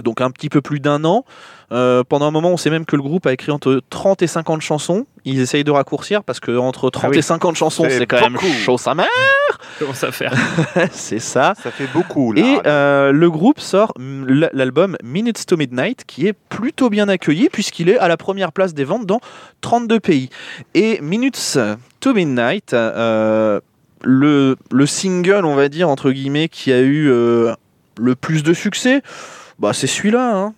Donc 0.04 0.22
un 0.22 0.32
petit 0.32 0.50
peu 0.50 0.62
plus 0.62 0.80
d'un 0.80 1.04
an. 1.06 1.26
Euh, 1.72 2.04
pendant 2.08 2.28
un 2.28 2.32
moment, 2.32 2.50
on 2.52 2.58
sait 2.58 2.70
même 2.70 2.86
que 2.86 2.96
le 2.96 3.02
groupe 3.02 3.26
a 3.26 3.34
écrit 3.34 3.52
entre 3.52 3.82
30 3.90 4.22
et 4.22 4.28
50 4.28 4.62
chansons. 4.62 5.08
Ils 5.26 5.40
essayent 5.40 5.64
de 5.64 5.72
raccourcir 5.72 6.24
parce 6.24 6.40
que 6.40 6.56
entre 6.56 6.92
30 6.92 7.06
Ah 7.06 7.10
oui. 7.12 7.18
et 7.18 7.22
50 7.24 7.56
chansons, 7.56 7.86
C'est 7.90 8.06
quand 8.06 8.22
même 8.22 8.34
beaucoup. 8.34 8.46
chaud 8.48 8.78
sa 8.78 8.94
mère. 8.94 9.08
Comment 9.80 9.94
ça 9.94 10.12
faire 10.12 10.34
c'est 10.92 11.20
ça. 11.20 11.54
Ça 11.62 11.72
fait 11.72 11.88
beaucoup 11.92 12.34
là. 12.34 12.42
Et 12.42 12.60
euh, 12.68 13.12
le 13.12 13.32
groupe 13.32 13.60
sort 13.60 13.94
l'album 13.98 14.96
Minutes 15.04 15.46
to 15.48 15.58
Midnight 15.58 16.04
qui 16.06 16.28
est 16.28 16.34
plutôt 16.34 16.90
bien 16.92 17.10
accueilli 17.10 17.50
puisqu'il 17.52 17.90
est 17.90 17.98
à 17.98 18.08
la 18.08 18.18
première 18.18 18.52
place 18.52 18.74
des 18.76 18.84
ventes 18.84 19.08
dans 19.08 19.20
32 19.62 20.00
pays. 20.00 20.30
Et 20.76 21.00
Minutes 21.02 21.58
to 22.00 22.14
Midnight, 22.14 22.74
euh, 22.74 23.60
le, 24.04 24.56
le 24.72 24.86
single, 24.86 25.46
on 25.46 25.56
va 25.56 25.68
dire, 25.70 25.90
entre 25.90 26.12
guillemets, 26.12 26.48
qui 26.48 26.72
a 26.72 26.80
eu 26.80 27.10
euh, 27.10 27.54
le 27.98 28.14
plus 28.16 28.44
de 28.44 28.54
succès, 28.54 29.02
bah, 29.60 29.74
c'est 29.74 29.88
celui-là. 29.88 30.36
hein. 30.36 30.54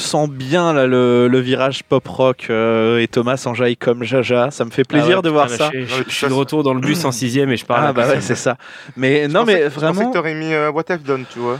Sent 0.00 0.26
bien 0.28 0.72
là, 0.72 0.86
le, 0.86 1.28
le 1.28 1.38
virage 1.40 1.82
pop 1.84 2.06
rock 2.08 2.46
euh, 2.50 2.98
et 3.00 3.08
Thomas 3.08 3.42
enjaille 3.46 3.76
comme 3.76 4.02
Jaja. 4.04 4.50
Ça 4.50 4.64
me 4.64 4.70
fait 4.70 4.84
plaisir 4.84 5.10
Ah 5.12 5.16
ouais, 5.16 5.22
de 5.22 5.28
voir 5.30 5.48
ça. 5.50 5.66
lâché. 5.66 5.86
Je, 5.86 6.02
je 6.08 6.14
suis 6.14 6.26
de 6.28 6.32
retour 6.32 6.62
dans 6.62 6.74
le 6.74 6.80
bus 6.80 7.04
en 7.04 7.12
sixième 7.12 7.50
et 7.50 7.56
je 7.56 7.64
parle. 7.64 7.84
Ah 7.84 7.88
à 7.88 7.92
bah 7.92 8.08
ouais, 8.08 8.20
c'est 8.20 8.34
ça. 8.34 8.56
Mais 8.96 9.28
non, 9.28 9.44
mais 9.44 9.64
Je 9.64 9.68
pensais 9.68 9.80
vraiment. 9.86 10.10
que 10.10 10.14
t'aurais 10.16 10.34
mis 10.34 10.52
euh, 10.52 10.70
What 10.70 10.84
I've 10.90 11.02
Done, 11.02 11.24
tu 11.32 11.38
vois. 11.38 11.58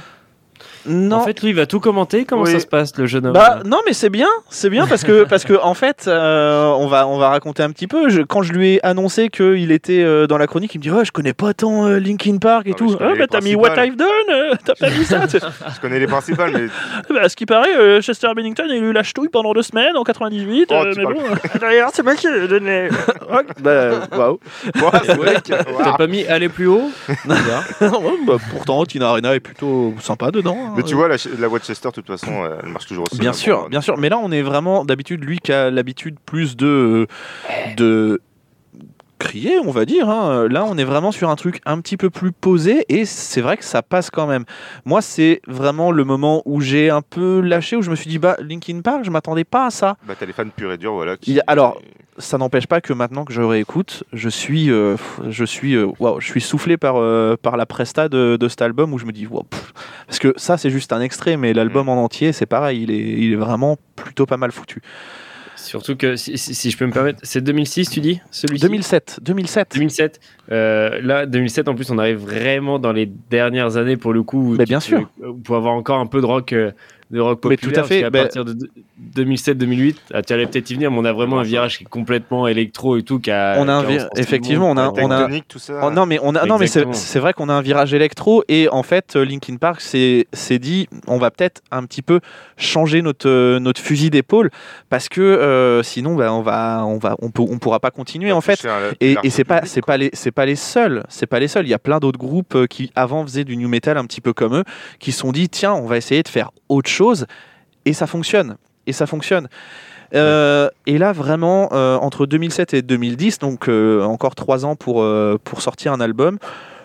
Non. 0.86 1.16
En 1.16 1.20
fait, 1.24 1.40
lui, 1.42 1.50
il 1.50 1.54
va 1.54 1.66
tout 1.66 1.80
commenter. 1.80 2.24
Comment 2.24 2.42
Oui. 2.44 2.52
ça 2.52 2.60
se 2.60 2.66
passe, 2.66 2.96
le 2.96 3.06
jeune 3.06 3.26
homme 3.26 3.32
Bah 3.34 3.58
non 3.64 3.78
mais 3.86 3.92
c'est 3.92 4.08
bien, 4.10 4.28
c'est 4.48 4.70
bien 4.70 4.86
parce 4.86 5.04
que 5.04 5.24
parce 5.28 5.44
que 5.44 5.54
en 5.62 5.74
fait 5.74 6.04
euh, 6.08 6.64
on 6.78 6.86
va 6.86 7.06
on 7.06 7.18
va 7.18 7.28
raconter 7.28 7.62
un 7.62 7.70
petit 7.70 7.86
peu. 7.86 8.08
Je- 8.08 8.22
quand 8.22 8.42
je 8.42 8.52
lui 8.52 8.74
ai 8.74 8.84
annoncé 8.86 9.28
qu'il 9.28 9.72
était 9.72 10.02
euh, 10.02 10.26
dans 10.26 10.38
la 10.38 10.46
chronique, 10.46 10.74
il 10.74 10.78
me 10.78 10.82
dit 10.82 10.90
ouais 10.90 11.04
je 11.04 11.12
connais 11.12 11.32
pas 11.34 11.52
tant 11.54 11.86
euh, 11.86 11.98
Linkin 11.98 12.38
Park 12.38 12.66
et 12.66 12.70
Ah, 12.72 12.78
tout. 12.78 12.96
Ah, 13.00 13.12
bah 13.18 13.26
t'as 13.28 13.40
mis 13.40 13.54
What. 13.54 13.74
I've 13.76 13.96
Done, 13.96 14.08
euh, 14.30 14.54
t'as 14.64 14.74
pas 14.74 14.90
mis 14.90 15.04
ça. 15.04 15.20
Je 15.30 15.80
connais 15.80 15.98
les 15.98 16.06
principales, 16.06 16.52
mais 16.54 17.14
bah, 17.14 17.28
ce 17.28 17.36
qui 17.36 17.46
paraît, 17.46 17.76
euh, 17.76 18.00
Chester 18.00 18.28
Bennington 18.34 18.64
il 18.66 18.72
a 18.72 18.76
eu 18.76 18.92
la 18.92 19.02
ch'touille 19.02 19.28
pendant 19.28 19.52
deux 19.52 19.62
semaines 19.62 19.96
en 19.96 20.02
98. 20.04 20.68
Oh, 20.70 20.74
euh, 20.74 20.92
mais 20.96 21.04
bon, 21.04 21.14
d'ailleurs 21.60 21.90
c'est 21.92 22.02
moi 22.02 22.14
qui 22.14 22.26
ai 22.26 22.48
donné. 22.48 22.88
Ok, 23.32 23.46
bah 23.62 23.90
waouh. 24.16 24.38
T'as 25.84 25.96
pas 25.96 26.06
mis 26.06 26.26
aller 26.26 26.48
plus 26.48 26.66
haut 26.66 26.90
bah, 27.26 28.36
pourtant 28.50 28.84
Tina 28.84 29.08
Arena 29.10 29.34
est 29.34 29.40
plutôt 29.40 29.94
sympa 30.00 30.30
dedans. 30.30 30.56
Mais 30.76 30.82
tu 30.82 30.94
vois, 30.94 31.08
la, 31.08 31.16
la 31.38 31.48
Watchester, 31.48 31.88
de 31.88 31.94
toute 31.94 32.06
façon, 32.06 32.44
euh, 32.44 32.56
elle 32.62 32.68
marche 32.70 32.86
toujours 32.86 33.06
aussi. 33.10 33.20
Bien 33.20 33.32
sûr, 33.32 33.68
bien 33.68 33.80
sûr. 33.80 33.96
Mais 33.98 34.08
là, 34.08 34.18
on 34.18 34.30
est 34.30 34.42
vraiment 34.42 34.84
d'habitude 34.84 35.24
lui 35.24 35.38
qui 35.38 35.52
a 35.52 35.70
l'habitude 35.70 36.16
plus 36.24 36.56
de 36.56 37.06
de 37.76 38.20
crier, 39.20 39.58
on 39.64 39.70
va 39.70 39.84
dire. 39.84 40.08
hein. 40.08 40.48
Là, 40.48 40.64
on 40.66 40.76
est 40.78 40.84
vraiment 40.84 41.12
sur 41.12 41.30
un 41.30 41.36
truc 41.36 41.60
un 41.66 41.80
petit 41.80 41.96
peu 41.96 42.10
plus 42.10 42.32
posé 42.32 42.84
et 42.88 43.04
c'est 43.04 43.40
vrai 43.40 43.56
que 43.56 43.64
ça 43.64 43.82
passe 43.82 44.10
quand 44.10 44.26
même. 44.26 44.44
Moi, 44.84 45.02
c'est 45.02 45.40
vraiment 45.46 45.92
le 45.92 46.02
moment 46.04 46.42
où 46.46 46.60
j'ai 46.60 46.90
un 46.90 47.02
peu 47.02 47.40
lâché, 47.40 47.76
où 47.76 47.82
je 47.82 47.90
me 47.90 47.94
suis 47.96 48.10
dit, 48.10 48.18
bah, 48.18 48.36
Linkin 48.40 48.80
Park, 48.80 49.04
je 49.04 49.10
m'attendais 49.10 49.44
pas 49.44 49.66
à 49.66 49.70
ça. 49.70 49.96
Bah, 50.08 50.14
t'as 50.18 50.26
les 50.26 50.32
fans 50.32 50.48
purs 50.48 50.72
et 50.72 50.78
durs, 50.78 50.94
voilà. 50.94 51.16
Alors, 51.46 51.80
Ça 52.18 52.36
n'empêche 52.36 52.66
pas 52.66 52.80
que 52.82 52.92
maintenant 52.92 53.24
que 53.24 53.32
je 53.32 53.40
réécoute, 53.40 54.04
je 54.12 54.28
suis, 54.28 54.70
euh, 54.70 54.96
je 55.30 55.44
suis, 55.44 55.74
euh, 55.74 55.88
je 56.18 56.26
suis 56.26 56.40
soufflé 56.42 56.76
par, 56.76 56.96
euh, 56.96 57.36
par 57.40 57.56
la 57.56 57.64
presta 57.64 58.10
de, 58.10 58.36
de 58.38 58.48
cet 58.48 58.60
album 58.60 58.92
où 58.92 58.98
je 58.98 59.06
me 59.06 59.12
dis, 59.12 59.26
pff. 59.26 59.72
parce 60.06 60.18
que 60.18 60.34
ça 60.36 60.58
c'est 60.58 60.68
juste 60.68 60.92
un 60.92 61.00
extrait, 61.00 61.38
mais 61.38 61.54
l'album 61.54 61.88
en 61.88 62.02
entier 62.04 62.32
c'est 62.32 62.44
pareil, 62.46 62.82
il 62.82 62.90
est, 62.90 62.98
il 62.98 63.32
est 63.32 63.36
vraiment 63.36 63.78
plutôt 63.96 64.26
pas 64.26 64.36
mal 64.36 64.52
foutu. 64.52 64.82
Surtout 65.70 65.96
que, 65.96 66.16
si, 66.16 66.36
si- 66.36 66.54
si 66.54 66.70
je 66.70 66.76
peux 66.76 66.84
me 66.86 66.92
permettre, 66.92 67.20
c'est 67.22 67.40
2006, 67.40 67.88
tu 67.90 68.00
dis 68.00 68.20
celui-ci 68.32 68.62
2007, 68.66 69.20
2007. 69.22 69.68
2007. 69.74 70.20
Euh, 70.50 71.00
là, 71.00 71.26
2007, 71.26 71.68
en 71.68 71.74
plus, 71.76 71.90
on 71.90 71.98
arrive 71.98 72.18
vraiment 72.18 72.78
dans 72.80 72.92
les 72.92 73.06
dernières 73.06 73.76
années 73.76 73.96
pour 73.96 74.12
le 74.12 74.22
coup. 74.24 74.54
où 74.54 74.56
Mais 74.56 74.64
tu 74.64 74.70
bien 74.70 74.78
peux- 74.78 74.84
sûr. 74.84 75.08
Pour 75.44 75.54
avoir 75.56 75.74
encore 75.74 75.98
un 76.00 76.06
peu 76.06 76.20
de 76.20 76.26
rock, 76.26 76.52
euh, 76.52 76.72
de 77.10 77.20
rock 77.20 77.40
Mais 77.44 77.56
populaire. 77.56 77.74
tout 77.74 77.80
à 77.80 77.84
fait, 77.88 78.00
qu'à 78.02 78.10
ben- 78.10 78.22
partir 78.22 78.44
de 78.44 78.54
2007-2008, 79.16 79.96
ah, 80.14 80.22
tu 80.22 80.32
allais 80.32 80.46
peut-être 80.46 80.70
y 80.70 80.74
venir, 80.74 80.90
mais 80.90 80.98
on 80.98 81.04
a 81.04 81.12
vraiment 81.12 81.38
un 81.40 81.42
virage 81.42 81.78
qui 81.78 81.84
est 81.84 81.88
complètement 81.88 82.46
électro 82.46 82.96
et 82.96 83.02
tout. 83.02 83.18
Qui 83.18 83.30
a, 83.30 83.56
On 83.58 83.68
a 83.68 83.72
un 83.72 83.84
qui 83.84 83.92
vir- 83.92 83.96
enfoncé 83.96 84.08
tout 84.08 84.16
le 84.16 84.20
effectivement, 84.22 84.68
monde, 84.74 84.78
on 84.78 84.82
a, 84.88 84.90
quoi. 84.90 85.02
on 85.04 85.10
a, 85.10 85.18
Tectonique, 85.20 85.48
tout 85.48 85.58
ça. 85.58 85.80
Oh, 85.82 85.90
non 85.90 86.06
mais 86.06 86.18
on 86.22 86.34
a, 86.34 86.46
non 86.46 86.58
mais 86.58 86.66
c'est 86.66 87.18
vrai 87.18 87.32
qu'on 87.32 87.48
a 87.48 87.52
un 87.54 87.62
virage 87.62 87.94
électro 87.94 88.44
et 88.48 88.68
en 88.70 88.82
fait 88.82 89.16
euh, 89.16 89.24
Linkin 89.24 89.56
Park 89.56 89.80
s'est 89.80 90.26
dit 90.60 90.88
on 91.06 91.18
va 91.18 91.30
peut-être 91.30 91.62
un 91.70 91.84
petit 91.84 92.02
peu 92.02 92.20
changer 92.56 93.02
notre 93.02 93.28
euh, 93.28 93.58
notre 93.58 93.80
fusil 93.80 94.10
d'épaule 94.10 94.50
parce 94.88 95.08
que 95.08 95.20
euh, 95.20 95.82
sinon 95.82 96.14
bah, 96.14 96.32
on 96.32 96.42
va 96.42 96.84
on 96.86 96.98
va 96.98 97.16
on 97.20 97.30
peut 97.30 97.42
on 97.42 97.58
pourra 97.58 97.80
pas 97.80 97.90
continuer 97.90 98.32
en 98.32 98.40
fait 98.40 98.66
et, 99.00 99.16
et 99.22 99.30
c'est 99.30 99.44
pas 99.44 99.56
public, 99.60 99.70
c'est 99.72 99.84
pas 99.84 99.96
les 99.96 100.10
c'est 100.12 100.30
pas 100.30 100.46
les 100.46 100.56
seuls 100.56 101.04
c'est 101.08 101.26
pas 101.26 101.40
les 101.40 101.48
seuls 101.48 101.66
il 101.66 101.70
y 101.70 101.74
a 101.74 101.78
plein 101.78 101.98
d'autres 101.98 102.18
groupes 102.18 102.66
qui 102.68 102.90
avant 102.94 103.24
faisaient 103.24 103.44
du 103.44 103.56
new 103.56 103.68
metal 103.68 103.96
un 103.98 104.04
petit 104.04 104.20
peu 104.20 104.32
comme 104.32 104.56
eux 104.56 104.64
qui 104.98 105.12
se 105.12 105.20
sont 105.20 105.32
dit 105.32 105.48
tiens 105.48 105.72
on 105.72 105.86
va 105.86 105.96
essayer 105.96 106.22
de 106.22 106.28
faire 106.28 106.50
autre 106.68 106.88
chose 106.90 106.99
et 107.84 107.92
ça 107.92 108.06
fonctionne 108.06 108.56
et 108.86 108.92
ça 108.92 109.06
fonctionne 109.06 109.48
Euh, 110.12 110.68
et 110.86 110.98
là, 110.98 111.12
vraiment, 111.12 111.68
euh, 111.70 111.96
entre 111.96 112.26
2007 112.26 112.74
et 112.74 112.82
2010, 112.82 113.38
donc 113.38 113.68
euh, 113.68 114.02
encore 114.02 114.34
trois 114.34 114.64
ans 114.64 114.74
pour, 114.74 115.06
pour 115.44 115.62
sortir 115.62 115.92
un 115.92 116.00
album, 116.00 116.38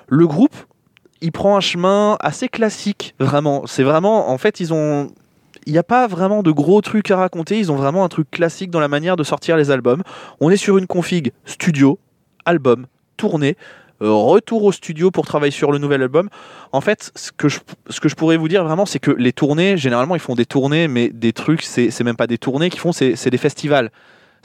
le 0.07 0.27
groupe, 0.27 0.55
il 1.21 1.31
prend 1.31 1.57
un 1.57 1.59
chemin 1.59 2.17
assez 2.19 2.49
classique, 2.49 3.15
vraiment. 3.19 3.65
C'est 3.65 3.81
vraiment, 3.81 4.29
en 4.29 4.37
fait, 4.37 4.59
ils 4.59 4.73
ont. 4.73 5.07
Il 5.65 5.71
n'y 5.73 5.79
a 5.79 5.83
pas 5.83 6.05
vraiment 6.05 6.43
de 6.43 6.51
gros 6.51 6.81
trucs 6.81 7.09
à 7.09 7.17
raconter, 7.17 7.57
ils 7.57 7.71
ont 7.71 7.75
vraiment 7.75 8.03
un 8.03 8.09
truc 8.09 8.29
classique 8.29 8.69
dans 8.69 8.79
la 8.79 8.87
manière 8.87 9.15
de 9.15 9.23
sortir 9.23 9.57
les 9.57 9.71
albums. 9.71 10.03
On 10.39 10.51
est 10.51 10.57
sur 10.57 10.77
une 10.77 10.85
config 10.85 11.31
studio, 11.45 11.97
album, 12.45 12.85
tournée, 13.17 13.57
retour 14.07 14.63
au 14.63 14.71
studio 14.71 15.11
pour 15.11 15.25
travailler 15.25 15.51
sur 15.51 15.71
le 15.71 15.77
nouvel 15.77 16.01
album. 16.01 16.29
En 16.71 16.81
fait, 16.81 17.11
ce 17.15 17.31
que 17.31 17.49
je, 17.49 17.59
ce 17.89 17.99
que 17.99 18.09
je 18.09 18.15
pourrais 18.15 18.37
vous 18.37 18.47
dire 18.47 18.63
vraiment, 18.63 18.85
c'est 18.85 18.99
que 18.99 19.11
les 19.11 19.33
tournées, 19.33 19.77
généralement, 19.77 20.15
ils 20.15 20.21
font 20.21 20.35
des 20.35 20.45
tournées, 20.45 20.87
mais 20.87 21.09
des 21.09 21.33
trucs, 21.33 21.63
c'est 21.63 22.03
même 22.03 22.15
pas 22.15 22.27
des 22.27 22.37
tournées 22.37 22.69
qu'ils 22.69 22.79
font, 22.81 22.91
c'est 22.91 23.29
des 23.29 23.37
festivals. 23.37 23.91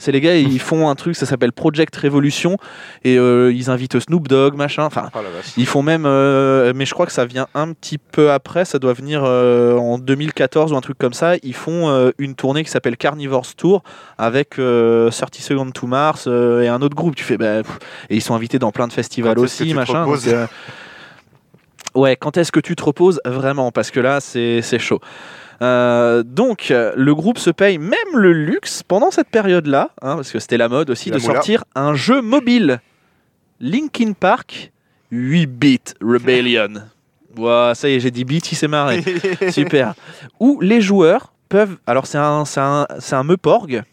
C'est 0.01 0.11
les 0.11 0.19
gars, 0.19 0.35
ils 0.35 0.59
font 0.59 0.89
un 0.89 0.95
truc, 0.95 1.15
ça 1.15 1.25
s'appelle 1.25 1.51
Project 1.51 1.95
Revolution, 1.95 2.57
et 3.03 3.17
euh, 3.17 3.53
ils 3.53 3.69
invitent 3.69 3.99
Snoop 3.99 4.27
Dogg, 4.27 4.55
machin. 4.55 4.83
Enfin, 4.83 5.09
Oh 5.13 5.19
ils 5.57 5.65
font 5.65 5.83
même, 5.83 6.05
euh, 6.05 6.73
mais 6.75 6.85
je 6.85 6.93
crois 6.93 7.05
que 7.05 7.11
ça 7.11 7.25
vient 7.25 7.47
un 7.53 7.71
petit 7.73 7.97
peu 7.99 8.31
après, 8.31 8.65
ça 8.65 8.79
doit 8.79 8.93
venir 8.93 9.21
euh, 9.23 9.77
en 9.77 9.97
2014 9.99 10.73
ou 10.73 10.75
un 10.75 10.81
truc 10.81 10.97
comme 10.97 11.13
ça. 11.13 11.35
Ils 11.43 11.53
font 11.53 12.11
une 12.17 12.35
tournée 12.35 12.63
qui 12.63 12.71
s'appelle 12.71 12.97
Carnivore's 12.97 13.55
Tour 13.55 13.83
avec 14.17 14.57
euh, 14.59 15.09
30 15.11 15.35
Seconds 15.35 15.71
to 15.71 15.87
Mars 15.87 16.27
et 16.27 16.67
un 16.67 16.81
autre 16.81 16.95
groupe. 16.95 17.15
Tu 17.15 17.23
fais, 17.23 17.37
bah, 17.37 17.63
pff, 17.63 17.77
et 18.09 18.15
ils 18.15 18.21
sont 18.21 18.33
invités 18.33 18.59
dans 18.59 18.71
plein 18.71 18.87
de 18.87 18.93
festivals 18.93 19.35
Quand 19.35 19.43
aussi, 19.43 19.73
machin. 19.73 20.05
donc, 20.05 20.19
Ouais, 21.93 22.15
quand 22.15 22.37
est-ce 22.37 22.51
que 22.51 22.61
tu 22.61 22.75
te 22.75 22.83
reposes 22.83 23.19
vraiment? 23.25 23.71
Parce 23.71 23.91
que 23.91 23.99
là, 23.99 24.21
c'est 24.21 24.61
c'est 24.61 24.79
chaud. 24.79 25.01
Euh, 25.61 26.23
donc, 26.23 26.67
le 26.71 27.13
groupe 27.13 27.37
se 27.37 27.49
paye 27.51 27.77
même 27.77 27.97
le 28.15 28.33
luxe 28.33 28.83
pendant 28.83 29.11
cette 29.11 29.29
période-là, 29.29 29.91
hein, 30.01 30.15
parce 30.15 30.31
que 30.31 30.39
c'était 30.39 30.57
la 30.57 30.69
mode 30.69 30.89
aussi, 30.89 31.09
La 31.09 31.17
de 31.17 31.21
moula. 31.21 31.33
sortir 31.35 31.63
un 31.75 31.93
jeu 31.93 32.21
mobile. 32.21 32.79
Linkin 33.59 34.13
Park 34.13 34.71
8-bit 35.11 35.95
Rebellion. 36.01 36.73
Ouah, 37.37 37.73
ça 37.75 37.87
y 37.89 37.93
est, 37.93 37.99
j'ai 37.99 38.11
dit 38.11 38.25
beat, 38.25 38.51
il 38.51 38.55
s'est 38.55 38.67
marré. 38.67 39.03
Super. 39.51 39.93
Où 40.39 40.59
les 40.61 40.81
joueurs 40.81 41.31
peuvent. 41.47 41.77
Alors, 41.85 42.07
c'est 42.07 42.17
un, 42.17 42.43
c'est 42.45 42.59
un, 42.59 42.87
c'est 42.99 43.15
un 43.15 43.23
Meuporg. 43.23 43.83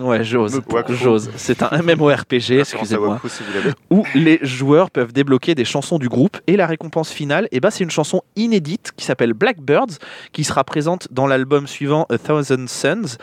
Ouais, 0.00 0.24
j'ose. 0.24 1.30
C'est 1.36 1.62
un 1.62 1.82
MMORPG, 1.82 2.60
excusez-moi 2.60 3.20
si 3.28 3.42
où 3.90 4.04
les 4.14 4.38
joueurs 4.42 4.90
peuvent 4.90 5.12
débloquer 5.12 5.54
des 5.54 5.64
chansons 5.64 5.98
du 5.98 6.08
groupe 6.08 6.38
et 6.46 6.56
la 6.56 6.66
récompense 6.66 7.10
finale, 7.10 7.48
eh 7.52 7.60
ben, 7.60 7.70
c'est 7.70 7.84
une 7.84 7.90
chanson 7.90 8.22
inédite 8.36 8.92
qui 8.96 9.04
s'appelle 9.04 9.32
Blackbirds, 9.32 9.98
qui 10.32 10.44
sera 10.44 10.64
présente 10.64 11.08
dans 11.10 11.26
l'album 11.26 11.66
suivant 11.66 12.06
A 12.10 12.18
Thousand 12.18 12.66
Suns, 12.66 13.16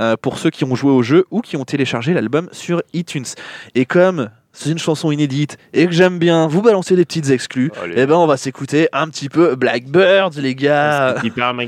euh, 0.00 0.16
pour 0.20 0.38
ceux 0.38 0.50
qui 0.50 0.64
ont 0.64 0.74
joué 0.74 0.90
au 0.92 1.02
jeu 1.02 1.26
ou 1.30 1.40
qui 1.40 1.56
ont 1.56 1.64
téléchargé 1.64 2.14
l'album 2.14 2.48
sur 2.52 2.82
iTunes. 2.92 3.24
Et 3.74 3.84
comme 3.84 4.30
c'est 4.52 4.70
une 4.70 4.78
chanson 4.78 5.12
inédite 5.12 5.58
et 5.72 5.86
que 5.86 5.92
j'aime 5.92 6.18
bien 6.18 6.48
vous 6.48 6.62
balancer 6.62 6.96
des 6.96 7.04
petites 7.04 7.30
exclus, 7.30 7.70
Allez. 7.82 7.94
eh 7.96 8.06
ben 8.06 8.16
on 8.16 8.26
va 8.26 8.36
s'écouter 8.36 8.88
un 8.92 9.08
petit 9.08 9.28
peu 9.28 9.54
Blackbirds, 9.54 10.32
les 10.36 10.54
gars. 10.54 11.16
Hyper 11.22 11.54
ma 11.54 11.64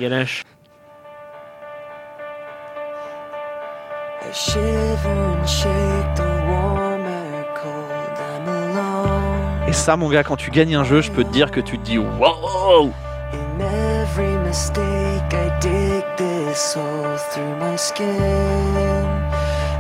I 4.25 4.31
shiver 4.33 5.09
and 5.09 5.49
shake 5.49 6.17
the 6.17 6.31
warm 6.49 7.03
air 7.03 7.45
cold. 7.55 8.19
I'm 8.31 8.49
alone 8.49 9.69
Et 9.69 9.73
ça, 9.73 9.97
mon 9.97 10.09
gars, 10.09 10.23
quand 10.23 10.37
tu 10.37 10.51
gagnes 10.51 10.77
un 10.77 10.85
jeu, 10.85 11.01
je 11.01 11.11
peux 11.11 11.25
te 11.25 11.33
dire 11.33 11.51
que 11.51 11.61
tu 11.61 11.79
te 11.79 11.85
dis 11.85 11.99
wow. 11.99 12.93
in 13.33 13.61
every 13.61 14.37
mistake. 14.47 15.33
I 15.33 15.59
dig 15.61 16.05
this 16.17 16.75
hole 16.75 17.17
through 17.31 17.57
my 17.59 17.77
skin 17.77 18.09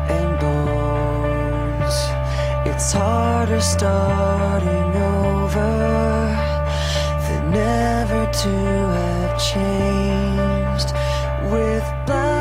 and 0.08 0.38
bones. 0.40 1.96
It's 2.66 2.92
harder 2.92 3.60
starting 3.60 4.96
over 4.96 5.72
than 7.26 7.54
ever 7.54 8.26
to 8.42 8.54
have 8.98 9.38
changed 9.38 10.92
with 11.52 11.84
blackbirds 12.06 12.31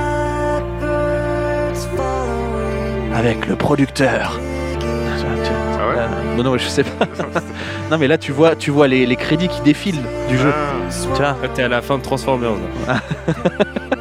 Avec 3.21 3.47
le 3.47 3.55
producteur. 3.55 4.39
Ah 4.39 5.87
ouais 5.87 5.95
Euh, 5.97 6.35
non, 6.37 6.43
non, 6.43 6.57
je 6.57 6.67
sais 6.67 6.83
pas. 6.83 7.05
non, 7.91 7.97
mais 7.99 8.07
là, 8.07 8.17
tu 8.17 8.31
vois, 8.31 8.55
tu 8.55 8.71
vois 8.71 8.87
les, 8.87 9.05
les 9.05 9.15
crédits 9.15 9.47
qui 9.47 9.61
défilent 9.61 10.01
du 10.27 10.37
jeu. 10.39 10.51
Ah, 10.53 10.89
Tu 10.89 11.21
vois. 11.21 11.35
Ah, 11.43 11.47
T'es 11.53 11.61
à 11.63 11.67
la 11.67 11.81
fin 11.83 11.97
de 11.99 12.03
Transformers. 12.03 12.53
là. 12.87 12.95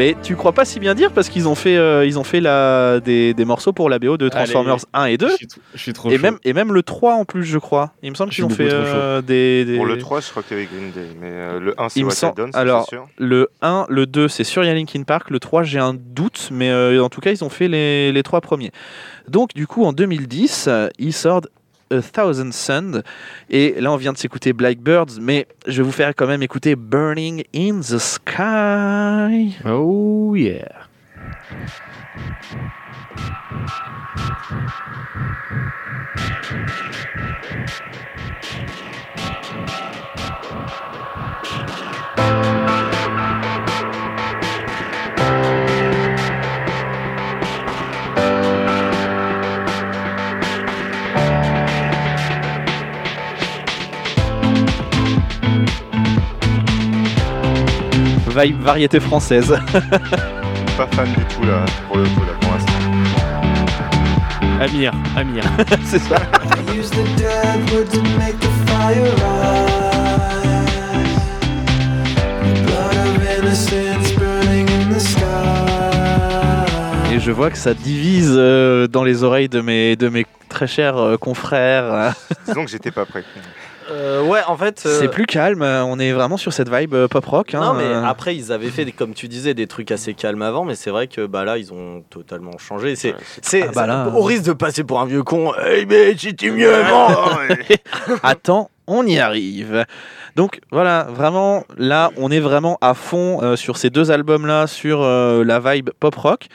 Mais 0.00 0.16
tu 0.22 0.34
crois 0.34 0.52
pas 0.52 0.64
si 0.64 0.80
bien 0.80 0.94
dire 0.94 1.12
parce 1.12 1.28
qu'ils 1.28 1.46
ont 1.46 1.54
fait, 1.54 1.76
euh, 1.76 2.06
ils 2.06 2.18
ont 2.18 2.24
fait 2.24 2.40
la, 2.40 3.00
des, 3.00 3.34
des 3.34 3.44
morceaux 3.44 3.74
pour 3.74 3.90
la 3.90 3.98
BO 3.98 4.16
de 4.16 4.30
Transformers 4.30 4.78
1 4.94 5.04
et 5.04 5.18
2. 5.18 5.28
Je 5.28 5.34
suis, 5.34 5.46
tr- 5.46 5.58
je 5.74 5.78
suis 5.78 5.92
trop 5.92 6.10
Et 6.10 6.16
chaud. 6.16 6.22
même, 6.22 6.38
et 6.42 6.54
même 6.54 6.72
le 6.72 6.82
3 6.82 7.16
en 7.16 7.26
plus, 7.26 7.44
je 7.44 7.58
crois. 7.58 7.92
Il 8.02 8.08
me 8.08 8.14
semble 8.14 8.32
qu'ils 8.32 8.46
ont 8.46 8.48
fait 8.48 8.70
euh, 8.72 9.20
des, 9.20 9.66
des- 9.66 9.76
Pour 9.76 9.84
le 9.84 9.98
3, 9.98 10.22
je 10.22 10.30
crois 10.30 10.42
qu'il 10.42 10.56
y 10.56 10.60
avait 10.60 10.68
Green 10.74 10.90
Day. 10.90 11.14
Mais 11.20 11.28
euh, 11.30 11.60
le 11.60 11.78
1, 11.78 11.90
c'est 11.90 12.00
Il 12.00 12.06
me 12.06 12.10
What 12.12 12.32
Done, 12.34 12.50
alors, 12.54 12.84
c'est 12.88 12.96
sûr. 12.96 13.08
Le 13.18 13.50
1, 13.60 13.84
le 13.90 14.06
2, 14.06 14.28
c'est 14.28 14.42
sûr, 14.42 14.64
il 14.64 14.68
y 14.68 14.70
a 14.70 14.74
Linkin 14.74 15.02
Park. 15.02 15.28
Le 15.28 15.38
3, 15.38 15.64
j'ai 15.64 15.78
un 15.80 15.92
doute, 15.92 16.48
mais 16.50 16.70
euh, 16.70 17.04
en 17.04 17.10
tout 17.10 17.20
cas, 17.20 17.32
ils 17.32 17.44
ont 17.44 17.50
fait 17.50 17.68
les, 17.68 18.10
les 18.10 18.22
trois 18.22 18.40
premiers. 18.40 18.72
Donc, 19.28 19.52
du 19.52 19.66
coup, 19.66 19.84
en 19.84 19.92
2010, 19.92 20.64
euh, 20.66 20.88
ils 20.98 21.12
sortent 21.12 21.48
A 21.90 22.00
Thousand 22.00 22.52
Suns. 22.52 23.02
Et 23.48 23.80
là, 23.80 23.92
on 23.92 23.96
vient 23.96 24.12
de 24.12 24.18
s'écouter 24.18 24.52
Blackbirds, 24.52 25.20
mais 25.20 25.46
je 25.66 25.78
vais 25.78 25.82
vous 25.82 25.92
faire 25.92 26.14
quand 26.14 26.26
même 26.26 26.42
écouter 26.42 26.76
Burning 26.76 27.44
in 27.54 27.80
the 27.80 27.98
Sky. 27.98 29.56
Oh 29.64 30.34
yeah. 30.36 30.86
Variété 58.30 59.00
française. 59.00 59.58
Pas 60.76 60.86
fan 60.92 61.08
du 61.08 61.24
tout 61.34 61.42
là, 61.44 61.64
pour 61.88 61.98
le 61.98 62.04
coup, 62.04 62.20
là, 62.20 62.32
pour 62.40 62.52
l'instant. 62.52 62.72
Amir, 64.60 64.92
Amir. 65.16 65.42
c'est 65.84 65.98
ça. 65.98 66.16
Et 77.12 77.18
je 77.18 77.30
vois 77.32 77.50
que 77.50 77.58
ça 77.58 77.74
divise 77.74 78.32
euh, 78.36 78.86
dans 78.86 79.02
les 79.02 79.24
oreilles 79.24 79.48
de 79.48 79.60
mes, 79.60 79.96
de 79.96 80.08
mes 80.08 80.26
très 80.48 80.66
chers 80.66 80.96
euh, 80.96 81.16
confrères. 81.16 82.14
Disons 82.46 82.64
que 82.64 82.70
j'étais 82.70 82.90
pas 82.90 83.04
prêt. 83.04 83.24
Euh, 83.90 84.22
ouais, 84.22 84.40
en 84.46 84.56
fait. 84.56 84.82
euh, 84.86 84.98
C'est 85.00 85.08
plus 85.08 85.26
calme, 85.26 85.62
on 85.62 85.98
est 85.98 86.12
vraiment 86.12 86.36
sur 86.36 86.52
cette 86.52 86.68
vibe 86.72 86.94
euh, 86.94 87.08
pop 87.08 87.24
rock. 87.24 87.54
hein, 87.54 87.60
Non, 87.60 87.74
mais 87.74 87.84
euh. 87.84 88.04
après, 88.04 88.36
ils 88.36 88.52
avaient 88.52 88.68
fait, 88.70 88.90
comme 88.92 89.14
tu 89.14 89.26
disais, 89.28 89.54
des 89.54 89.66
trucs 89.66 89.90
assez 89.90 90.14
calmes 90.14 90.42
avant, 90.42 90.64
mais 90.64 90.74
c'est 90.74 90.90
vrai 90.90 91.06
que 91.08 91.26
bah, 91.26 91.44
là, 91.44 91.58
ils 91.58 91.72
ont 91.72 92.02
totalement 92.10 92.56
changé. 92.58 92.94
C'est, 92.96 93.14
c'est- 93.42 93.64
Ah 93.68 93.72
bah 93.74 93.86
là, 93.86 94.12
au 94.14 94.22
risque 94.22 94.44
de 94.44 94.52
passer 94.52 94.84
pour 94.84 95.00
un 95.00 95.06
vieux 95.06 95.22
con. 95.22 95.52
Hey, 95.64 95.86
mais 95.86 96.16
c'était 96.16 96.50
mieux 96.50 96.72
avant 96.74 97.30
Attends, 98.22 98.70
on 98.86 99.06
y 99.06 99.18
arrive. 99.18 99.84
Donc 100.36 100.60
voilà, 100.70 101.08
vraiment, 101.10 101.64
là, 101.76 102.10
on 102.16 102.30
est 102.30 102.40
vraiment 102.40 102.78
à 102.80 102.94
fond 102.94 103.42
euh, 103.42 103.56
sur 103.56 103.76
ces 103.76 103.90
deux 103.90 104.10
albums-là, 104.10 104.66
sur 104.66 105.02
euh, 105.02 105.44
la 105.44 105.58
vibe 105.60 105.90
pop 105.98 106.14
rock. 106.14 106.46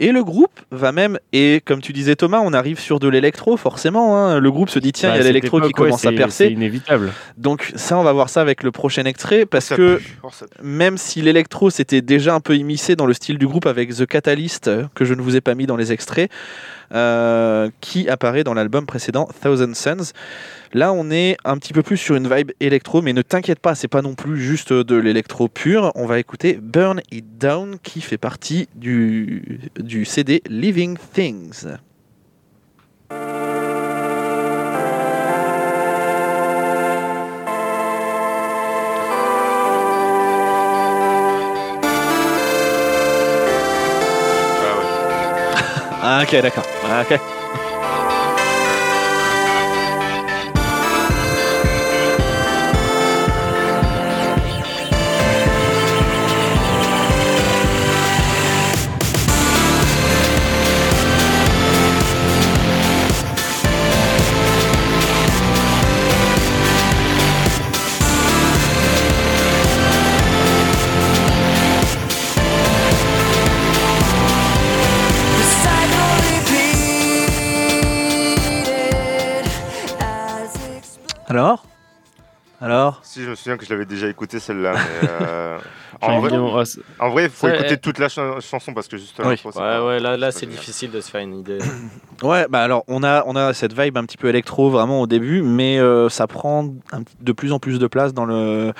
Et 0.00 0.12
le 0.12 0.22
groupe 0.22 0.60
va 0.70 0.92
même, 0.92 1.18
et 1.32 1.60
comme 1.64 1.80
tu 1.80 1.92
disais 1.92 2.14
Thomas, 2.14 2.40
on 2.44 2.52
arrive 2.52 2.78
sur 2.78 3.00
de 3.00 3.08
l'électro 3.08 3.56
forcément. 3.56 4.16
hein. 4.16 4.38
Le 4.38 4.50
groupe 4.52 4.70
se 4.70 4.78
dit 4.78 4.92
tiens, 4.92 5.08
il 5.08 5.12
Bah, 5.12 5.16
y 5.16 5.20
a 5.20 5.22
cette 5.24 5.34
l'électro 5.34 5.58
qui 5.60 5.66
ouais, 5.66 5.72
commence 5.72 6.06
à 6.06 6.12
percer. 6.12 6.46
C'est 6.46 6.52
inévitable. 6.52 7.12
Donc 7.36 7.72
ça, 7.74 7.98
on 7.98 8.04
va 8.04 8.12
voir 8.12 8.28
ça 8.28 8.40
avec 8.40 8.62
le 8.62 8.70
prochain 8.70 9.04
extrait 9.06 9.44
parce 9.44 9.66
Ça 9.66 9.76
que 9.76 9.96
pue. 9.96 10.18
Oh, 10.22 10.28
même 10.62 10.98
si 10.98 11.20
l'électro 11.20 11.70
s'était 11.70 12.00
déjà 12.00 12.32
un 12.34 12.40
peu 12.40 12.54
immiscé 12.56 12.94
dans 12.94 13.06
le 13.06 13.12
style 13.14 13.38
du 13.38 13.46
groupe 13.48 13.66
avec 13.66 13.92
The 13.94 14.06
Catalyst, 14.06 14.68
euh, 14.68 14.84
que 14.94 15.04
je 15.04 15.14
ne 15.14 15.20
vous 15.20 15.34
ai 15.34 15.40
pas 15.40 15.56
mis 15.56 15.66
dans 15.66 15.76
les 15.76 15.90
extraits, 15.90 16.30
euh, 16.94 17.70
qui 17.80 18.08
apparaît 18.08 18.44
dans 18.44 18.54
l'album 18.54 18.86
précédent 18.86 19.28
Thousand 19.42 19.74
Suns. 19.74 20.12
Là, 20.72 20.92
on 20.92 21.10
est 21.10 21.36
un 21.44 21.56
petit 21.56 21.72
peu 21.72 21.82
plus 21.82 21.96
sur 21.96 22.14
une 22.16 22.32
vibe 22.34 22.52
électro, 22.60 23.02
mais 23.02 23.12
ne 23.12 23.22
t'inquiète 23.22 23.58
pas, 23.58 23.74
c'est 23.74 23.88
pas 23.88 24.02
non 24.02 24.14
plus 24.14 24.38
juste 24.38 24.72
de 24.72 24.96
l'électro 24.96 25.48
pur. 25.48 25.92
On 25.94 26.06
va 26.06 26.18
écouter 26.18 26.58
Burn 26.60 27.00
It 27.10 27.38
Down, 27.38 27.78
qui 27.82 28.00
fait 28.00 28.18
partie 28.18 28.68
du, 28.74 29.60
du 29.78 30.04
CD 30.04 30.42
Living 30.48 30.98
Things. 31.14 31.66
Ok, 46.22 46.40
d'accord. 46.42 46.64
Ah, 46.84 47.02
ok. 47.02 47.37
Alors? 81.28 81.64
Alors? 82.60 83.00
Si, 83.04 83.22
je 83.22 83.30
me 83.30 83.34
souviens 83.36 83.56
que 83.56 83.64
je 83.64 83.70
l'avais 83.70 83.84
déjà 83.84 84.08
écouté 84.08 84.40
celle-là. 84.40 84.72
mais, 84.72 85.08
euh, 85.08 85.58
J'ai 86.02 86.08
en, 86.08 86.20
vrai, 86.20 86.32
en 86.36 87.18
il 87.18 87.28
faut 87.30 87.48
écouter 87.48 87.68
ouais. 87.70 87.76
toute 87.76 87.98
la 87.98 88.08
ch- 88.08 88.40
chanson 88.44 88.72
parce 88.74 88.88
que 88.88 88.96
juste 88.96 89.16
Oui. 89.24 89.40
Ouais, 89.44 89.52
pas- 89.52 89.84
ouais, 89.84 89.98
là, 90.00 90.16
là 90.16 90.30
c'est 90.32 90.46
difficile 90.46 90.90
de 90.90 91.00
se 91.00 91.10
faire 91.10 91.20
une 91.22 91.38
idée. 91.38 91.58
Ouais, 92.22 92.46
bah 92.50 92.64
alors 92.64 92.82
on 92.88 93.04
a, 93.04 93.22
on 93.26 93.36
a 93.36 93.54
cette 93.54 93.78
vibe 93.80 93.96
un 93.96 94.04
petit 94.04 94.16
peu 94.16 94.28
électro 94.28 94.70
vraiment 94.70 95.00
au 95.00 95.06
début, 95.06 95.40
mais 95.40 95.78
euh, 95.78 96.08
ça 96.08 96.26
prend 96.26 96.64
un- 96.90 97.02
de 97.20 97.32
plus 97.32 97.52
en 97.52 97.60
plus 97.60 97.78
de 97.78 97.86
place 97.86 98.12
dans, 98.12 98.24
le, 98.24 98.72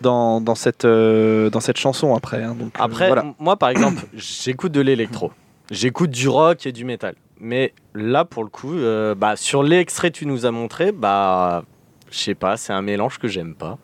dans, 0.00 0.40
dans, 0.40 0.54
cette, 0.54 0.86
euh, 0.86 1.50
dans 1.50 1.60
cette 1.60 1.76
chanson 1.76 2.14
après. 2.14 2.42
hein, 2.42 2.54
donc, 2.58 2.68
euh, 2.80 2.82
Après, 2.82 3.08
voilà. 3.08 3.26
moi 3.38 3.56
par 3.58 3.68
exemple, 3.68 4.02
j'écoute 4.14 4.72
de 4.72 4.80
l'électro, 4.80 5.30
j'écoute 5.70 6.08
du 6.10 6.26
rock 6.28 6.64
et 6.64 6.72
du 6.72 6.86
métal. 6.86 7.16
Mais 7.38 7.74
là, 7.94 8.24
pour 8.24 8.44
le 8.44 8.48
coup, 8.50 8.72
euh, 8.74 9.14
bah, 9.14 9.36
sur 9.36 9.62
l'extrait 9.62 10.10
que 10.10 10.16
tu 10.16 10.24
nous 10.26 10.46
as 10.46 10.50
montré, 10.50 10.90
bah, 10.92 11.64
je 12.10 12.18
sais 12.18 12.34
pas, 12.34 12.56
c'est 12.56 12.72
un 12.72 12.82
mélange 12.82 13.18
que 13.18 13.28
j'aime 13.28 13.54
pas. 13.54 13.78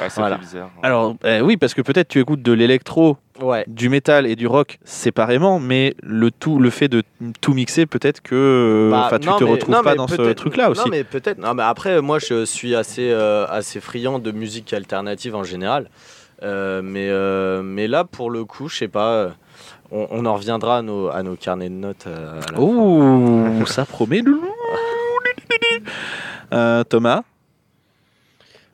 Ouais, 0.00 0.08
ça 0.08 0.20
Voilà. 0.22 0.36
fait 0.36 0.42
bizarre. 0.42 0.70
Alors 0.82 1.16
euh, 1.24 1.40
oui, 1.40 1.56
parce 1.56 1.74
que 1.74 1.82
peut-être 1.82 2.08
tu 2.08 2.20
écoutes 2.20 2.42
de 2.42 2.52
l'électro, 2.52 3.16
Ouais. 3.40 3.64
du 3.66 3.88
métal 3.88 4.26
et 4.26 4.36
du 4.36 4.46
rock 4.46 4.78
séparément, 4.84 5.58
mais 5.60 5.94
le 6.02 6.30
tout, 6.30 6.58
le 6.58 6.70
fait 6.70 6.88
de 6.88 7.02
tout 7.40 7.54
mixer, 7.54 7.86
peut-être 7.86 8.20
que 8.22 8.88
Bah, 8.90 9.08
tu 9.18 9.26
non, 9.28 9.36
te 9.38 9.44
mais- 9.44 9.50
retrouves 9.50 9.74
non, 9.74 9.82
pas 9.82 9.94
dans 9.94 10.06
ce 10.08 10.16
peut-être- 10.16 10.36
truc-là 10.36 10.70
aussi. 10.70 10.82
Non, 10.82 10.88
mais 10.90 11.04
peut-être. 11.04 11.38
Non, 11.38 11.54
mais 11.54 11.62
après, 11.62 12.00
moi, 12.02 12.18
je 12.18 12.44
suis 12.44 12.74
assez, 12.74 13.10
euh, 13.10 13.46
assez 13.48 13.80
friand 13.80 14.18
de 14.18 14.30
musique 14.30 14.72
alternative 14.72 15.34
en 15.34 15.44
général. 15.44 15.88
Euh, 16.42 16.80
mais, 16.82 17.08
euh, 17.10 17.62
mais 17.62 17.86
là, 17.86 18.04
pour 18.04 18.30
le 18.30 18.44
coup, 18.44 18.68
je 18.68 18.76
sais 18.78 18.88
pas. 18.88 19.12
euh, 19.12 19.30
On, 19.92 20.06
on 20.12 20.24
en 20.24 20.34
reviendra 20.34 20.78
à 20.78 20.82
nos, 20.82 21.08
à 21.08 21.22
nos 21.24 21.34
carnets 21.34 21.68
de 21.68 21.74
notes. 21.74 22.04
euh, 22.06 22.34
à 22.34 22.36
la 22.36 22.42
fin. 22.42 22.62
Ouh, 22.62 23.66
ça 23.66 23.84
promet. 23.84 24.22
Euh, 26.52 26.84
Thomas 26.84 27.22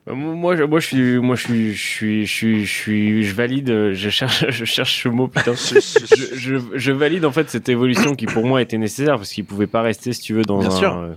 Moi, 0.08 0.54
je, 0.54 0.62
moi, 0.62 0.78
je 0.78 0.86
suis, 0.86 1.18
moi, 1.18 1.34
je 1.34 1.42
suis, 1.42 1.72
je 1.74 1.82
suis, 1.88 2.26
je 2.26 2.32
suis, 2.32 2.64
je 2.64 2.72
suis, 2.72 3.24
je 3.24 3.34
valide. 3.34 3.70
euh, 3.70 3.92
Je 3.92 4.08
cherche, 4.08 4.44
je 4.50 4.64
cherche 4.64 5.02
ce 5.02 5.08
mot, 5.08 5.26
putain. 5.26 5.54
je, 5.56 6.36
je, 6.36 6.56
je 6.74 6.92
valide 6.92 7.24
en 7.24 7.32
fait 7.32 7.50
cette 7.50 7.68
évolution 7.68 8.14
qui 8.14 8.26
pour 8.26 8.46
moi 8.46 8.62
était 8.62 8.78
nécessaire 8.78 9.16
parce 9.16 9.32
qu'il 9.32 9.44
pouvait 9.44 9.66
pas 9.66 9.82
rester, 9.82 10.12
si 10.12 10.20
tu 10.20 10.34
veux, 10.34 10.42
dans 10.42 10.60
Bien 10.60 10.68
un, 10.68 10.70
sûr. 10.70 10.96
euh, 10.96 11.14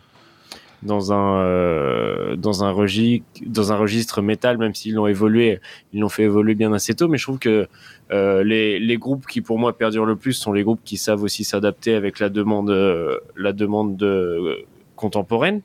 dans 0.82 1.14
un, 1.14 1.42
euh, 1.44 2.36
dans 2.36 2.64
un 2.64 2.72
registre, 2.72 3.26
dans 3.46 3.72
un 3.72 3.76
registre 3.76 4.24
métal, 4.24 4.58
même 4.58 4.74
s'ils 4.74 4.96
l'ont 4.96 5.06
évolué, 5.08 5.60
ils 5.94 6.00
l'ont 6.00 6.10
fait 6.10 6.24
évoluer 6.24 6.56
bien 6.56 6.74
assez 6.74 6.96
tôt. 6.96 7.08
Mais 7.10 7.20
je 7.20 7.24
trouve 7.26 7.38
que 7.38 7.68
euh, 8.12 8.44
les, 8.44 8.80
les 8.80 8.98
groupes 8.98 9.28
qui 9.28 9.42
pour 9.42 9.60
moi 9.60 9.78
perdurent 9.78 10.06
le 10.06 10.16
plus 10.16 10.34
sont 10.34 10.52
les 10.52 10.64
groupes 10.64 10.82
qui 10.84 10.98
savent 10.98 11.22
aussi 11.22 11.44
s'adapter 11.44 11.94
avec 11.94 12.18
la 12.18 12.30
demande, 12.30 12.72
euh, 12.72 13.18
la 13.38 13.54
demande 13.54 13.98
de, 13.98 14.06
euh, 14.08 14.56
contemporaine. 14.96 15.62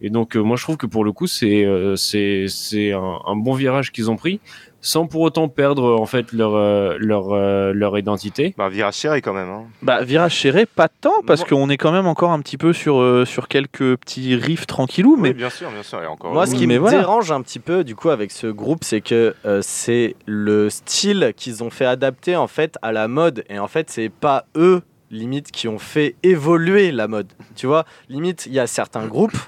Et 0.00 0.10
donc, 0.10 0.36
euh, 0.36 0.40
moi, 0.40 0.56
je 0.56 0.62
trouve 0.62 0.76
que 0.76 0.86
pour 0.86 1.04
le 1.04 1.12
coup, 1.12 1.26
c'est 1.26 1.64
euh, 1.64 1.96
c'est 1.96 2.46
c'est 2.48 2.92
un, 2.92 3.18
un 3.26 3.36
bon 3.36 3.54
virage 3.54 3.92
qu'ils 3.92 4.10
ont 4.10 4.16
pris, 4.16 4.40
sans 4.82 5.06
pour 5.06 5.22
autant 5.22 5.48
perdre 5.48 5.98
en 5.98 6.04
fait 6.04 6.32
leur 6.32 6.54
euh, 6.54 6.96
leur 6.98 7.32
euh, 7.32 7.72
leur 7.72 7.96
identité. 7.96 8.54
Bah, 8.58 8.68
virage 8.68 8.94
chéri 8.96 9.22
quand 9.22 9.32
même. 9.32 9.48
Hein. 9.48 9.64
Bah, 9.80 10.02
virage 10.04 10.38
serré, 10.38 10.66
pas 10.66 10.88
tant, 10.88 11.22
parce 11.26 11.40
Moi- 11.40 11.48
qu'on 11.48 11.70
est 11.70 11.78
quand 11.78 11.92
même 11.92 12.06
encore 12.06 12.30
un 12.32 12.40
petit 12.40 12.58
peu 12.58 12.74
sur, 12.74 13.00
euh, 13.00 13.24
sur 13.24 13.48
quelques 13.48 13.96
petits 13.96 14.36
riffs 14.36 14.66
tranquillou, 14.66 15.16
mais 15.16 15.30
Oui, 15.30 15.34
bien 15.34 15.48
sûr, 15.48 15.70
bien 15.70 15.82
sûr. 15.82 16.02
Et 16.02 16.06
encore. 16.06 16.30
Moi, 16.34 16.44
ce 16.46 16.54
qui 16.54 16.66
mais 16.66 16.74
me 16.74 16.80
voilà. 16.80 16.98
dérange 16.98 17.32
un 17.32 17.40
petit 17.40 17.58
peu, 17.58 17.82
du 17.82 17.96
coup, 17.96 18.10
avec 18.10 18.30
ce 18.32 18.48
groupe, 18.48 18.84
c'est 18.84 19.00
que 19.00 19.34
euh, 19.46 19.60
c'est 19.62 20.14
le 20.26 20.68
style 20.68 21.32
qu'ils 21.38 21.64
ont 21.64 21.70
fait 21.70 21.86
adapter 21.86 22.36
en 22.36 22.48
fait 22.48 22.76
à 22.82 22.92
la 22.92 23.08
mode. 23.08 23.44
Et 23.48 23.58
en 23.58 23.66
fait, 23.66 23.88
c'est 23.88 24.10
pas 24.10 24.44
eux, 24.58 24.82
limite, 25.10 25.50
qui 25.52 25.68
ont 25.68 25.78
fait 25.78 26.16
évoluer 26.22 26.92
la 26.92 27.08
mode. 27.08 27.32
Tu 27.54 27.66
vois, 27.66 27.86
limite, 28.10 28.44
il 28.44 28.52
y 28.52 28.60
a 28.60 28.66
certains 28.66 29.06
groupes. 29.06 29.38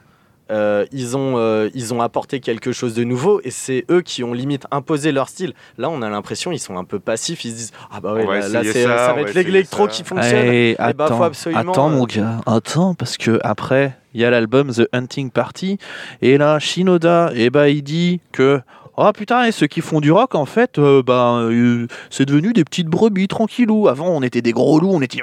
Euh, 0.51 0.87
ils, 0.93 1.17
ont, 1.17 1.35
euh, 1.37 1.69
ils 1.75 1.93
ont 1.93 2.01
apporté 2.01 2.41
quelque 2.41 2.73
chose 2.73 2.95
de 2.95 3.05
nouveau 3.05 3.41
et 3.45 3.51
c'est 3.51 3.85
eux 3.91 4.01
qui 4.01 4.25
ont 4.25 4.33
limite 4.33 4.67
imposé 4.71 5.13
leur 5.13 5.29
style. 5.29 5.53
Là, 5.77 5.91
on 5.91 6.03
a 6.03 6.09
l'impression 6.09 6.53
ils 6.53 6.59
sont 6.59 6.77
un 6.79 6.85
peu 6.85 6.99
passifs. 6.99 7.45
Ils 7.45 7.51
se 7.53 7.57
disent 7.57 7.73
Ah 7.91 8.01
bah 8.01 8.15
ouais, 8.15 8.25
là, 8.49 8.63
c'est- 8.65 8.85
ça, 8.85 9.13
va 9.13 9.21
être 9.23 9.35
l'électro 9.35 9.87
qui 9.89 10.05
fonctionne. 10.05 10.47
Eh, 10.47 10.71
Eh 10.79 10.93
ben, 10.93 11.07
faut 11.07 11.15
attends, 11.15 11.23
absolument, 11.23 11.61
attends 11.73 11.91
euh, 11.91 11.97
mon 11.97 12.05
gars, 12.05 12.41
attends, 12.47 12.95
parce 12.95 13.17
que 13.17 13.39
après, 13.43 13.97
il 14.15 14.21
y 14.21 14.25
a 14.25 14.31
l'album 14.31 14.73
The 14.73 14.89
Hunting 14.93 15.31
Party, 15.31 15.79
et 16.23 16.39
là, 16.39 16.59
Shinoda, 16.59 17.31
et 17.35 17.51
bah, 17.51 17.69
il 17.69 17.83
dit 17.83 18.21
que, 18.33 18.61
oh 18.97 19.11
putain, 19.13 19.45
et 19.45 19.53
ceux 19.53 19.67
qui 19.67 19.81
font 19.81 20.01
du 20.01 20.11
rock, 20.13 20.35
en 20.35 20.47
fait, 20.47 20.79
euh, 20.79 21.03
bah, 21.03 21.37
euh, 21.43 21.87
c'est 22.11 22.25
devenu 22.25 22.53
des 22.53 22.65
petites 22.65 22.89
brebis, 22.89 23.29
tranquillou. 23.29 23.89
Avant, 23.89 24.09
on 24.09 24.23
était 24.23 24.43
des 24.43 24.53
gros 24.53 24.81
loups, 24.81 24.91
on 24.93 25.03
était, 25.03 25.19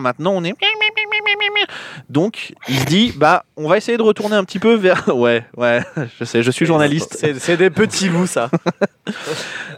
maintenant, 0.00 0.32
on 0.36 0.44
est. 0.44 0.54
Donc, 2.08 2.54
il 2.68 2.78
se 2.78 2.84
dit, 2.84 3.12
bah, 3.16 3.44
on 3.56 3.68
va 3.68 3.76
essayer 3.76 3.96
de 3.96 4.02
retourner 4.02 4.36
un 4.36 4.44
petit 4.44 4.58
peu 4.58 4.74
vers. 4.74 5.08
Ouais, 5.14 5.44
ouais, 5.56 5.82
je 6.18 6.24
sais, 6.24 6.42
je 6.42 6.50
suis 6.50 6.66
journaliste. 6.66 7.24
C'est 7.38 7.56
des 7.56 7.70
petits 7.70 8.08
loups, 8.08 8.26
ça. 8.26 8.50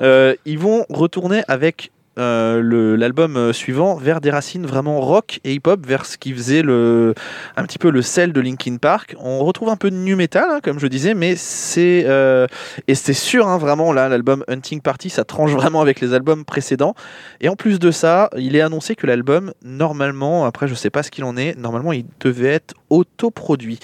Euh, 0.02 0.34
ils 0.44 0.58
vont 0.58 0.84
retourner 0.90 1.42
avec 1.48 1.90
euh, 2.18 2.96
l'album 2.96 3.36
euh, 3.36 3.52
suivant 3.52 3.96
vers 3.96 4.20
des 4.20 4.30
racines 4.30 4.66
vraiment 4.66 5.00
rock 5.00 5.40
et 5.44 5.52
hip-hop, 5.54 5.86
vers 5.86 6.06
ce 6.06 6.16
qui 6.16 6.32
faisait 6.32 6.62
le, 6.62 7.14
un 7.56 7.64
petit 7.64 7.78
peu 7.78 7.90
le 7.90 8.02
sel 8.02 8.32
de 8.32 8.40
Linkin 8.40 8.78
Park. 8.78 9.14
On 9.18 9.44
retrouve 9.44 9.68
un 9.68 9.76
peu 9.76 9.90
de 9.90 9.96
nu 9.96 10.16
metal, 10.16 10.48
hein, 10.50 10.60
comme 10.62 10.78
je 10.78 10.86
disais, 10.86 11.14
mais 11.14 11.36
c'est 11.36 12.04
euh, 12.06 12.46
et 12.88 12.94
c'est 12.94 13.12
sûr, 13.12 13.46
hein, 13.46 13.58
vraiment 13.58 13.92
là, 13.92 14.08
l'album 14.08 14.44
Hunting 14.48 14.80
Party, 14.80 15.10
ça 15.10 15.24
tranche 15.24 15.52
vraiment 15.52 15.80
avec 15.80 16.00
les 16.00 16.14
albums 16.14 16.44
précédents. 16.44 16.94
Et 17.40 17.48
en 17.48 17.56
plus 17.56 17.78
de 17.78 17.90
ça, 17.90 18.30
il 18.36 18.56
est 18.56 18.62
annoncé 18.62 18.96
que 18.96 19.06
l'album, 19.06 19.52
normalement, 19.62 20.46
après 20.46 20.68
je 20.68 20.74
sais 20.74 20.90
pas 20.90 21.02
ce 21.02 21.10
qu'il 21.10 21.24
en 21.24 21.36
est, 21.36 21.56
normalement 21.58 21.92
il 21.92 22.06
devait 22.20 22.48
être 22.48 22.74
autoproduit. 22.90 23.78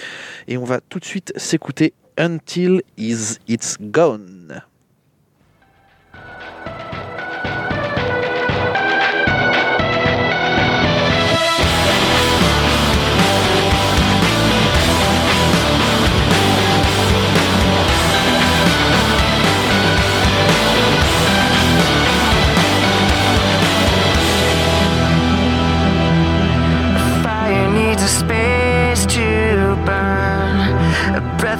Et 0.47 0.57
on 0.57 0.63
va 0.63 0.79
tout 0.81 0.99
de 0.99 1.05
suite 1.05 1.33
s'écouter 1.35 1.93
Until 2.17 2.81
Is 2.97 3.37
It's 3.47 3.77
Gone. 3.79 4.63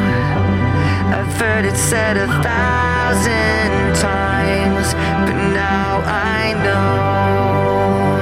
I've 1.17 1.33
heard 1.41 1.65
it 1.65 1.77
said 1.77 2.17
a 2.19 2.27
thousand 2.43 3.95
times, 3.97 4.93
but 5.25 5.37
now 5.55 6.03
I 6.05 6.53
know 6.65 8.19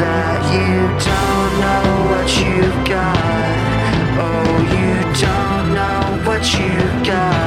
that 0.00 0.40
you 0.54 0.88
don't 1.08 1.52
know 1.64 1.88
what 2.10 2.28
you've 2.40 2.80
got. 2.88 3.18
Oh, 4.26 4.52
you 4.74 4.92
don't 5.20 5.74
know 5.74 6.00
what 6.26 6.42
you've 6.54 7.06
got. 7.06 7.37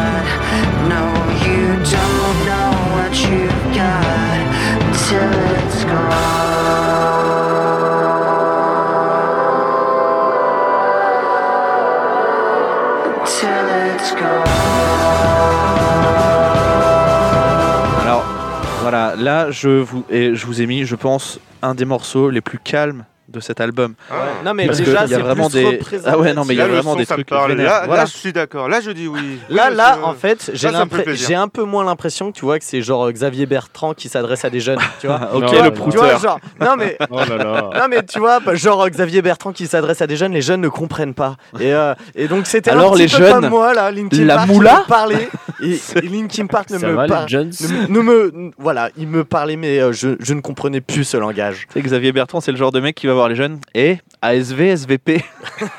Là 19.15 19.51
je 19.51 20.45
vous 20.45 20.61
ai 20.61 20.67
mis, 20.67 20.85
je 20.85 20.95
pense, 20.95 21.39
un 21.61 21.75
des 21.75 21.85
morceaux 21.85 22.29
les 22.29 22.41
plus 22.41 22.59
calmes 22.59 23.05
de 23.31 23.39
cet 23.39 23.61
album. 23.61 23.93
Ah. 24.09 24.15
Non, 24.45 24.53
mais 24.53 24.65
Parce 24.67 24.79
que 24.79 24.85
déjà, 24.85 25.05
il 25.05 25.11
y 25.11 25.13
a 25.13 25.17
c'est 25.17 25.23
vraiment 25.23 25.49
plus 25.49 25.61
des-. 25.63 25.79
Ah 26.05 26.17
ouais, 26.17 26.33
non, 26.33 26.43
mais 26.45 26.53
il 26.53 26.57
y 26.57 26.61
a 26.61 26.67
Là, 26.67 26.73
vraiment 26.73 26.91
son, 26.93 26.97
des 26.99 27.05
trucs 27.05 27.27
parle. 27.27 27.51
vénères. 27.51 27.65
Là, 27.71 27.81
Voilà. 27.85 28.01
là, 28.03 28.05
je 28.05 28.17
suis 28.17 28.33
d'accord. 28.33 28.69
Là, 28.69 28.81
je 28.81 28.91
dis 28.91 29.07
oui. 29.07 29.19
Oui, 29.49 29.55
Là, 29.55 29.69
là, 29.69 29.91
monsieur. 29.91 30.05
en 30.05 30.13
fait, 30.13 30.51
j'ai 30.53 30.69
Là, 30.71 31.41
un 31.41 31.47
peu 31.47 31.63
moins 31.63 31.83
l'impression, 31.83 32.31
tu 32.31 32.45
vois, 32.45 32.59
que 32.59 32.65
c'est 32.65 32.81
genre 32.81 33.05
euh, 33.07 33.11
Xavier 33.11 33.45
Bertrand 33.45 33.93
qui 33.93 34.09
s'adresse 34.09 34.45
à 34.45 34.49
des 34.49 34.59
jeunes, 34.59 34.79
tu 34.99 35.07
vois. 35.07 35.19
ok, 35.33 35.41
Non, 35.41 35.47
Tu 35.47 35.55
vois, 35.55 35.63
le 35.65 35.71
tu 35.71 35.79
prouteur. 35.79 36.03
vois, 36.03 36.17
genre, 36.17 36.39
non 36.59 36.75
mais, 36.77 36.97
Oh 37.09 37.19
là 37.27 37.37
là. 37.37 37.69
non 37.79 37.87
mais 37.89 38.03
tu 38.03 38.19
vois, 38.19 38.39
genre 38.53 38.83
euh, 38.83 38.89
Xavier 38.89 39.21
Bertrand 39.21 39.51
qui 39.53 39.67
s'adresse 39.67 40.01
à 40.01 40.07
des 40.07 40.15
jeunes, 40.17 40.33
les 40.33 40.41
jeunes 40.41 40.61
ne 40.61 40.69
comprennent 40.69 41.13
pas. 41.13 41.35
Et, 41.59 41.73
euh, 41.73 41.93
et 42.15 42.27
donc 42.27 42.47
c'était 42.47 42.71
un 42.71 42.73
Alors, 42.79 42.93
petit 42.93 43.03
les 43.03 43.07
peu 43.07 43.17
jeunes, 43.17 43.33
comme 43.41 43.49
moi 43.49 43.73
là, 43.73 43.91
Linkin 43.91 44.25
la 44.25 44.35
Park 44.35 44.47
moula 44.49 44.79
me 44.79 44.87
parlait 44.87 45.29
et, 45.63 45.79
et 45.95 46.01
Linkin 46.01 46.47
Park 46.47 46.69
ne 46.71 46.77
me 46.77 47.87
ne, 47.89 47.99
me- 48.01 48.51
voilà, 48.57 48.89
il 48.97 49.07
me 49.07 49.23
parlait 49.23 49.55
mais 49.55 49.79
je, 49.93 50.15
je 50.19 50.33
ne 50.33 50.41
comprenais 50.41 50.81
plus 50.81 51.03
ce 51.03 51.17
langage. 51.17 51.67
Tu 51.67 51.73
sais, 51.73 51.81
Xavier 51.81 52.11
Bertrand, 52.11 52.41
c'est 52.41 52.51
le 52.51 52.57
genre 52.57 52.71
de 52.71 52.79
mec 52.79 52.95
qui 52.95 53.07
va 53.07 53.13
voir 53.21 53.29
les 53.29 53.35
jeunes. 53.35 53.59
Et 53.75 53.97
ASV, 54.21 54.61
SVP. 54.75 55.23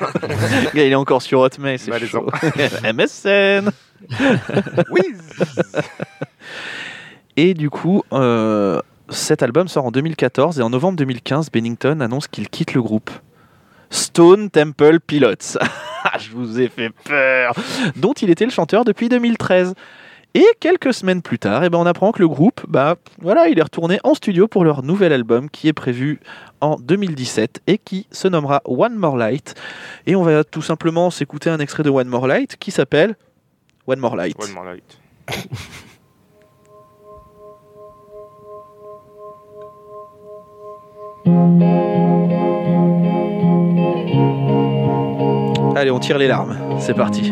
Il 0.73 0.79
est 0.79 0.95
encore 0.95 1.21
sur 1.21 1.39
Hotmail, 1.41 1.77
c'est 1.77 1.91
Malaisant. 1.91 2.21
chaud. 2.21 2.29
MSN. 2.93 3.69
Oui. 4.91 5.01
Et 7.35 7.53
du 7.53 7.69
coup, 7.69 8.03
euh, 8.13 8.79
cet 9.09 9.43
album 9.43 9.67
sort 9.67 9.85
en 9.85 9.91
2014 9.91 10.59
et 10.59 10.63
en 10.63 10.69
novembre 10.69 10.97
2015, 10.97 11.49
Bennington 11.51 11.99
annonce 11.99 12.27
qu'il 12.27 12.47
quitte 12.49 12.73
le 12.73 12.81
groupe. 12.81 13.09
Stone 13.89 14.49
Temple 14.49 14.99
Pilots. 14.99 15.57
Ah, 16.05 16.17
Je 16.19 16.31
vous 16.31 16.59
ai 16.59 16.67
fait 16.67 16.89
peur. 17.05 17.53
Dont 17.95 18.11
il 18.11 18.29
était 18.29 18.43
le 18.43 18.51
chanteur 18.51 18.83
depuis 18.83 19.07
2013. 19.07 19.73
Et 20.35 20.45
quelques 20.59 20.95
semaines 20.95 21.21
plus 21.21 21.37
tard, 21.37 21.63
eh 21.63 21.69
ben, 21.69 21.77
on 21.77 21.85
apprend 21.85 22.11
que 22.11 22.19
le 22.19 22.27
groupe, 22.27 22.61
bah, 22.67 22.95
voilà, 23.21 23.49
il 23.49 23.59
est 23.59 23.63
retourné 23.63 23.99
en 24.03 24.15
studio 24.15 24.47
pour 24.47 24.63
leur 24.63 24.81
nouvel 24.81 25.13
album 25.13 25.47
qui 25.47 25.67
est 25.67 25.73
prévu 25.73 26.19
en 26.59 26.75
2017 26.77 27.61
et 27.67 27.77
qui 27.77 28.07
se 28.11 28.27
nommera 28.27 28.61
One 28.65 28.95
More 28.95 29.15
Light. 29.15 29.53
Et 30.07 30.15
on 30.15 30.23
va 30.23 30.43
tout 30.43 30.63
simplement 30.63 31.11
s'écouter 31.11 31.51
un 31.51 31.59
extrait 31.59 31.83
de 31.83 31.91
One 31.91 32.07
More 32.07 32.25
Light 32.25 32.57
qui 32.57 32.71
s'appelle 32.71 33.15
One 33.85 33.99
More 33.99 34.15
Light. 34.15 34.35
One 34.41 34.53
more 34.53 34.65
light. 34.65 34.99
Allez, 45.75 45.91
on 45.91 45.99
tire 45.99 46.17
les 46.17 46.27
larmes. 46.27 46.57
C'est 46.79 46.95
parti. 46.95 47.31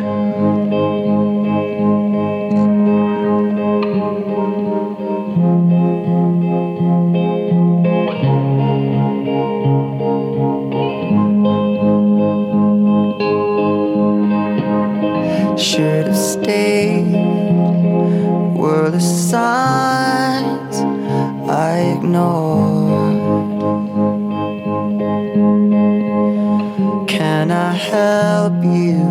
Should 15.62 16.07
have 16.07 16.18
stayed. 16.18 17.05
Were 18.55 18.89
the 18.89 18.99
signs 18.99 20.82
I 21.47 21.97
ignored? 21.97 23.22
Can 27.07 27.51
I 27.51 27.76
help 27.76 28.64
you? 28.64 29.03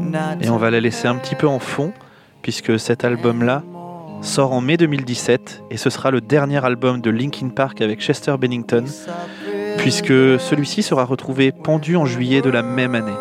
Not 0.00 0.42
Et 0.42 0.48
on 0.48 0.56
va 0.56 0.70
la 0.70 0.80
laisser 0.80 1.08
un 1.08 1.16
petit 1.16 1.34
peu 1.34 1.46
en 1.46 1.58
fond, 1.58 1.92
puisque 2.40 2.78
cet 2.80 3.04
album-là 3.04 3.62
sort 4.22 4.54
en 4.54 4.62
mai 4.62 4.78
2017, 4.78 5.64
et 5.70 5.76
ce 5.76 5.90
sera 5.90 6.10
le 6.10 6.22
dernier 6.22 6.64
album 6.64 7.02
de 7.02 7.10
Linkin 7.10 7.50
Park 7.50 7.82
avec 7.82 8.00
Chester 8.00 8.34
Bennington, 8.40 8.86
puisque 9.76 10.06
celui-ci 10.40 10.82
sera 10.82 11.04
retrouvé 11.04 11.52
pendu 11.52 11.96
en 11.96 12.06
juillet 12.06 12.40
de 12.40 12.48
la 12.48 12.62
même 12.62 12.94
année. 12.94 13.12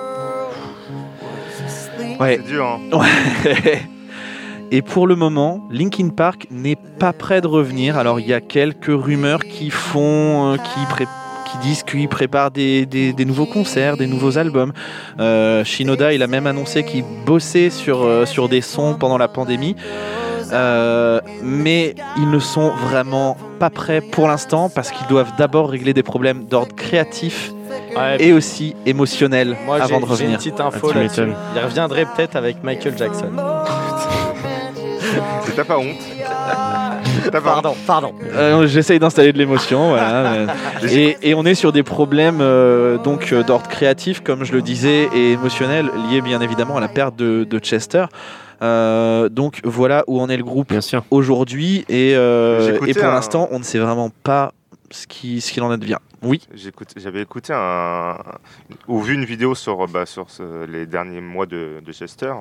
Ouais. 2.20 2.39
C'est 2.43 2.51
dur, 2.51 2.66
hein. 2.66 2.97
Ouais. 2.97 3.82
Et 4.72 4.82
pour 4.82 5.05
le 5.07 5.16
moment, 5.16 5.61
Linkin 5.72 6.09
Park 6.09 6.47
n'est 6.49 6.76
pas 6.99 7.13
prêt 7.13 7.39
de 7.39 7.47
revenir. 7.47 7.97
Alors 7.97 8.20
il 8.20 8.28
y 8.28 8.34
a 8.34 8.41
quelques 8.41 8.88
rumeurs 8.89 9.43
qui 9.45 9.70
font, 9.70 10.53
euh, 10.53 10.57
qui, 10.57 11.57
disent 11.61 11.84
qu'ils 11.84 12.09
préparent 12.09 12.51
des, 12.51 12.86
des- 12.86 13.13
des 13.13 13.24
nouveaux 13.26 13.45
concerts, 13.45 13.95
des 13.95 14.07
nouveaux 14.07 14.38
albums. 14.38 14.74
Euh, 15.20 15.63
Shinoda, 15.63 16.11
il 16.13 16.22
a 16.24 16.28
même 16.28 16.47
annoncé 16.47 16.84
qu'il 16.84 17.05
bossait 17.26 17.70
sur, 17.70 18.03
euh, 18.03 18.26
sur 18.26 18.49
des 18.49 18.59
sons 18.61 18.95
pendant 18.99 19.18
la 19.18 19.28
pandémie. 19.30 19.76
Euh, 20.51 21.22
mais 21.43 21.95
ils 22.18 22.30
ne 22.30 22.39
sont 22.39 22.70
vraiment 22.72 23.38
pas 23.59 23.70
prêts 23.70 24.01
pour 24.01 24.28
l'instant 24.28 24.70
parce 24.70 24.91
qu'ils 24.91 25.07
doivent 25.07 25.32
d'abord 25.38 25.70
régler 25.70 25.93
des 25.93 26.03
problèmes 26.03 26.43
d'ordre 26.45 26.76
créatif 26.76 27.51
Ouais, 27.95 28.17
et 28.19 28.34
aussi 28.34 28.76
émotionnel 28.86 29.55
Moi, 29.65 29.78
j'ai 29.78 29.84
avant 29.84 29.99
de 29.99 30.01
j'ai 30.01 30.05
une 30.05 30.11
revenir. 30.11 30.38
petite 30.38 30.59
info 30.59 30.91
Ah, 30.93 30.97
là-dessus. 30.99 31.21
Il 31.55 31.61
reviendrait 31.63 32.05
peut-être 32.05 32.36
avec 32.36 32.63
Michael 32.63 32.97
Jackson. 32.97 33.32
T'as 35.55 35.63
pas 35.63 35.78
honte 35.78 35.95
T'as 37.32 37.32
pas 37.32 37.38
honte 37.39 37.43
Pardon, 37.43 37.76
pardon. 37.88 38.13
Euh, 38.34 38.67
J'essaye 38.67 38.99
d'installer 38.99 39.32
de 39.32 39.38
l'émotion, 39.38 39.89
voilà. 39.89 40.47
et, 40.91 41.17
et 41.21 41.34
on 41.34 41.45
est 41.45 41.55
sur 41.55 41.71
des 41.71 41.84
problèmes 41.84 42.39
euh, 42.41 42.97
donc 42.97 43.32
euh, 43.32 43.43
d'ordre 43.43 43.67
créatif, 43.67 44.21
comme 44.21 44.43
je 44.43 44.51
le 44.53 44.61
disais, 44.61 45.07
et 45.15 45.32
émotionnel, 45.32 45.89
liés 46.11 46.21
bien 46.21 46.41
évidemment 46.41 46.78
à 46.78 46.82
la 46.82 46.88
perte 46.89 47.15
de, 47.15 47.45
de 47.49 47.59
Chester. 47.59 48.05
Euh, 48.61 49.30
donc 49.30 49.59
voilà 49.63 50.03
où 50.07 50.19
en 50.19 50.30
est 50.30 50.38
le 50.38 50.43
groupe 50.43 50.73
aujourd'hui, 51.11 51.86
et, 51.89 52.13
euh, 52.15 52.78
pour 52.78 52.88
un- 53.03 53.11
l'instant, 53.13 53.47
on 53.51 53.59
ne 53.59 53.63
sait 53.63 53.80
vraiment 53.80 54.11
pas 54.23 54.51
ce 54.91 55.07
qui 55.07 55.41
ce 55.41 55.51
qu'il 55.51 55.63
en 55.63 55.71
advient. 55.71 55.97
Oui. 56.26 56.41
J'avais 56.97 57.21
écouté 57.21 57.53
un, 57.55 58.17
ou 58.88 59.01
vu 59.01 59.13
une 59.13 59.26
vidéo 59.26 59.55
sur, 59.55 59.88
bah, 59.88 60.05
sur 60.05 60.30
ce- 60.30 60.65
les 60.65 60.86
derniers 60.86 61.21
mois 61.21 61.45
de, 61.45 61.82
de 61.86 61.91
Chester. 61.91 62.34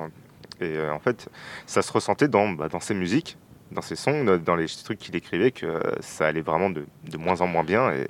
Et 0.60 0.76
euh, 0.78 0.92
en 0.92 0.98
fait, 1.00 1.28
ça 1.66 1.82
se 1.82 1.92
ressentait 1.92 2.28
dans, 2.28 2.48
bah, 2.50 2.68
dans 2.68 2.80
ses 2.80 2.94
musiques, 2.94 3.36
dans 3.72 3.82
ses 3.82 3.96
sons, 3.96 4.24
dans 4.44 4.56
les 4.56 4.66
trucs 4.66 4.98
qu'il 4.98 5.14
écrivait, 5.16 5.50
que 5.50 5.66
euh, 5.66 5.80
ça 6.00 6.26
allait 6.26 6.40
vraiment 6.40 6.70
de, 6.70 6.84
de 7.10 7.16
moins 7.18 7.40
en 7.40 7.46
moins 7.46 7.64
bien. 7.64 7.92
Et... 7.92 8.06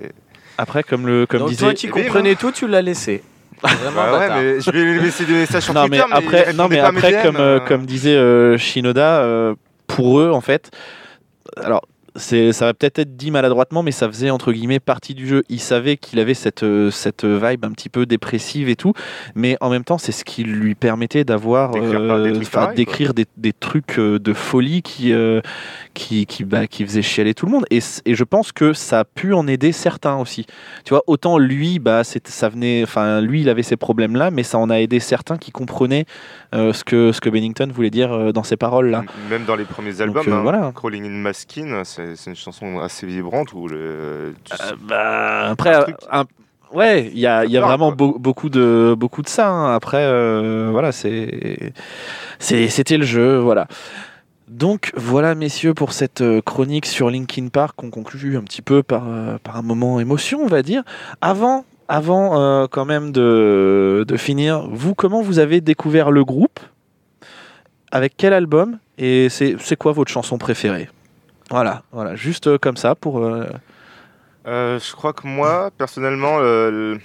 Après, 0.58 0.82
comme 0.82 1.06
le 1.06 1.26
comme 1.26 1.40
Donc 1.40 1.48
disait. 1.50 1.60
toi 1.66 1.74
qui 1.74 1.88
comprenais 1.88 2.34
tout, 2.36 2.52
tu 2.52 2.68
l'as 2.68 2.82
laissé. 2.82 3.22
Vraiment 3.62 3.94
Bah 3.94 4.12
ouais, 4.12 4.18
bâtard. 4.18 4.38
mais 4.38 4.60
je 4.60 4.70
vais 4.70 4.84
lui 4.84 5.00
laisser 5.00 5.24
des 5.24 5.32
messages 5.42 5.62
sur 5.64 5.74
non 5.74 5.86
Twitter, 5.88 6.04
mais 6.08 6.14
après, 6.16 6.52
non 6.52 6.68
mais 6.68 6.80
après 6.80 7.22
comme 7.22 7.36
euh, 7.36 7.56
euh. 7.56 7.60
comme 7.60 7.86
disait 7.86 8.14
euh, 8.16 8.58
Shinoda, 8.58 9.20
euh, 9.22 9.54
pour 9.86 10.20
eux 10.20 10.30
en 10.32 10.40
fait, 10.42 10.70
alors 11.56 11.82
c'est 12.16 12.52
ça 12.52 12.66
va 12.66 12.74
peut-être 12.74 13.00
être 13.00 13.16
dit 13.16 13.30
maladroitement, 13.30 13.82
mais 13.82 13.90
ça 13.90 14.08
faisait 14.08 14.30
entre 14.30 14.52
guillemets 14.52 14.80
partie 14.80 15.14
du 15.14 15.26
jeu. 15.26 15.42
Ils 15.48 15.60
savaient 15.60 15.96
qu'il 15.96 16.20
avait 16.20 16.34
cette 16.34 16.62
euh, 16.62 16.90
cette 16.90 17.24
vibe 17.24 17.64
un 17.64 17.72
petit 17.72 17.88
peu 17.88 18.06
dépressive 18.06 18.68
et 18.68 18.76
tout, 18.76 18.92
mais 19.34 19.56
en 19.60 19.70
même 19.70 19.84
temps 19.84 19.98
c'est 19.98 20.12
ce 20.12 20.24
qui 20.24 20.44
lui 20.44 20.74
permettait 20.74 21.24
d'avoir 21.24 21.72
D'écrire 21.72 22.22
des 22.22 22.30
euh, 22.30 22.74
d'écrire 22.74 23.14
des, 23.14 23.26
des 23.36 23.52
trucs 23.52 23.98
euh, 23.98 24.18
de 24.18 24.32
folie 24.32 24.82
qui 24.82 25.12
euh, 25.12 25.40
qui 25.95 26.26
qui 26.26 26.45
bah, 26.45 26.66
qui 26.66 26.84
faisaient 26.84 27.03
chialer 27.03 27.34
tout 27.34 27.47
le 27.47 27.53
monde. 27.53 27.64
Et, 27.70 27.80
et 28.05 28.14
je 28.14 28.24
pense 28.24 28.53
que 28.53 28.72
ça 28.72 29.01
a 29.01 29.05
pu 29.05 29.32
en 29.32 29.47
aider 29.47 29.72
certains 29.72 30.16
aussi. 30.16 30.47
Tu 30.84 30.90
vois, 30.90 31.03
autant 31.07 31.38
lui, 31.38 31.78
bah, 31.78 32.03
ça 32.05 32.49
venait, 32.49 32.82
enfin, 32.82 33.20
lui, 33.20 33.42
il 33.42 33.49
avait 33.49 33.62
ces 33.62 33.76
problèmes-là, 33.76 34.30
mais 34.30 34.42
ça 34.42 34.59
en 34.59 34.70
a 34.70 34.80
aidé 34.80 35.01
certains 35.01 35.38
qui 35.38 35.53
comprenaient 35.53 36.05
euh, 36.55 36.72
ce 36.72 36.84
que 36.84 37.12
ce 37.12 37.20
que 37.20 37.30
Bennington 37.30 37.68
voulait 37.72 37.90
dire 37.90 38.12
euh, 38.12 38.32
dans 38.32 38.42
ces 38.42 38.57
paroles-là. 38.57 39.05
Même 39.30 39.45
dans 39.45 39.57
les 39.57 39.64
premiers 39.64 40.01
albums, 40.01 40.26
euh, 40.28 40.34
hein, 40.36 40.42
voilà. 40.42 40.72
Crawling 40.74 41.05
in 41.07 41.28
My 41.28 41.32
Skin, 41.32 41.82
c'est 41.84 42.14
une 42.26 42.36
chanson 42.36 42.80
assez 42.80 43.07
vibrante 43.07 43.53
où 43.55 43.68
le, 43.68 44.34
tu- 44.45 44.57
bah, 44.88 45.49
après, 45.51 45.74
un 46.11 46.24
ouais, 46.72 47.09
il 47.12 47.18
y 47.20 47.26
a, 47.26 47.45
y 47.45 47.57
a 47.57 47.61
vraiment 47.61 47.92
beaucoup 47.92 48.49
de 48.49 48.97
beaucoup 48.99 49.22
de 49.22 49.28
ça. 49.28 49.49
hein. 49.49 49.74
Après, 49.76 50.03
euh, 50.03 50.70
voilà, 50.72 50.90
c'était 50.92 52.97
le 52.97 53.05
jeu, 53.05 53.38
voilà. 53.38 53.68
Donc 54.49 54.92
voilà, 54.95 55.34
messieurs, 55.34 55.72
pour 55.74 55.92
cette 55.92 56.20
euh, 56.20 56.40
chronique 56.42 56.86
sur 56.86 57.11
Linkin 57.11 57.49
Park, 57.49 57.82
on 57.82 57.90
conclut 57.90 58.36
un 58.36 58.42
petit 58.42 58.62
peu 58.62 58.82
par, 58.82 59.05
euh, 59.09 59.38
par 59.42 59.57
un 59.57 59.62
moment 59.62 60.01
émotion, 60.01 60.40
on 60.42 60.47
va 60.47 60.62
dire. 60.62 60.82
Avant, 61.22 61.64
avant 61.88 62.38
euh, 62.38 62.66
quand 62.70 62.84
même 62.84 63.11
de, 63.11 64.05
de 64.07 64.16
finir, 64.16 64.68
vous, 64.70 64.95
comment 64.95 65.22
vous 65.22 65.38
avez 65.38 65.61
découvert 65.61 66.11
le 66.11 66.24
groupe? 66.24 66.61
Avec 67.90 68.14
quel 68.16 68.32
album? 68.32 68.78
Et 68.99 69.28
c'est 69.30 69.76
quoi 69.76 69.92
votre 69.92 70.11
chanson 70.11 70.36
préférée? 70.36 70.88
Voilà, 71.51 71.82
voilà, 71.92 72.14
juste 72.16 72.59
comme 72.59 72.76
ça 72.76 72.95
pour. 72.95 73.20
je 74.47 74.92
crois 74.92 75.12
que 75.12 75.26
moi, 75.26 75.70
personnellement, 75.76 76.38
le- 76.38 76.70
le- 76.70 77.01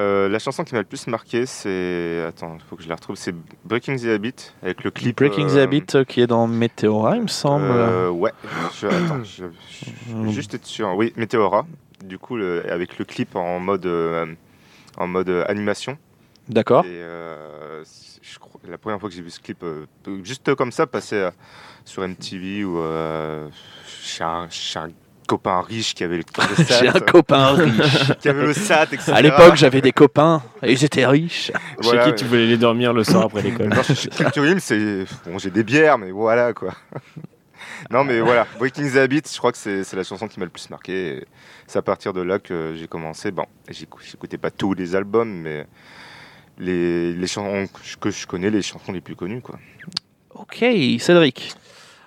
euh, 0.00 0.28
la 0.28 0.38
chanson 0.38 0.64
qui 0.64 0.74
m'a 0.74 0.80
le 0.80 0.86
plus 0.86 1.06
marqué, 1.06 1.46
c'est. 1.46 2.24
Attends, 2.26 2.56
il 2.56 2.62
faut 2.68 2.74
que 2.76 2.82
je 2.82 2.88
la 2.88 2.94
retrouve. 2.94 3.16
C'est 3.16 3.34
Breaking 3.64 3.96
the 3.96 4.06
Habit 4.06 4.34
avec 4.62 4.82
le 4.82 4.90
clip. 4.90 5.16
Breaking 5.16 5.46
the 5.48 5.56
euh, 5.56 5.62
Habit 5.64 5.84
euh, 5.94 6.04
qui 6.04 6.20
est 6.22 6.26
dans 6.26 6.46
Meteora, 6.46 7.16
il 7.16 7.22
me 7.22 7.28
semble. 7.28 7.70
ouais. 8.10 8.32
Je, 8.80 8.86
attends, 8.86 9.22
je, 9.24 9.44
je 10.08 10.16
vais 10.16 10.32
juste 10.32 10.54
être 10.54 10.66
sûr. 10.66 10.94
Oui, 10.96 11.12
Meteora. 11.16 11.66
Du 12.04 12.18
coup, 12.18 12.36
le- 12.36 12.64
avec 12.72 12.98
le 12.98 13.04
clip 13.04 13.36
en 13.36 13.60
mode, 13.60 13.86
en 14.96 15.06
mode 15.06 15.28
animation. 15.48 15.98
D'accord. 16.48 16.84
Et 16.86 17.02
c'est- 17.84 18.20
je 18.22 18.38
crois, 18.38 18.60
la 18.68 18.78
première 18.78 18.98
fois 19.00 19.08
que 19.08 19.14
j'ai 19.14 19.22
vu 19.22 19.30
ce 19.30 19.40
clip, 19.40 19.64
juste 20.22 20.54
comme 20.54 20.72
ça, 20.72 20.86
passer 20.86 21.28
sur 21.84 22.02
MTV 22.02 22.64
ou 22.64 22.80
chez, 23.86 24.24
un, 24.24 24.48
chez 24.48 24.78
un 24.78 24.88
copain 25.30 25.60
riche 25.62 25.94
qui 25.94 26.02
avait 26.04 26.16
le 26.18 26.24
le 26.24 26.64
SAT, 26.64 26.80
J'ai 26.80 26.88
un 26.88 26.92
copain 27.00 27.52
riche. 27.54 28.12
qui 28.20 28.28
avait 28.28 28.46
le 28.46 28.52
SAT, 28.52 28.88
etc. 28.92 29.12
À 29.14 29.22
l'époque, 29.22 29.54
j'avais 29.56 29.80
des 29.80 29.92
copains 29.92 30.42
et 30.62 30.72
ils 30.72 30.84
étaient 30.84 31.06
riches. 31.06 31.52
Voilà, 31.80 32.04
Chez 32.04 32.10
qui 32.10 32.16
tu 32.16 32.24
voulais 32.24 32.46
les 32.46 32.56
dormir 32.56 32.92
le 32.92 33.04
soir 33.04 33.24
après 33.26 33.42
l'école. 33.42 33.70
C'est 34.60 35.04
bon, 35.26 35.38
j'ai 35.38 35.50
des 35.50 35.62
bières, 35.62 35.98
mais 35.98 36.10
voilà 36.10 36.52
quoi. 36.52 36.74
non, 37.90 38.04
mais 38.04 38.20
voilà, 38.20 38.46
Breaking 38.58 38.90
the 38.90 38.96
Habit, 38.96 39.22
je 39.32 39.38
crois 39.38 39.52
que 39.52 39.58
c'est 39.58 39.92
la 39.94 40.04
chanson 40.04 40.26
qui 40.28 40.38
m'a 40.40 40.46
le 40.46 40.50
plus 40.50 40.68
marqué. 40.70 41.24
C'est 41.66 41.78
à 41.78 41.82
partir 41.82 42.12
de 42.12 42.20
là 42.22 42.38
que 42.38 42.74
j'ai 42.76 42.88
commencé. 42.88 43.30
Bon, 43.30 43.46
j'écou- 43.68 44.00
j'écoutais 44.04 44.38
pas 44.38 44.50
tous 44.50 44.74
les 44.74 44.94
albums, 44.96 45.30
mais 45.32 45.66
les, 46.58 47.12
les 47.14 47.26
chansons 47.26 47.68
que 48.00 48.10
je 48.10 48.26
connais, 48.26 48.50
les 48.50 48.62
chansons 48.62 48.92
les 48.92 49.00
plus 49.00 49.14
connues 49.16 49.40
quoi. 49.40 49.58
Ok, 50.34 50.64
Cédric. 50.98 51.54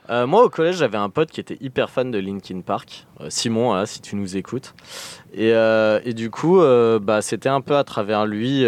Euh, 0.09 0.27
moi, 0.27 0.43
au 0.43 0.49
collège, 0.49 0.77
j'avais 0.77 0.97
un 0.97 1.09
pote 1.09 1.31
qui 1.31 1.39
était 1.39 1.57
hyper 1.61 1.89
fan 1.89 2.11
de 2.11 2.19
Linkin 2.19 2.61
Park, 2.61 3.07
euh, 3.21 3.27
Simon, 3.29 3.85
si 3.85 4.01
tu 4.01 4.15
nous 4.15 4.35
écoutes. 4.35 4.73
Et, 5.33 5.53
euh, 5.53 5.99
du 6.13 6.29
coup, 6.29 6.59
bah, 7.01 7.21
c'était 7.21 7.49
un 7.49 7.61
peu 7.61 7.75
à 7.75 7.83
travers 7.83 8.25
lui. 8.25 8.65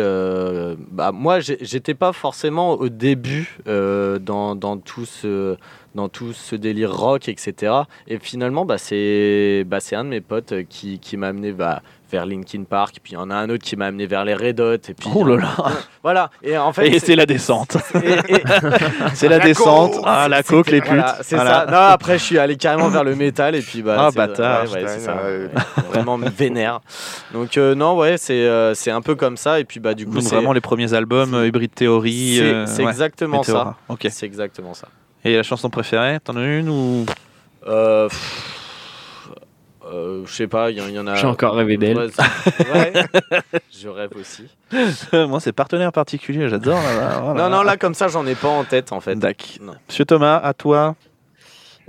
bah, 0.92 1.12
moi, 1.12 1.40
j'étais 1.40 1.94
pas 1.94 2.14
forcément 2.14 2.74
au 2.74 2.90
début 2.90 3.60
dans 3.66 4.78
tout 4.84 5.06
ce 5.06 5.58
dans 5.96 6.10
tout 6.10 6.34
ce 6.34 6.56
délire 6.56 6.94
rock, 6.96 7.28
etc. 7.30 7.74
Et 8.08 8.20
finalement, 8.20 8.66
bah, 8.66 8.78
c'est 8.78 9.64
bah, 9.66 9.80
un 9.94 10.04
de 10.04 10.10
mes 10.10 10.22
potes 10.22 10.52
euh, 10.52 10.64
qui, 10.68 11.00
qui 11.00 11.16
m'a 11.18 11.28
amené 11.30 11.54
bah, 11.54 11.82
vers 12.12 12.26
Linkin 12.26 12.64
Park, 12.70 12.98
puis 13.02 13.14
il 13.14 13.16
y 13.16 13.18
en 13.18 13.32
a 13.32 13.36
un 13.36 13.50
autre 13.50 13.64
qui 13.64 13.76
m'a 13.78 13.88
amené 13.88 14.06
vers 14.06 14.24
les 14.26 14.36
Red 14.36 14.60
Hot, 14.60 14.74
et 14.76 14.94
puis 14.94 15.10
Oh 15.16 15.24
là 15.26 15.38
là 15.38 15.56
voilà. 16.04 16.30
Et 16.44 16.56
en 16.58 16.72
fait, 16.74 16.88
Et 16.88 17.00
c'est 17.00 17.16
la 17.16 17.26
descente. 17.26 17.78
C'est 19.14 19.30
la, 19.30 19.38
La 19.38 19.46
descente. 19.46 19.94
Ah, 20.04 20.28
la 20.28 20.44
coke, 20.44 20.70
les 20.70 20.82
putes. 20.82 20.90
voilà, 20.90 21.18
c'est 21.22 21.36
Voilà. 21.36 21.66
ça. 21.66 21.72
Non, 21.72 21.78
après, 21.78 22.18
je 22.18 22.24
suis 22.24 22.38
allé 22.38 22.58
carrément 22.58 22.90
vers 22.90 23.04
le 23.04 23.16
métal, 23.16 23.56
et 23.56 23.62
puis 23.62 23.82
bah. 23.82 23.96
Ah, 23.98 24.12
bâtard. 24.12 24.72
ouais, 24.72 24.88
ça. 25.00 25.16
Ouais. 25.16 25.50
Vraiment 25.90 26.18
vénère. 26.18 26.82
Donc 27.34 27.58
euh, 27.58 27.74
non, 27.74 27.98
ouais, 27.98 28.18
c'est 28.18 28.34
euh, 28.46 28.74
c'est 28.76 28.92
un 28.92 29.02
peu 29.02 29.16
comme 29.16 29.38
ça, 29.38 29.60
et 29.60 29.64
puis 29.64 29.80
bah 29.80 29.94
du 29.94 30.06
coup, 30.06 30.16
Donc 30.16 30.24
vraiment 30.24 30.54
les 30.54 30.62
premiers 30.62 30.94
albums, 30.94 31.34
Hybrid 31.46 31.74
Theory. 31.74 32.36
c'est- 32.38 32.44
euh, 32.82 32.88
exactement 32.90 33.44
ça. 33.44 33.52
Meteora. 33.54 33.78
Ok. 33.90 34.08
C'est 34.12 34.26
exactement 34.26 34.74
ça. 34.74 34.88
Et 35.26 35.36
la 35.36 35.44
chanson 35.44 35.70
préférée, 35.70 36.20
t'en 36.24 36.36
as 36.36 36.46
une 36.46 36.70
ou? 36.70 37.06
Euh, 37.68 38.08
pff, 38.08 39.30
euh, 39.92 40.22
je 40.28 40.32
sais 40.34 40.48
pas, 40.48 40.70
il 40.70 40.78
y, 40.78 40.82
en- 40.82 40.88
il 40.88 40.94
y 40.94 41.00
en 41.00 41.08
a. 41.08 41.16
J'ai 41.16 41.26
encore 41.26 41.56
rêvé 41.56 41.78
d'elle. 41.78 41.98
Ouais, 41.98 42.08
c'est- 42.14 42.72
ouais. 42.72 42.94
je 43.76 43.88
rêve 43.90 44.12
aussi. 44.20 44.44
Moi, 45.28 45.40
c'est 45.40 45.52
partenaire 45.52 45.92
particulier, 45.92 46.48
j'adore. 46.48 46.76
là, 46.82 46.94
là, 46.96 47.20
voilà. 47.24 47.44
Non, 47.50 47.58
non, 47.58 47.64
là 47.64 47.76
comme 47.78 47.96
ça, 47.96 48.08
j'en 48.08 48.26
ai 48.28 48.36
pas 48.36 48.50
en 48.50 48.64
tête 48.64 48.92
en 48.92 49.00
fait. 49.02 49.16
Dac. 49.16 49.58
Non. 49.62 49.74
Monsieur 49.90 50.06
Thomas, 50.06 50.38
à 50.38 50.54
toi. 50.54 50.96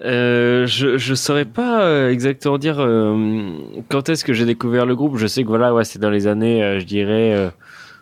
Euh, 0.04 0.66
je 0.66 0.98
je 0.98 1.14
saurais 1.14 1.46
pas 1.46 1.82
euh, 1.84 2.10
exactement 2.10 2.58
dire 2.58 2.76
euh, 2.80 3.48
quand 3.90 4.10
est-ce 4.10 4.24
que 4.26 4.34
j'ai 4.34 4.44
découvert 4.44 4.84
le 4.84 4.94
groupe. 4.94 5.16
Je 5.16 5.26
sais 5.26 5.42
que 5.42 5.48
voilà, 5.48 5.72
ouais, 5.72 5.84
c'est 5.84 5.98
dans 5.98 6.10
les 6.10 6.26
années, 6.26 6.62
euh, 6.62 6.80
je 6.80 6.84
dirais 6.84 7.32
euh, 7.34 7.48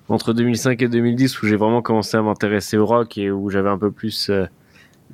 entre 0.09 0.33
2005 0.33 0.83
et 0.83 0.89
2010 0.89 1.41
où 1.43 1.47
j'ai 1.47 1.55
vraiment 1.55 1.83
commencé 1.83 2.17
à 2.17 2.23
m'intéresser 2.23 2.77
au 2.79 2.87
rock 2.87 3.17
et 3.17 3.31
où 3.31 3.49
j'avais 3.49 3.69
un 3.69 3.79
peu 3.79 3.93
plus 3.93 4.29
euh, 4.31 4.45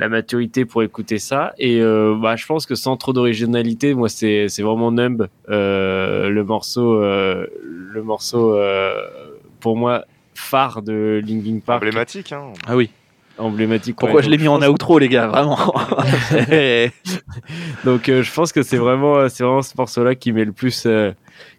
la 0.01 0.09
maturité 0.09 0.65
pour 0.65 0.83
écouter 0.83 1.19
ça. 1.19 1.53
Et 1.59 1.81
euh, 1.81 2.17
bah, 2.21 2.35
je 2.35 2.47
pense 2.47 2.65
que 2.67 2.75
sans 2.75 2.97
trop 2.97 3.13
d'originalité, 3.13 3.95
moi 3.95 4.09
c'est 4.09 4.49
c'est 4.49 4.63
vraiment 4.63 4.91
Numb, 4.91 5.29
euh, 5.51 6.31
le 6.31 6.43
morceau, 6.43 6.95
euh, 7.03 7.47
le 7.63 8.03
morceau 8.03 8.55
euh, 8.57 8.95
pour 9.61 9.77
moi 9.77 10.05
phare 10.35 10.81
de 10.83 11.21
Linkin 11.25 11.61
Park, 11.65 11.83
Emblématique, 11.83 12.33
hein. 12.33 12.53
Ah 12.67 12.77
oui. 12.77 12.89
emblématique. 13.37 13.97
Pourquoi 13.97 14.17
ouais. 14.19 14.23
je 14.23 14.31
l'ai 14.31 14.39
mis 14.39 14.49
en 14.49 14.61
outro, 14.63 14.99
les 14.99 15.09
gars, 15.09 15.27
vraiment 15.29 15.59
Donc 17.85 18.09
euh, 18.09 18.23
je 18.23 18.33
pense 18.33 18.53
que 18.53 18.63
c'est 18.63 18.77
vraiment 18.77 19.29
c'est 19.29 19.45
vraiment 19.45 19.63
ce 19.63 19.75
morceau-là 19.77 20.15
qui 20.15 20.33
m'est 20.33 20.45
le 20.45 20.53
plus 20.53 20.85
euh, 20.87 21.13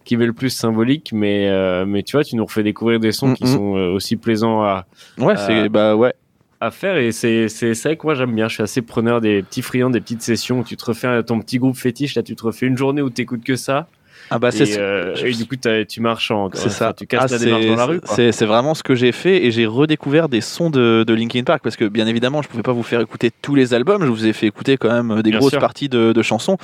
qui 0.03 0.17
m'est 0.17 0.25
le 0.25 0.33
plus 0.33 0.49
symbolique 0.49 1.11
mais 1.13 1.47
euh, 1.49 1.85
mais 1.85 2.03
tu 2.03 2.13
vois 2.17 2.23
tu 2.23 2.35
nous 2.35 2.45
refais 2.45 2.63
découvrir 2.63 2.99
des 2.99 3.11
sons 3.11 3.33
qui 3.33 3.43
Mhm. 3.45 3.49
sont 3.55 3.75
euh, 3.77 3.91
aussi 3.93 4.15
plaisants 4.17 4.61
à, 4.63 4.85
Ouais, 5.17 5.35
c'est 5.37 5.69
bah 5.69 5.95
ouais. 5.95 6.13
À 6.61 6.71
faire 6.71 6.97
et 6.97 7.11
c'est 7.11 7.49
c'est 7.49 7.73
ça 7.73 7.95
que 7.95 8.05
moi 8.05 8.13
j'aime 8.13 8.33
bien. 8.33 8.47
Je 8.47 8.53
suis 8.53 8.63
assez 8.63 8.81
preneur 8.81 9.19
des 9.19 9.41
petits 9.41 9.63
friands 9.63 9.89
des 9.89 9.99
petites 9.99 10.21
sessions. 10.21 10.59
Où 10.59 10.63
tu 10.63 10.77
te 10.77 10.85
refais 10.85 11.23
ton 11.23 11.39
petit 11.39 11.57
groupe 11.57 11.75
fétiche 11.75 12.15
là 12.15 12.23
tu 12.23 12.35
te 12.35 12.43
refais 12.43 12.67
une 12.67 12.77
journée 12.77 13.01
où 13.01 13.09
t'écoutes 13.09 13.43
que 13.43 13.55
ça 13.55 13.87
Ah 14.33 14.39
bah 14.39 14.49
c'est 14.51 14.69
et, 14.69 14.77
euh, 14.79 15.13
et 15.25 15.33
du 15.33 15.45
coup 15.45 15.55
tu 15.87 15.99
marches 16.01 16.31
en 16.31 16.49
C'est 16.53 16.69
ça. 16.69 16.93
tu 16.93 17.05
casses 17.05 17.31
Ah, 17.33 17.37
la 17.37 17.39
démarche 17.39 17.65
dans 17.65 17.75
la 17.75 17.85
rue. 17.85 18.01
C'est 18.05 18.31
c'est 18.31 18.45
vraiment 18.45 18.73
ce 18.73 18.81
que 18.81 18.95
j'ai 18.95 19.11
fait 19.11 19.45
et 19.45 19.51
j'ai 19.51 19.65
redécouvert 19.65 20.29
des 20.29 20.39
sons 20.41 20.69
de, 20.69 21.03
de 21.05 21.13
Linkin 21.13 21.43
Park 21.43 21.61
parce 21.63 21.75
que 21.75 21.85
bien 21.85 22.07
évidemment 22.07 22.41
je 22.41 22.47
pouvais 22.47 22.63
pas 22.63 22.71
vous 22.71 22.81
faire 22.83 23.01
écouter 23.01 23.29
tous 23.41 23.55
les 23.55 23.73
albums, 23.73 24.03
je 24.05 24.09
vous 24.09 24.25
ai 24.25 24.33
fait 24.33 24.47
écouter 24.47 24.77
quand 24.77 24.89
même 24.89 25.11
euh, 25.11 25.21
des 25.21 25.31
Bien 25.31 25.39
grosses 25.39 25.51
sûr. 25.51 25.59
parties 25.59 25.89
de, 25.89 26.13
de 26.13 26.21
chansons. 26.21 26.57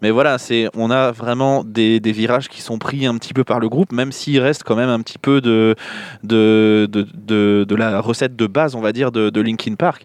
Mais 0.00 0.12
voilà, 0.12 0.38
c'est 0.38 0.68
on 0.76 0.92
a 0.92 1.10
vraiment 1.10 1.64
des, 1.64 1.98
des 1.98 2.12
virages 2.12 2.48
qui 2.48 2.62
sont 2.62 2.78
pris 2.78 3.04
un 3.04 3.16
petit 3.18 3.34
peu 3.34 3.42
par 3.42 3.58
le 3.58 3.68
groupe, 3.68 3.90
même 3.90 4.12
s'il 4.12 4.38
reste 4.40 4.62
quand 4.62 4.76
même 4.76 4.88
un 4.88 5.00
petit 5.00 5.18
peu 5.18 5.40
de, 5.40 5.74
de, 6.22 6.88
de, 6.88 7.64
de, 7.64 7.74
la 7.74 8.00
recette 8.00 8.36
de 8.36 8.46
base, 8.46 8.76
on 8.76 8.80
va 8.80 8.92
dire, 8.92 9.10
de, 9.10 9.28
de 9.30 9.40
Linkin 9.40 9.74
Park. 9.74 10.04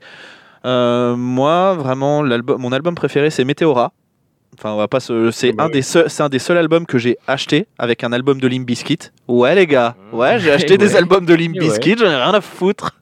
Euh, 0.66 1.16
moi, 1.16 1.76
vraiment, 1.76 2.24
l'album, 2.24 2.60
mon 2.60 2.72
album 2.72 2.96
préféré, 2.96 3.30
c'est 3.30 3.44
Meteora. 3.46 3.92
Enfin, 4.58 4.72
on 4.72 4.78
va 4.78 4.88
pas 4.88 5.00
se. 5.00 5.32
C'est 5.32 5.52
Bah 5.52 5.66
un 5.66 5.70
des 5.70 5.82
seuls, 5.82 6.10
c'est 6.10 6.24
un 6.24 6.30
des 6.30 6.40
seuls 6.40 6.58
albums 6.58 6.86
que 6.86 6.98
j'ai 6.98 7.18
acheté 7.28 7.68
avec 7.78 8.04
un 8.04 8.12
album 8.12 8.40
de 8.40 8.48
Limp 8.48 8.66
Bizkit. 8.66 9.00
Ouais, 9.28 9.56
les 9.56 9.68
gars. 9.68 9.96
Ouais, 10.12 10.40
j'ai 10.40 10.52
acheté 10.52 10.78
des 10.80 10.96
albums 10.96 11.26
de 11.26 11.34
Limp. 11.34 11.58
Bizkit. 11.58 11.98
J'en 11.98 12.06
ai 12.06 12.16
rien 12.16 12.34
à 12.34 12.42
foutre. 12.42 12.96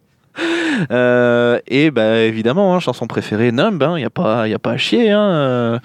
Euh, 0.92 1.60
et 1.68 1.92
bah 1.92 2.20
évidemment, 2.20 2.74
hein, 2.76 2.80
chanson 2.80 3.06
préférée, 3.06 3.52
Numb. 3.52 3.84
Il 3.98 4.02
y 4.02 4.06
a 4.06 4.10
pas, 4.10 4.48
y 4.48 4.54
a 4.54 4.60
pas 4.60 4.72
à 4.72 4.78
chier. 4.78 5.12
Hein, 5.12 5.82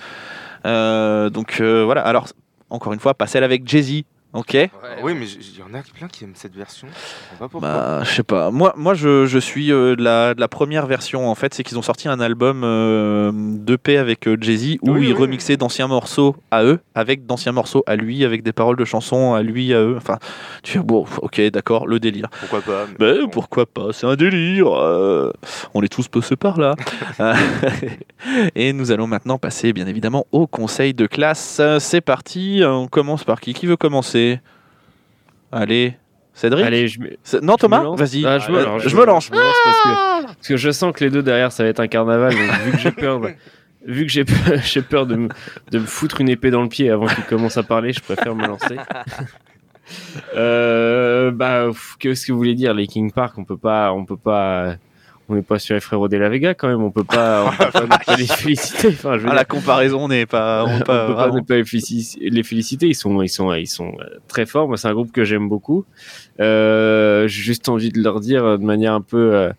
euh, 0.67 1.31
donc 1.31 1.61
euh, 1.61 1.85
voilà. 1.85 2.03
Alors 2.03 2.29
encore 2.71 2.93
une 2.93 3.01
fois, 3.01 3.14
pas 3.14 3.27
celle 3.27 3.45
avec 3.45 3.69
Jay 3.69 4.05
Ok. 4.37 4.57
Oui, 5.03 5.14
mais 5.18 5.26
il 5.26 5.59
y 5.59 5.62
en 5.62 5.72
a 5.74 5.82
plein 5.82 6.09
qui 6.09 6.24
aiment 6.24 6.34
cette 6.34 6.55
version. 6.55 6.87
Je 7.32 7.39
comprends 7.39 7.59
pas. 7.61 7.72
Bah, 7.99 8.05
je 8.05 8.11
sais 8.11 8.22
pas. 8.22 8.51
Moi, 8.51 8.74
moi 8.76 8.93
je, 8.95 9.24
je 9.24 9.39
suis 9.39 9.72
euh, 9.72 9.97
de, 9.97 10.03
la, 10.05 10.34
de 10.34 10.41
la 10.41 10.49
première 10.49 10.87
version. 10.87 11.28
En 11.30 11.34
fait, 11.34 11.55
c'est 11.55 11.62
qu'ils 11.64 11.78
ont 11.78 11.82
sorti 11.82 12.07
un 12.09 12.20
album 12.20 12.62
euh, 12.62 13.32
d'EP 13.34 13.97
avec 13.97 14.28
euh, 14.28 14.37
Jay-Z 14.41 14.76
où 14.82 14.91
Oui, 14.93 15.07
ils 15.09 15.12
oui. 15.12 15.12
remixaient 15.14 15.57
d'anciens 15.57 15.89
morceaux 15.89 16.37
à 16.51 16.64
eux, 16.64 16.80
avec 16.95 17.24
d'anciens 17.24 17.53
morceaux 17.53 17.82
à 17.87 17.97
lui, 17.97 18.24
avec 18.26 18.43
des 18.43 18.53
paroles 18.53 18.76
de 18.76 18.84
chansons 18.84 19.32
à 19.34 19.43
lui, 19.43 19.72
à 19.72 19.80
eux. 19.80 19.95
Enfin, 19.97 20.18
tu 20.62 20.72
fais, 20.72 20.78
bon, 20.80 21.07
ok, 21.22 21.41
d'accord, 21.51 21.87
le 21.87 21.99
délire. 21.99 22.28
Pourquoi 22.41 22.61
pas 22.61 22.84
mais 23.01 23.07
Ben, 23.14 23.22
bon. 23.22 23.28
pourquoi 23.30 23.64
pas 23.64 23.89
C'est 23.93 24.07
un 24.07 24.16
délire. 24.16 24.68
euh, 24.70 25.32
on 25.72 25.82
est 25.82 25.89
tous 25.89 26.09
passés 26.09 26.37
par 26.37 26.59
là. 26.61 26.74
Et 28.55 28.72
nous 28.72 28.91
allons 28.91 29.07
maintenant 29.07 29.39
passer, 29.39 29.72
bien 29.72 29.87
évidemment, 29.87 30.26
au 30.32 30.47
conseil 30.47 30.95
de 30.95 31.07
classe. 31.07 31.61
C'est 31.78 32.01
parti. 32.01 32.61
On 32.64 32.87
commence 32.89 33.24
par 33.24 33.41
qui? 33.41 33.55
Qui 33.55 33.66
veut 33.66 33.76
commencer? 33.76 34.26
Allez, 35.53 35.95
Cédric 36.35 36.64
Allez, 36.66 36.89
je, 36.89 36.99
C'est- 37.22 37.41
Non, 37.43 37.57
Thomas 37.57 37.79
je 37.79 37.83
me 37.83 37.87
lance. 37.89 37.99
Vas-y. 38.01 38.27
Ah, 38.27 38.39
je, 38.39 38.51
me, 38.53 38.59
alors, 38.59 38.79
je 38.79 38.95
me 38.97 39.05
lance. 39.07 39.27
je 39.29 39.33
me 39.33 39.39
lance 39.39 39.55
parce, 39.64 39.83
que, 39.83 40.27
parce 40.35 40.49
que 40.49 40.57
je 40.57 40.70
sens 40.70 40.93
que 40.93 41.05
les 41.05 41.11
deux 41.11 41.22
derrière, 41.22 41.51
ça 41.53 41.62
va 41.62 41.68
être 41.70 41.81
un 41.81 41.87
carnaval. 41.89 42.33
Donc, 42.33 42.51
vu 42.64 42.72
que 42.72 42.79
j'ai 42.79 42.91
peur, 42.93 43.20
de- 43.20 43.35
vu 43.87 44.05
que 44.07 44.12
j'ai 44.12 44.24
peur, 44.24 44.59
j'ai 44.64 44.83
peur 44.83 45.07
de, 45.07 45.14
me, 45.16 45.29
de 45.70 45.79
me 45.79 45.87
foutre 45.87 46.20
une 46.20 46.29
épée 46.29 46.51
dans 46.51 46.62
le 46.62 46.68
pied 46.68 46.91
avant 46.91 47.07
qu'il 47.07 47.24
commence 47.24 47.57
à 47.57 47.62
parler, 47.62 47.93
je 47.93 48.01
préfère 48.01 48.35
me 48.35 48.47
lancer. 48.47 48.77
Euh, 50.35 51.31
bah, 51.31 51.68
qu'est-ce 52.01 52.27
que 52.27 52.33
vous 52.33 52.39
voulez 52.39 52.55
dire, 52.57 52.74
les 52.74 52.89
King 52.89 53.12
Park 53.12 53.39
On 53.39 53.45
peut 53.45 53.57
pas, 53.57 53.93
on 53.93 54.05
peut 54.05 54.16
pas, 54.16 54.74
on 55.29 55.35
n'est 55.35 55.43
pas 55.43 55.59
sur 55.59 55.74
les 55.74 55.81
frérots 55.81 56.09
de 56.09 56.16
la 56.16 56.29
Vega 56.29 56.55
quand 56.55 56.68
même. 56.68 56.83
On 56.83 56.91
peut 56.91 57.03
pas, 57.05 57.47
on 57.47 57.51
peut 57.81 57.89
pas, 57.89 57.99
les 58.16 58.27
féliciter. 58.27 58.89
Enfin, 58.89 59.14
je 59.14 59.20
veux 59.20 59.27
Ah, 59.27 59.31
dire, 59.31 59.35
la 59.35 59.45
comparaison 59.45 60.07
n'est 60.09 60.27
pas. 60.27 60.64
on 60.66 60.77
on 60.77 60.79
peut 60.79 60.85
pas 60.85 61.31
ne 61.33 61.55
les 61.57 61.64
félici- 61.64 62.18
les 62.20 62.43
féliciter. 62.43 62.87
Ils 62.87 62.95
sont, 62.95 63.20
ils 63.22 63.29
sont, 63.29 63.53
ils 63.55 63.66
sont 63.66 63.93
euh, 64.01 64.05
très 64.29 64.47
forts. 64.47 64.68
Moi, 64.68 64.77
c'est 64.77 64.89
un 64.89 64.95
groupe 64.95 65.11
que 65.12 65.24
j'aime 65.24 65.49
beaucoup. 65.49 65.85
Euh, 66.41 67.27
J'ai 67.29 67.43
juste 67.43 67.68
envie 67.68 67.91
de 67.91 68.01
leur 68.03 68.20
dire 68.20 68.59
de 68.59 68.64
manière 68.64 68.93
un 68.95 69.01
peu, 69.01 69.35
euh, 69.35 69.51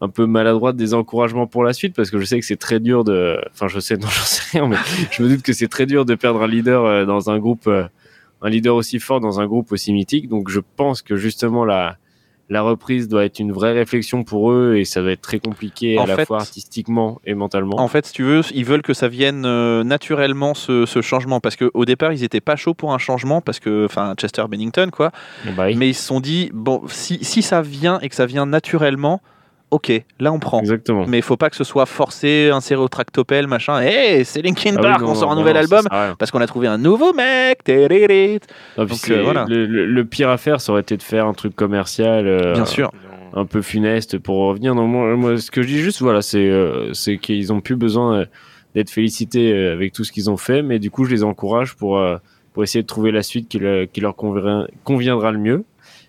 un 0.00 0.08
peu 0.08 0.26
maladroite 0.26 0.76
des 0.76 0.94
encouragements 0.94 1.46
pour 1.46 1.62
la 1.62 1.72
suite 1.72 1.94
parce 1.94 2.10
que 2.10 2.18
je 2.18 2.24
sais 2.24 2.40
que 2.40 2.44
c'est 2.46 2.56
très 2.56 2.80
dur 2.80 3.04
de. 3.04 3.38
Enfin, 3.52 3.68
je 3.68 3.78
sais, 3.80 3.96
non, 3.98 4.08
j'en 4.08 4.24
sais 4.24 4.58
rien, 4.58 4.66
mais 4.68 4.76
je 5.10 5.22
me 5.22 5.28
doute 5.28 5.42
que 5.42 5.52
c'est 5.52 5.68
très 5.68 5.86
dur 5.86 6.04
de 6.04 6.14
perdre 6.14 6.42
un 6.42 6.48
leader 6.48 6.84
euh, 6.84 7.04
dans 7.04 7.30
un 7.30 7.38
groupe, 7.38 7.68
un 7.68 8.48
leader 8.50 8.74
aussi 8.74 8.98
fort 8.98 9.20
dans 9.20 9.40
un 9.40 9.46
groupe 9.46 9.70
aussi 9.72 9.92
mythique. 9.92 10.28
Donc, 10.28 10.48
je 10.50 10.60
pense 10.76 11.00
que 11.02 11.16
justement 11.16 11.64
la 11.64 11.96
la 12.52 12.60
reprise 12.60 13.08
doit 13.08 13.24
être 13.24 13.38
une 13.38 13.50
vraie 13.50 13.72
réflexion 13.72 14.24
pour 14.24 14.52
eux 14.52 14.76
et 14.76 14.84
ça 14.84 15.00
va 15.00 15.12
être 15.12 15.22
très 15.22 15.40
compliqué 15.40 15.98
En 15.98 16.04
à 16.04 16.06
la 16.06 16.26
fois 16.26 16.36
artistiquement 16.36 17.18
et 17.24 17.32
mentalement. 17.32 17.80
En 17.80 17.88
fait, 17.88 18.04
si 18.04 18.12
tu 18.12 18.24
veux, 18.24 18.42
ils 18.52 18.66
veulent 18.66 18.82
que 18.82 18.92
ça 18.92 19.08
vienne 19.08 19.46
euh, 19.46 19.82
naturellement 19.84 20.52
ce, 20.52 20.84
ce 20.84 21.00
changement 21.00 21.40
parce 21.40 21.56
qu'au 21.56 21.84
départ, 21.86 22.12
ils 22.12 22.24
étaient 22.24 22.42
pas 22.42 22.56
chauds 22.56 22.74
pour 22.74 22.92
un 22.92 22.98
changement 22.98 23.40
parce 23.40 23.58
que, 23.58 23.86
enfin, 23.86 24.14
Chester 24.18 24.44
Bennington, 24.50 24.90
quoi. 24.92 25.12
Bah 25.56 25.64
oui. 25.68 25.76
Mais 25.76 25.88
ils 25.88 25.94
se 25.94 26.04
sont 26.04 26.20
dit, 26.20 26.50
bon, 26.52 26.82
si, 26.88 27.24
si 27.24 27.40
ça 27.40 27.62
vient 27.62 27.98
et 28.00 28.10
que 28.10 28.14
ça 28.14 28.26
vient 28.26 28.44
naturellement, 28.44 29.22
ok, 29.72 29.90
là 30.20 30.32
on 30.32 30.38
prend. 30.38 30.60
Exactement. 30.60 31.04
Mais 31.08 31.18
il 31.18 31.22
faut 31.22 31.36
pas 31.36 31.50
que 31.50 31.56
ce 31.56 31.64
soit 31.64 31.86
forcé, 31.86 32.50
inséré 32.52 32.80
au 32.80 32.88
tractopelle, 32.88 33.46
machin. 33.48 33.82
Hé, 33.82 34.22
c'est 34.22 34.40
Linkin 34.42 34.74
Ah 34.76 34.80
oui, 34.80 34.82
Park, 34.82 35.00
non, 35.02 35.08
on 35.10 35.14
sort 35.16 35.30
un 35.32 35.34
non, 35.34 35.40
nouvel 35.40 35.54
non, 35.54 35.60
album 35.60 35.86
parce 36.18 36.30
qu'on 36.30 36.40
a 36.40 36.46
trouvé 36.46 36.68
un 36.68 36.78
nouveau 36.78 37.12
mec. 37.12 37.58
Donc, 37.66 38.98
euh, 39.10 39.22
voilà. 39.24 39.46
le, 39.48 39.66
le- 39.66 39.86
le 39.86 40.04
pire 40.04 40.28
à 40.30 40.36
faire, 40.36 40.60
ça 40.60 40.72
aurait 40.72 40.82
été 40.82 40.96
de 40.96 41.02
faire 41.02 41.26
un 41.26 41.34
truc 41.34 41.54
commercial, 41.56 42.26
euh, 42.26 42.54
Bien 42.54 42.64
sûr. 42.66 42.92
un 43.34 43.44
peu 43.44 43.62
funeste 43.62 44.18
pour 44.18 44.36
revenir. 44.48 44.74
Non, 44.74 44.86
moi, 44.86 45.16
moi, 45.16 45.36
ce 45.38 45.50
que 45.50 45.62
je 45.62 45.66
dis 45.66 45.78
juste, 45.78 46.00
voilà, 46.02 46.22
c'est 46.22 46.48
euh, 46.48 46.92
c'est 46.92 47.18
qu'ils 47.18 47.52
ont 47.52 47.60
plus 47.60 47.76
besoin 47.76 48.20
euh, 48.20 48.24
d'être 48.74 48.90
félicités 48.90 49.54
avec 49.68 49.92
tout 49.92 50.04
ce 50.04 50.12
qu'ils 50.12 50.30
ont 50.30 50.36
fait, 50.36 50.62
mais 50.62 50.78
du 50.78 50.90
coup, 50.90 51.04
je 51.04 51.10
les 51.10 51.24
encourage 51.24 51.74
pour 51.74 52.00
pour 52.52 52.62
essayer 52.62 52.82
de 52.82 52.86
trouver 52.86 53.12
la 53.12 53.22
suite 53.22 53.48
qui, 53.48 53.58
le- 53.58 53.86
qui 53.86 54.00
leur 54.02 54.14
conviendra, 54.14 54.66
conviendra 54.84 55.30
le 55.32 55.38
mieux. 55.38 55.64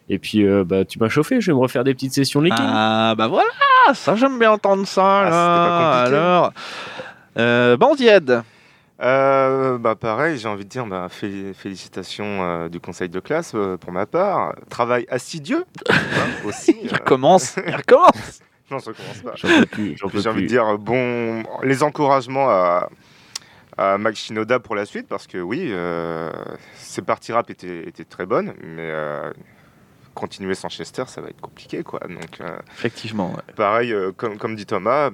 Et 0.10 0.20
puis, 0.20 0.45
euh, 0.45 0.64
bah, 0.66 0.84
tu 0.86 0.99
m'as 0.99 1.10
chauffé, 1.10 1.39
je 1.41 1.51
vais 1.51 1.56
me 1.56 1.62
refaire 1.62 1.84
des 1.84 1.93
petites 1.93 2.14
sessions 2.14 2.41
leaking. 2.41 2.66
Ah 2.68 3.16
bah 3.18 3.28
voilà, 3.28 3.49
ça 3.93 4.16
j'aime 4.16 4.38
bien 4.38 4.51
entendre 4.51 4.86
ça. 4.86 5.01
Ah, 5.04 5.30
là. 5.30 5.30
c'était 5.30 5.70
pas 5.70 5.97
compliqué. 6.08 6.18
Alors, 6.18 6.54
euh, 7.39 7.78
Bandied. 7.78 8.41
Euh, 9.01 9.78
bah 9.80 9.95
pareil, 9.95 10.38
j'ai 10.38 10.47
envie 10.47 10.64
de 10.66 10.70
dire 10.70 10.86
bah, 10.86 11.08
fé- 11.10 11.54
félicitations 11.54 12.26
euh, 12.43 12.70
du 12.70 12.80
conseil 12.80 13.10
de 13.10 13.20
classe 13.20 13.54
euh, 13.56 13.76
pour 13.76 13.91
ma 13.91 14.06
part. 14.06 14.54
Travail 14.70 15.06
assidieux 15.10 15.66
hein, 15.89 15.95
aussi. 16.45 16.78
Il 16.84 16.93
recommence, 16.93 17.56
il 17.66 17.76
recommence. 17.76 18.39
non, 18.72 18.80
ça 18.80 18.91
commence 18.93 19.18
pas. 19.24 19.32
J'en 19.36 19.47
peux 19.62 19.66
plus, 19.66 19.97
j'en 19.97 20.10
peux 20.10 20.20
J'ai 20.22 20.30
envie 20.30 20.43
de 20.43 20.47
dire 20.47 20.78
bon, 20.78 21.43
les 21.64 21.82
encouragements 21.84 22.49
à, 22.49 22.88
à 23.78 23.97
Max 23.97 24.20
Shinoda 24.20 24.60
pour 24.60 24.76
la 24.76 24.86
suite 24.86 25.08
parce 25.10 25.28
que 25.28 25.38
oui, 25.39 25.68
euh, 25.72 26.32
ses 26.76 27.01
parties 27.01 27.34
rap 27.34 27.49
étaient, 27.49 27.88
étaient 27.88 28.06
très 28.06 28.26
bonnes, 28.28 28.54
mais 28.64 28.89
euh, 28.91 29.32
continuer 30.14 30.55
sans 30.55 30.70
Chester, 30.70 31.03
ça 31.07 31.22
va 31.22 31.30
être 31.30 31.41
compliqué 31.41 31.84
quoi. 31.84 31.99
Donc 32.01 32.39
euh, 32.41 32.57
Effectivement. 32.74 33.32
ouais. 33.32 33.53
pareil, 33.55 33.91
euh, 33.93 34.11
comme, 34.16 34.38
comme 34.38 34.55
dit 34.55 34.66
Thomas, 34.66 35.11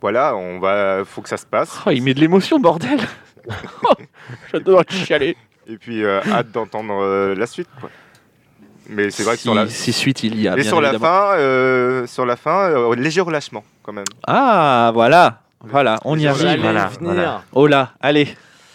voilà, 0.00 0.34
on 0.36 0.58
va, 0.58 1.04
faut 1.04 1.22
que 1.22 1.28
ça 1.28 1.36
se 1.36 1.46
passe. 1.46 1.78
Oh, 1.86 1.90
il 1.90 2.02
met 2.02 2.14
de 2.14 2.20
l'émotion, 2.20 2.58
bordel 2.58 3.00
Oh, 3.84 3.92
J'adore 4.52 4.82
chialer. 4.88 5.36
Et 5.68 5.76
puis 5.76 6.02
euh, 6.04 6.20
hâte 6.30 6.50
d'entendre 6.50 6.94
euh, 7.02 7.34
la 7.34 7.46
suite. 7.46 7.68
quoi. 7.80 7.88
Mais 8.88 9.10
c'est 9.10 9.22
vrai 9.22 9.34
que 9.34 9.38
si, 9.38 9.44
sur 9.44 9.54
la, 9.54 9.68
si 9.68 9.92
suite 9.92 10.24
il 10.24 10.40
y 10.40 10.48
a, 10.48 10.56
mais 10.56 10.62
bien 10.62 10.70
sur 10.70 10.80
la 10.80 10.98
fin, 10.98 11.34
euh, 11.36 12.06
sur 12.08 12.26
la 12.26 12.36
fin, 12.36 12.92
léger 12.96 13.20
relâchement 13.20 13.64
quand 13.82 13.92
même. 13.92 14.04
Ah, 14.26 14.90
voilà. 14.92 15.38
Voilà, 15.60 16.00
on 16.04 16.18
y 16.18 16.26
arrive. 16.26 16.60
Voilà, 16.60 16.90
voilà. 17.00 17.44
Oh 17.52 17.68
là, 17.68 17.92
allez. 18.00 18.34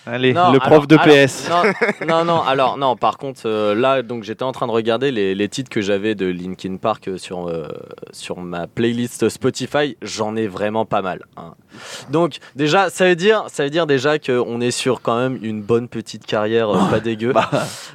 Allez, 0.09 0.33
Non, 0.33 0.51
le 0.53 0.59
prof 0.59 0.71
alors- 0.71 0.87
de 0.87 0.95
alors, 0.97 1.05
PS. 1.25 1.49
non, 1.49 2.07
non, 2.07 2.25
non, 2.25 2.41
alors 2.41 2.77
non, 2.77 2.95
par 2.95 3.17
contre, 3.17 3.41
euh, 3.45 3.75
là, 3.75 4.01
donc 4.01 4.23
j'étais 4.23 4.43
en 4.43 4.51
train 4.53 4.67
de 4.67 4.71
regarder 4.71 5.11
les, 5.11 5.35
les 5.35 5.49
titres 5.49 5.69
que 5.69 5.81
j'avais 5.81 6.15
de 6.15 6.25
Linkin 6.25 6.77
Park 6.77 7.07
euh, 7.09 7.17
sur, 7.17 7.47
euh, 7.49 7.67
sur 8.11 8.39
ma 8.39 8.67
playlist 8.67 9.27
Spotify, 9.29 9.97
j'en 10.01 10.35
ai 10.35 10.47
vraiment 10.47 10.85
pas 10.85 11.01
mal. 11.01 11.25
hein. 11.35 11.55
Donc 12.11 12.38
déjà, 12.55 12.89
ça 12.89 13.05
veut 13.07 13.15
dire, 13.15 13.45
ça 13.47 13.63
veut 13.63 13.69
dire 13.69 13.88
déjà 13.88 14.19
qu'on 14.19 14.61
est 14.61 14.71
sur 14.71 15.01
quand 15.01 15.17
même 15.17 15.38
une 15.41 15.61
bonne 15.61 15.88
petite 15.88 16.25
carrière, 16.25 16.69
euh, 16.69 16.89
pas 16.89 16.99
dégueu. 16.99 17.34
Bah, 17.34 17.49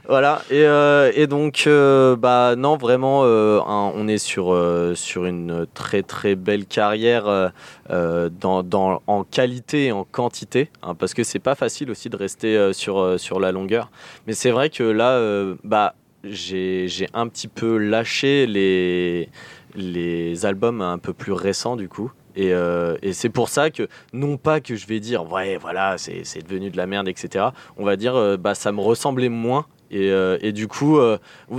Voilà, 0.08 0.42
et, 0.50 0.64
euh, 0.64 1.10
et 1.14 1.26
donc, 1.26 1.64
euh, 1.66 2.16
bah 2.16 2.54
non, 2.56 2.76
vraiment, 2.76 3.20
on 3.22 4.08
est 4.08 4.18
sur, 4.18 4.56
sur 4.94 5.24
une 5.24 5.66
très 5.74 6.02
très 6.02 6.34
belle 6.34 6.66
carrière 6.66 7.52
dans, 7.88 8.62
dans- 8.62 9.02
en 9.06 9.24
qualité 9.24 9.86
et 9.86 9.92
en 9.92 10.04
quantité, 10.04 10.70
hein, 10.82 10.94
parce 10.94 11.14
que 11.14 11.24
c'est 11.24 11.38
pas 11.38 11.54
facile 11.54 11.90
aussi 11.90 12.08
de 12.08 12.16
rester 12.16 12.72
sur, 12.72 13.18
sur 13.18 13.40
la 13.40 13.52
longueur. 13.52 13.90
Mais 14.26 14.32
c'est 14.32 14.50
vrai 14.50 14.70
que 14.70 14.82
là, 14.82 15.20
bah, 15.64 15.94
j'ai 16.24 16.86
j'ai 16.88 17.08
un 17.14 17.26
petit 17.28 17.48
peu 17.48 17.76
lâché 17.78 18.46
les, 18.46 19.28
les 19.74 20.46
albums 20.46 20.80
un 20.80 20.98
peu 20.98 21.12
plus 21.12 21.32
récents 21.32 21.76
du 21.76 21.88
coup. 21.88 22.12
Et, 22.36 22.52
euh, 22.52 22.96
et 23.02 23.12
c'est 23.12 23.28
pour 23.28 23.48
ça 23.48 23.70
que, 23.70 23.88
non 24.12 24.36
pas 24.36 24.60
que 24.60 24.74
je 24.74 24.86
vais 24.86 25.00
dire, 25.00 25.30
ouais, 25.30 25.56
voilà, 25.56 25.96
c'est 25.98 26.42
devenu 26.46 26.70
de 26.70 26.76
la 26.76 26.86
merde, 26.86 27.08
etc. 27.08 27.46
On 27.76 27.84
va 27.84 27.96
dire, 27.96 28.16
euh, 28.16 28.36
bah, 28.36 28.54
ça 28.54 28.72
me 28.72 28.80
ressemblait 28.80 29.28
moins. 29.28 29.66
Et, 29.90 30.10
euh, 30.10 30.38
et 30.40 30.52
du 30.52 30.68
coup, 30.68 30.98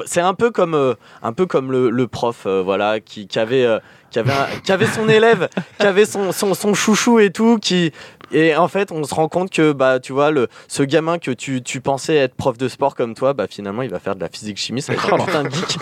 c'est 0.05 0.21
un 0.21 0.34
peu 0.34 0.49
comme, 0.49 0.95
un 1.21 1.34
peu 1.34 1.45
comme 1.45 1.71
le, 1.71 2.07
prof, 2.07 2.47
voilà, 2.47 2.99
qui, 2.99 3.28
avait, 3.36 3.67
qui, 4.09 4.17
avait 4.17 4.32
qui 4.63 4.71
avait 4.71 4.88
son 4.88 5.07
élève, 5.07 5.49
qui 5.80 5.86
avait 5.86 6.05
son, 6.05 6.32
son, 6.32 6.55
son 6.55 6.74
chouchou 6.74 7.19
et 7.19 7.30
tout, 7.30 7.59
qui, 7.59 7.91
et 8.34 8.55
en 8.55 8.67
fait, 8.67 8.91
on 8.91 9.03
se 9.03 9.13
rend 9.13 9.29
compte 9.29 9.51
que, 9.51 9.71
bah, 9.71 9.99
tu 9.99 10.11
vois, 10.11 10.31
le, 10.31 10.47
ce 10.67 10.84
gamin 10.84 11.19
que 11.19 11.31
tu, 11.31 11.61
tu 11.61 11.81
pensais 11.81 12.15
être 12.15 12.36
prof 12.36 12.57
de 12.57 12.67
sport 12.67 12.95
comme 12.95 13.13
toi, 13.13 13.34
bah, 13.34 13.45
finalement, 13.49 13.84
il 13.84 13.89
va 13.89 13.99
faire 13.99 14.15
de 14.15 14.21
la 14.21 14.29
physique 14.29 14.57
chimie, 14.57 14.81
ça 14.81 14.93
va 14.93 15.03
être 15.03 15.13
un 15.13 15.25
putain 15.25 15.43
de 15.43 15.49
geek. 15.49 15.77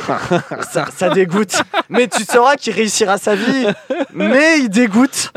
ça, 0.72 0.86
ça 0.95 1.10
dégoûte. 1.10 1.64
Mais 1.89 2.08
tu 2.08 2.24
sauras 2.24 2.58
qu'il 2.58 2.74
réussira 2.74 3.18
sa 3.18 3.36
vie, 3.36 3.68
mais 4.14 4.60
il 4.60 4.70
dégoûte. 4.70 5.32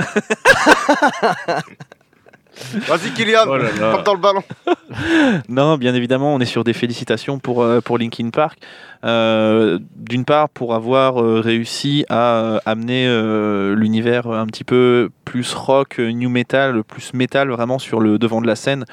Vas-y 2.87 3.11
Kylian, 3.15 3.45
Oh 3.49 3.57
là 3.57 3.65
là. 3.79 3.93
tape 3.93 4.05
dans 4.05 4.15
le 4.15 4.21
ballon. 4.21 4.43
Non, 5.49 5.77
bien 5.77 5.95
évidemment, 5.95 6.35
on 6.35 6.41
est 6.41 6.45
sur 6.47 6.63
des 6.65 6.73
félicitations 6.73 7.39
pour, 7.39 7.63
euh, 7.63 7.81
pour 7.81 7.99
Linkin 7.99 8.31
Park. 8.31 8.59
Euh, 9.05 9.79
D'une 9.97 10.25
part, 10.25 10.49
pour 10.49 10.75
avoir 10.75 11.21
euh, 11.23 11.41
réussi 11.41 12.05
à 12.09 12.61
amener 12.65 13.07
euh, 13.07 13.75
l'univers 13.75 14.29
un 14.29 14.47
petit 14.47 14.65
peu 14.65 15.11
plus 15.25 15.53
rock, 15.55 15.99
new 15.99 16.29
metal, 16.31 16.83
plus 16.85 17.13
metal 17.15 17.51
vraiment 17.51 17.79
sur 17.79 18.01
le 18.01 18.19
devant 18.19 18.41
de 18.41 18.47
la 18.47 18.57
scène. 18.57 18.85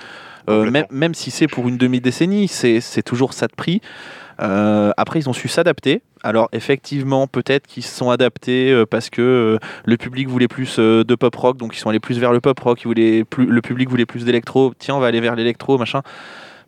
Euh, 0.49 0.69
même, 0.71 0.85
même 0.89 1.13
si 1.13 1.29
c'est 1.29 1.47
pour 1.47 1.67
une 1.67 1.77
demi-décennie, 1.77 2.47
c'est 2.47 2.81
c'est 2.81 3.03
toujours 3.03 3.33
ça 3.33 3.45
de 3.47 3.53
prix. 3.55 3.79
Euh, 4.41 4.91
après, 4.97 5.19
ils 5.19 5.29
ont 5.29 5.33
su 5.33 5.47
s'adapter. 5.47 6.01
Alors, 6.23 6.49
effectivement, 6.51 7.27
peut-être 7.27 7.67
qu'ils 7.67 7.83
se 7.83 7.95
sont 7.95 8.09
adaptés 8.09 8.71
euh, 8.71 8.85
parce 8.85 9.09
que 9.09 9.21
euh, 9.21 9.57
le 9.85 9.97
public 9.97 10.27
voulait 10.27 10.47
plus 10.47 10.79
de 10.79 11.15
pop 11.15 11.35
rock, 11.35 11.57
donc 11.57 11.75
ils 11.75 11.79
sont 11.79 11.89
allés 11.89 11.99
plus 11.99 12.19
vers 12.19 12.31
le 12.31 12.41
pop 12.41 12.59
rock. 12.59 12.81
Ils 12.81 12.87
voulaient 12.87 13.23
plus, 13.23 13.45
le 13.45 13.61
public 13.61 13.89
voulait 13.89 14.05
plus 14.05 14.25
d'électro. 14.25 14.73
Tiens, 14.77 14.95
on 14.95 14.99
va 14.99 15.07
aller 15.07 15.21
vers 15.21 15.35
l'électro, 15.35 15.77
machin. 15.77 16.01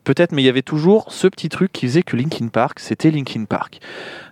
Peut-être, 0.04 0.34
mais 0.34 0.42
il 0.42 0.46
y 0.46 0.50
avait 0.50 0.64
toujours 0.64 1.12
ce 1.12 1.28
petit 1.28 1.48
truc 1.50 1.72
qui 1.72 1.88
faisait 1.88 2.04
que 2.04 2.18
Linkin 2.18 2.50
Park, 2.50 2.80
c'était 2.80 3.10
Linkin 3.10 3.46
Park. 3.46 3.80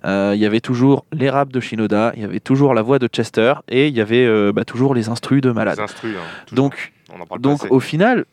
Euh, 0.03 0.33
Il 0.35 0.41
y 0.41 0.45
avait 0.45 0.59
toujours 0.59 1.05
les 1.13 1.29
raps 1.29 1.53
de 1.53 1.59
Shinoda, 1.59 2.11
il 2.15 2.21
y 2.21 2.25
avait 2.25 2.41
toujours 2.41 2.73
la 2.73 2.81
voix 2.81 2.99
de 2.99 3.07
Chester, 3.07 3.53
et 3.69 3.87
il 3.87 3.95
y 3.95 4.01
avait 4.01 4.25
euh, 4.25 4.51
bah, 4.53 4.65
toujours 4.65 4.93
les 4.93 5.07
instrus 5.07 5.41
de 5.41 5.51
malade. 5.51 5.77
Les 5.77 5.83
instrus, 5.83 6.15
hein. 6.17 6.55
Donc, 6.55 6.91
on 7.13 7.21
en 7.21 7.25
parle 7.25 7.41
donc 7.41 7.65
au 7.69 7.79
final, 7.79 8.25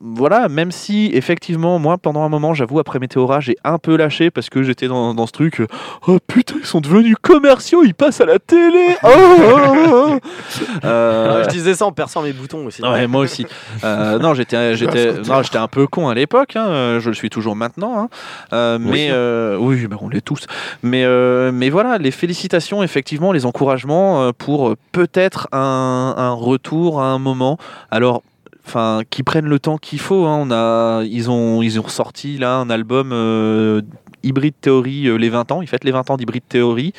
voilà, 0.00 0.48
même 0.48 0.70
si 0.70 1.10
effectivement, 1.14 1.78
moi 1.78 1.96
pendant 1.98 2.22
un 2.22 2.28
moment, 2.28 2.52
j'avoue, 2.54 2.78
après 2.78 2.98
Météora, 2.98 3.40
j'ai 3.40 3.56
un 3.64 3.78
peu 3.78 3.96
lâché 3.96 4.30
parce 4.30 4.50
que 4.50 4.62
j'étais 4.62 4.86
dans, 4.88 5.14
dans 5.14 5.26
ce 5.26 5.32
truc. 5.32 5.62
Oh 6.06 6.18
putain, 6.26 6.56
ils 6.60 6.66
sont 6.66 6.80
devenus 6.80 7.16
commerciaux, 7.22 7.82
ils 7.84 7.94
passent 7.94 8.20
à 8.20 8.26
la 8.26 8.38
télé. 8.38 8.96
Oh, 9.02 9.08
oh, 9.08 9.58
oh, 9.58 10.08
oh. 10.14 10.18
Euh, 10.84 11.44
je 11.44 11.48
disais 11.50 11.74
ça 11.74 11.86
en 11.86 11.92
perçant 11.92 12.22
mes 12.22 12.32
boutons 12.32 12.66
aussi. 12.66 12.82
Ouais, 12.82 13.06
moi 13.06 13.22
aussi. 13.22 13.46
Euh, 13.84 14.18
non, 14.18 14.34
j'étais, 14.34 14.76
j'étais, 14.76 15.12
non, 15.28 15.42
j'étais 15.42 15.58
un 15.58 15.68
peu 15.68 15.86
con 15.86 16.08
à 16.08 16.14
l'époque. 16.14 16.56
hein, 16.56 16.66
euh, 16.68 17.00
Je 17.00 17.08
le 17.08 17.14
suis 17.14 17.30
toujours 17.30 17.56
maintenant. 17.56 17.98
hein. 17.98 18.08
Euh, 18.52 18.78
mais 18.80 19.08
euh, 19.10 19.56
oui, 19.58 19.86
bah, 19.86 19.96
on 20.00 20.08
l'est 20.08 20.20
tous. 20.20 20.46
Mais, 20.82 21.04
euh, 21.04 21.52
mais 21.52 21.70
voilà, 21.70 21.98
les 21.98 22.10
félicitations, 22.10 22.82
effectivement, 22.82 23.32
les 23.32 23.46
encouragements 23.46 24.32
pour 24.32 24.74
peut-être 24.92 25.48
un, 25.52 26.14
un 26.16 26.32
retour 26.32 27.00
à 27.00 27.06
un 27.06 27.18
moment. 27.18 27.58
Alors. 27.90 28.22
Enfin, 28.66 29.02
qui 29.10 29.22
prennent 29.22 29.46
le 29.48 29.58
temps 29.58 29.76
qu'il 29.76 30.00
faut. 30.00 30.24
hein. 30.24 30.38
On 30.40 30.50
a, 30.50 31.02
ils 31.04 31.30
ont, 31.30 31.60
ils 31.62 31.78
ont 31.78 31.82
ressorti 31.82 32.38
là 32.38 32.54
un 32.56 32.70
album 32.70 33.10
euh, 33.12 33.82
Hybrid 34.22 34.54
Theory 34.62 35.06
euh, 35.06 35.16
les 35.16 35.28
20 35.28 35.52
ans. 35.52 35.60
Ils 35.60 35.68
fêtent 35.68 35.84
les 35.84 35.90
20 35.92 36.08
ans 36.08 36.16
d'Hybrid 36.16 36.42
Theory. 36.48 36.94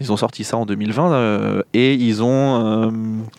Ils 0.00 0.10
ont 0.12 0.16
sorti 0.16 0.44
ça 0.44 0.56
en 0.56 0.64
2020 0.64 1.12
euh, 1.12 1.62
et 1.74 1.92
ils 1.92 2.22
ont 2.22 2.86
euh, 2.86 2.90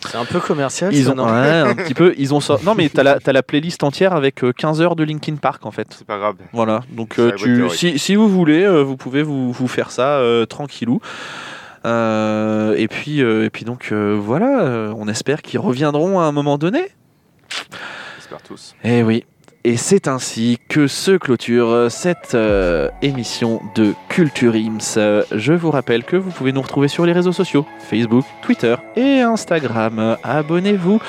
C'est 0.08 0.18
un 0.18 0.26
peu 0.26 0.40
commercial. 0.40 0.94
ils 0.94 1.06
ça, 1.06 1.12
ont 1.12 1.16
non 1.16 1.26
ouais, 1.26 1.32
un 1.32 1.74
petit 1.74 1.96
peu. 1.96 2.14
Ils 2.20 2.36
ont 2.36 2.40
sor- 2.40 2.60
non 2.64 2.76
mais 2.76 2.88
t'as 2.88 3.02
la 3.02 3.20
t'as 3.20 3.32
la 3.34 3.42
playlist 3.42 3.84
entière 3.84 4.14
avec 4.14 4.44
euh, 4.44 4.54
15 4.54 4.80
heures 4.80 4.96
de 4.96 5.04
Linkin 5.04 5.38
Park 5.38 5.66
en 5.66 5.72
fait. 5.72 5.88
C'est 5.98 6.06
pas 6.06 6.20
grave. 6.20 6.36
Voilà. 6.54 6.82
Donc 6.92 7.18
euh, 7.18 7.32
tu 7.36 7.68
si, 7.72 7.98
si 7.98 8.14
vous 8.16 8.30
voulez 8.30 8.64
euh, 8.64 8.84
vous 8.84 8.96
pouvez 8.96 9.24
vous, 9.24 9.52
vous 9.52 9.68
faire 9.68 9.90
ça 9.90 10.18
euh, 10.20 10.46
tranquillou. 10.46 11.00
Euh, 11.84 12.76
et 12.78 12.88
puis 12.88 13.24
euh, 13.24 13.46
et 13.46 13.50
puis 13.50 13.66
donc 13.66 13.90
euh, 13.92 14.16
voilà. 14.22 14.62
euh, 14.62 14.94
on 14.96 15.08
espère 15.08 15.42
qu'ils 15.42 15.60
reviendront 15.60 16.20
à 16.20 16.26
un 16.26 16.32
moment 16.32 16.60
donné. 16.60 16.84
J'espère 18.18 18.42
tous. 18.42 18.76
Eh 18.84 19.04
oui. 19.04 19.24
Et 19.64 19.78
c'est 19.78 20.08
ainsi 20.08 20.58
que 20.70 20.88
se 20.88 21.12
clôture 21.12 21.86
cette 21.92 22.34
euh, 22.34 22.90
émission 23.04 23.62
de 23.76 23.94
Culture 24.10 24.56
Ims. 24.56 24.80
Euh, 24.98 25.24
Je 25.36 25.54
vous 25.54 25.70
rappelle 25.70 26.04
que 26.04 26.16
vous 26.16 26.32
pouvez 26.32 26.52
nous 26.52 26.64
retrouver 26.64 26.88
sur 26.88 27.06
les 27.06 27.14
réseaux 27.14 27.32
sociaux 27.32 27.68
Facebook, 27.88 28.26
Twitter 28.42 28.76
et 28.96 29.20
Instagram. 29.20 30.18
Abonnez-vous. 30.24 31.00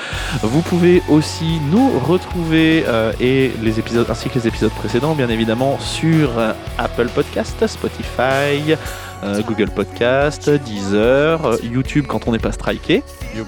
Vous 0.43 0.61
pouvez 0.61 1.01
aussi 1.09 1.59
nous 1.71 1.97
retrouver 1.97 2.83
euh, 2.87 3.11
et 3.19 3.51
les 3.63 3.79
épisodes 3.79 4.05
ainsi 4.07 4.29
que 4.29 4.35
les 4.37 4.47
épisodes 4.47 4.73
précédents, 4.73 5.15
bien 5.15 5.29
évidemment, 5.29 5.79
sur 5.79 6.37
euh, 6.37 6.53
Apple 6.77 7.07
Podcast, 7.07 7.65
Spotify. 7.65 8.75
euh, 9.23 9.41
Google 9.47 9.71
Podcast, 9.71 10.47
Deezer, 10.51 11.57
YouTube 11.63 12.05
quand 12.07 12.27
on 12.27 12.31
n'est 12.33 12.37
pas 12.37 12.51
striké, 12.51 13.01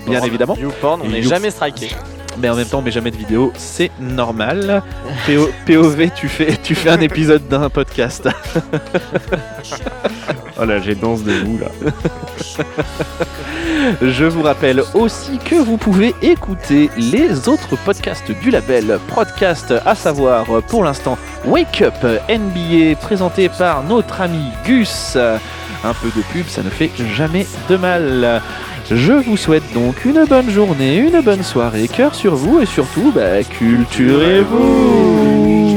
bien 0.08 0.24
évidemment. 0.24 0.56
YouPorn, 0.58 1.02
on 1.04 1.10
n'est 1.10 1.22
jamais 1.22 1.52
striké. 1.52 1.90
Mais 2.38 2.50
en 2.50 2.56
même 2.56 2.68
temps, 2.68 2.80
on 2.80 2.82
met 2.82 2.92
jamais 2.92 3.12
de 3.12 3.18
vidéo, 3.18 3.52
c'est 3.56 3.92
normal. 4.00 4.84
PO 5.26 5.50
POV, 5.66 6.10
tu 6.16 6.28
fais, 6.28 6.58
tu 6.64 6.76
fais 6.76 6.90
un 6.90 7.02
épisode 7.02 7.48
d'un 7.48 7.70
podcast. 7.70 8.28
Oh 10.60 10.64
là, 10.64 10.80
j'ai 10.80 10.96
danse 10.96 11.24
de 11.24 11.34
vous 11.34 11.58
là. 11.58 11.68
Je 14.02 14.26
vous 14.26 14.42
rappelle 14.42 14.84
aussi 14.94 15.38
que 15.38 15.56
vous 15.56 15.78
pouvez 15.78 16.16
écouter 16.22 16.90
les 16.98 17.50
autres 17.50 17.76
podcasts 17.84 18.32
du 18.32 18.52
label 18.52 19.00
Podcast, 19.14 19.74
à 19.86 19.96
savoir 19.96 20.46
pour 20.70 20.84
l'instant 20.84 21.18
Wake 21.46 21.82
Up 21.82 21.94
NBA, 22.30 22.96
présenté 23.02 23.50
par 23.50 23.84
notre 23.84 24.22
ami 24.22 24.46
Gus. 24.66 25.18
Un 25.18 25.94
peu 25.94 26.08
de 26.16 26.24
pub, 26.34 26.48
ça 26.48 26.64
ne 26.64 26.70
fait 26.70 26.90
jamais 27.16 27.46
de 27.70 27.76
mal. 27.76 28.42
Je 28.92 29.14
vous 29.14 29.36
souhaite 29.36 29.64
donc 29.74 30.06
une 30.06 30.26
bonne 30.26 30.48
journée, 30.50 30.98
une 30.98 31.22
bonne 31.22 31.42
soirée, 31.42 31.88
cœur 31.88 32.14
sur 32.14 32.36
vous 32.36 32.60
et 32.60 32.68
surtout, 32.68 33.12
bah, 33.14 33.44
culturez-vous 33.44 35.75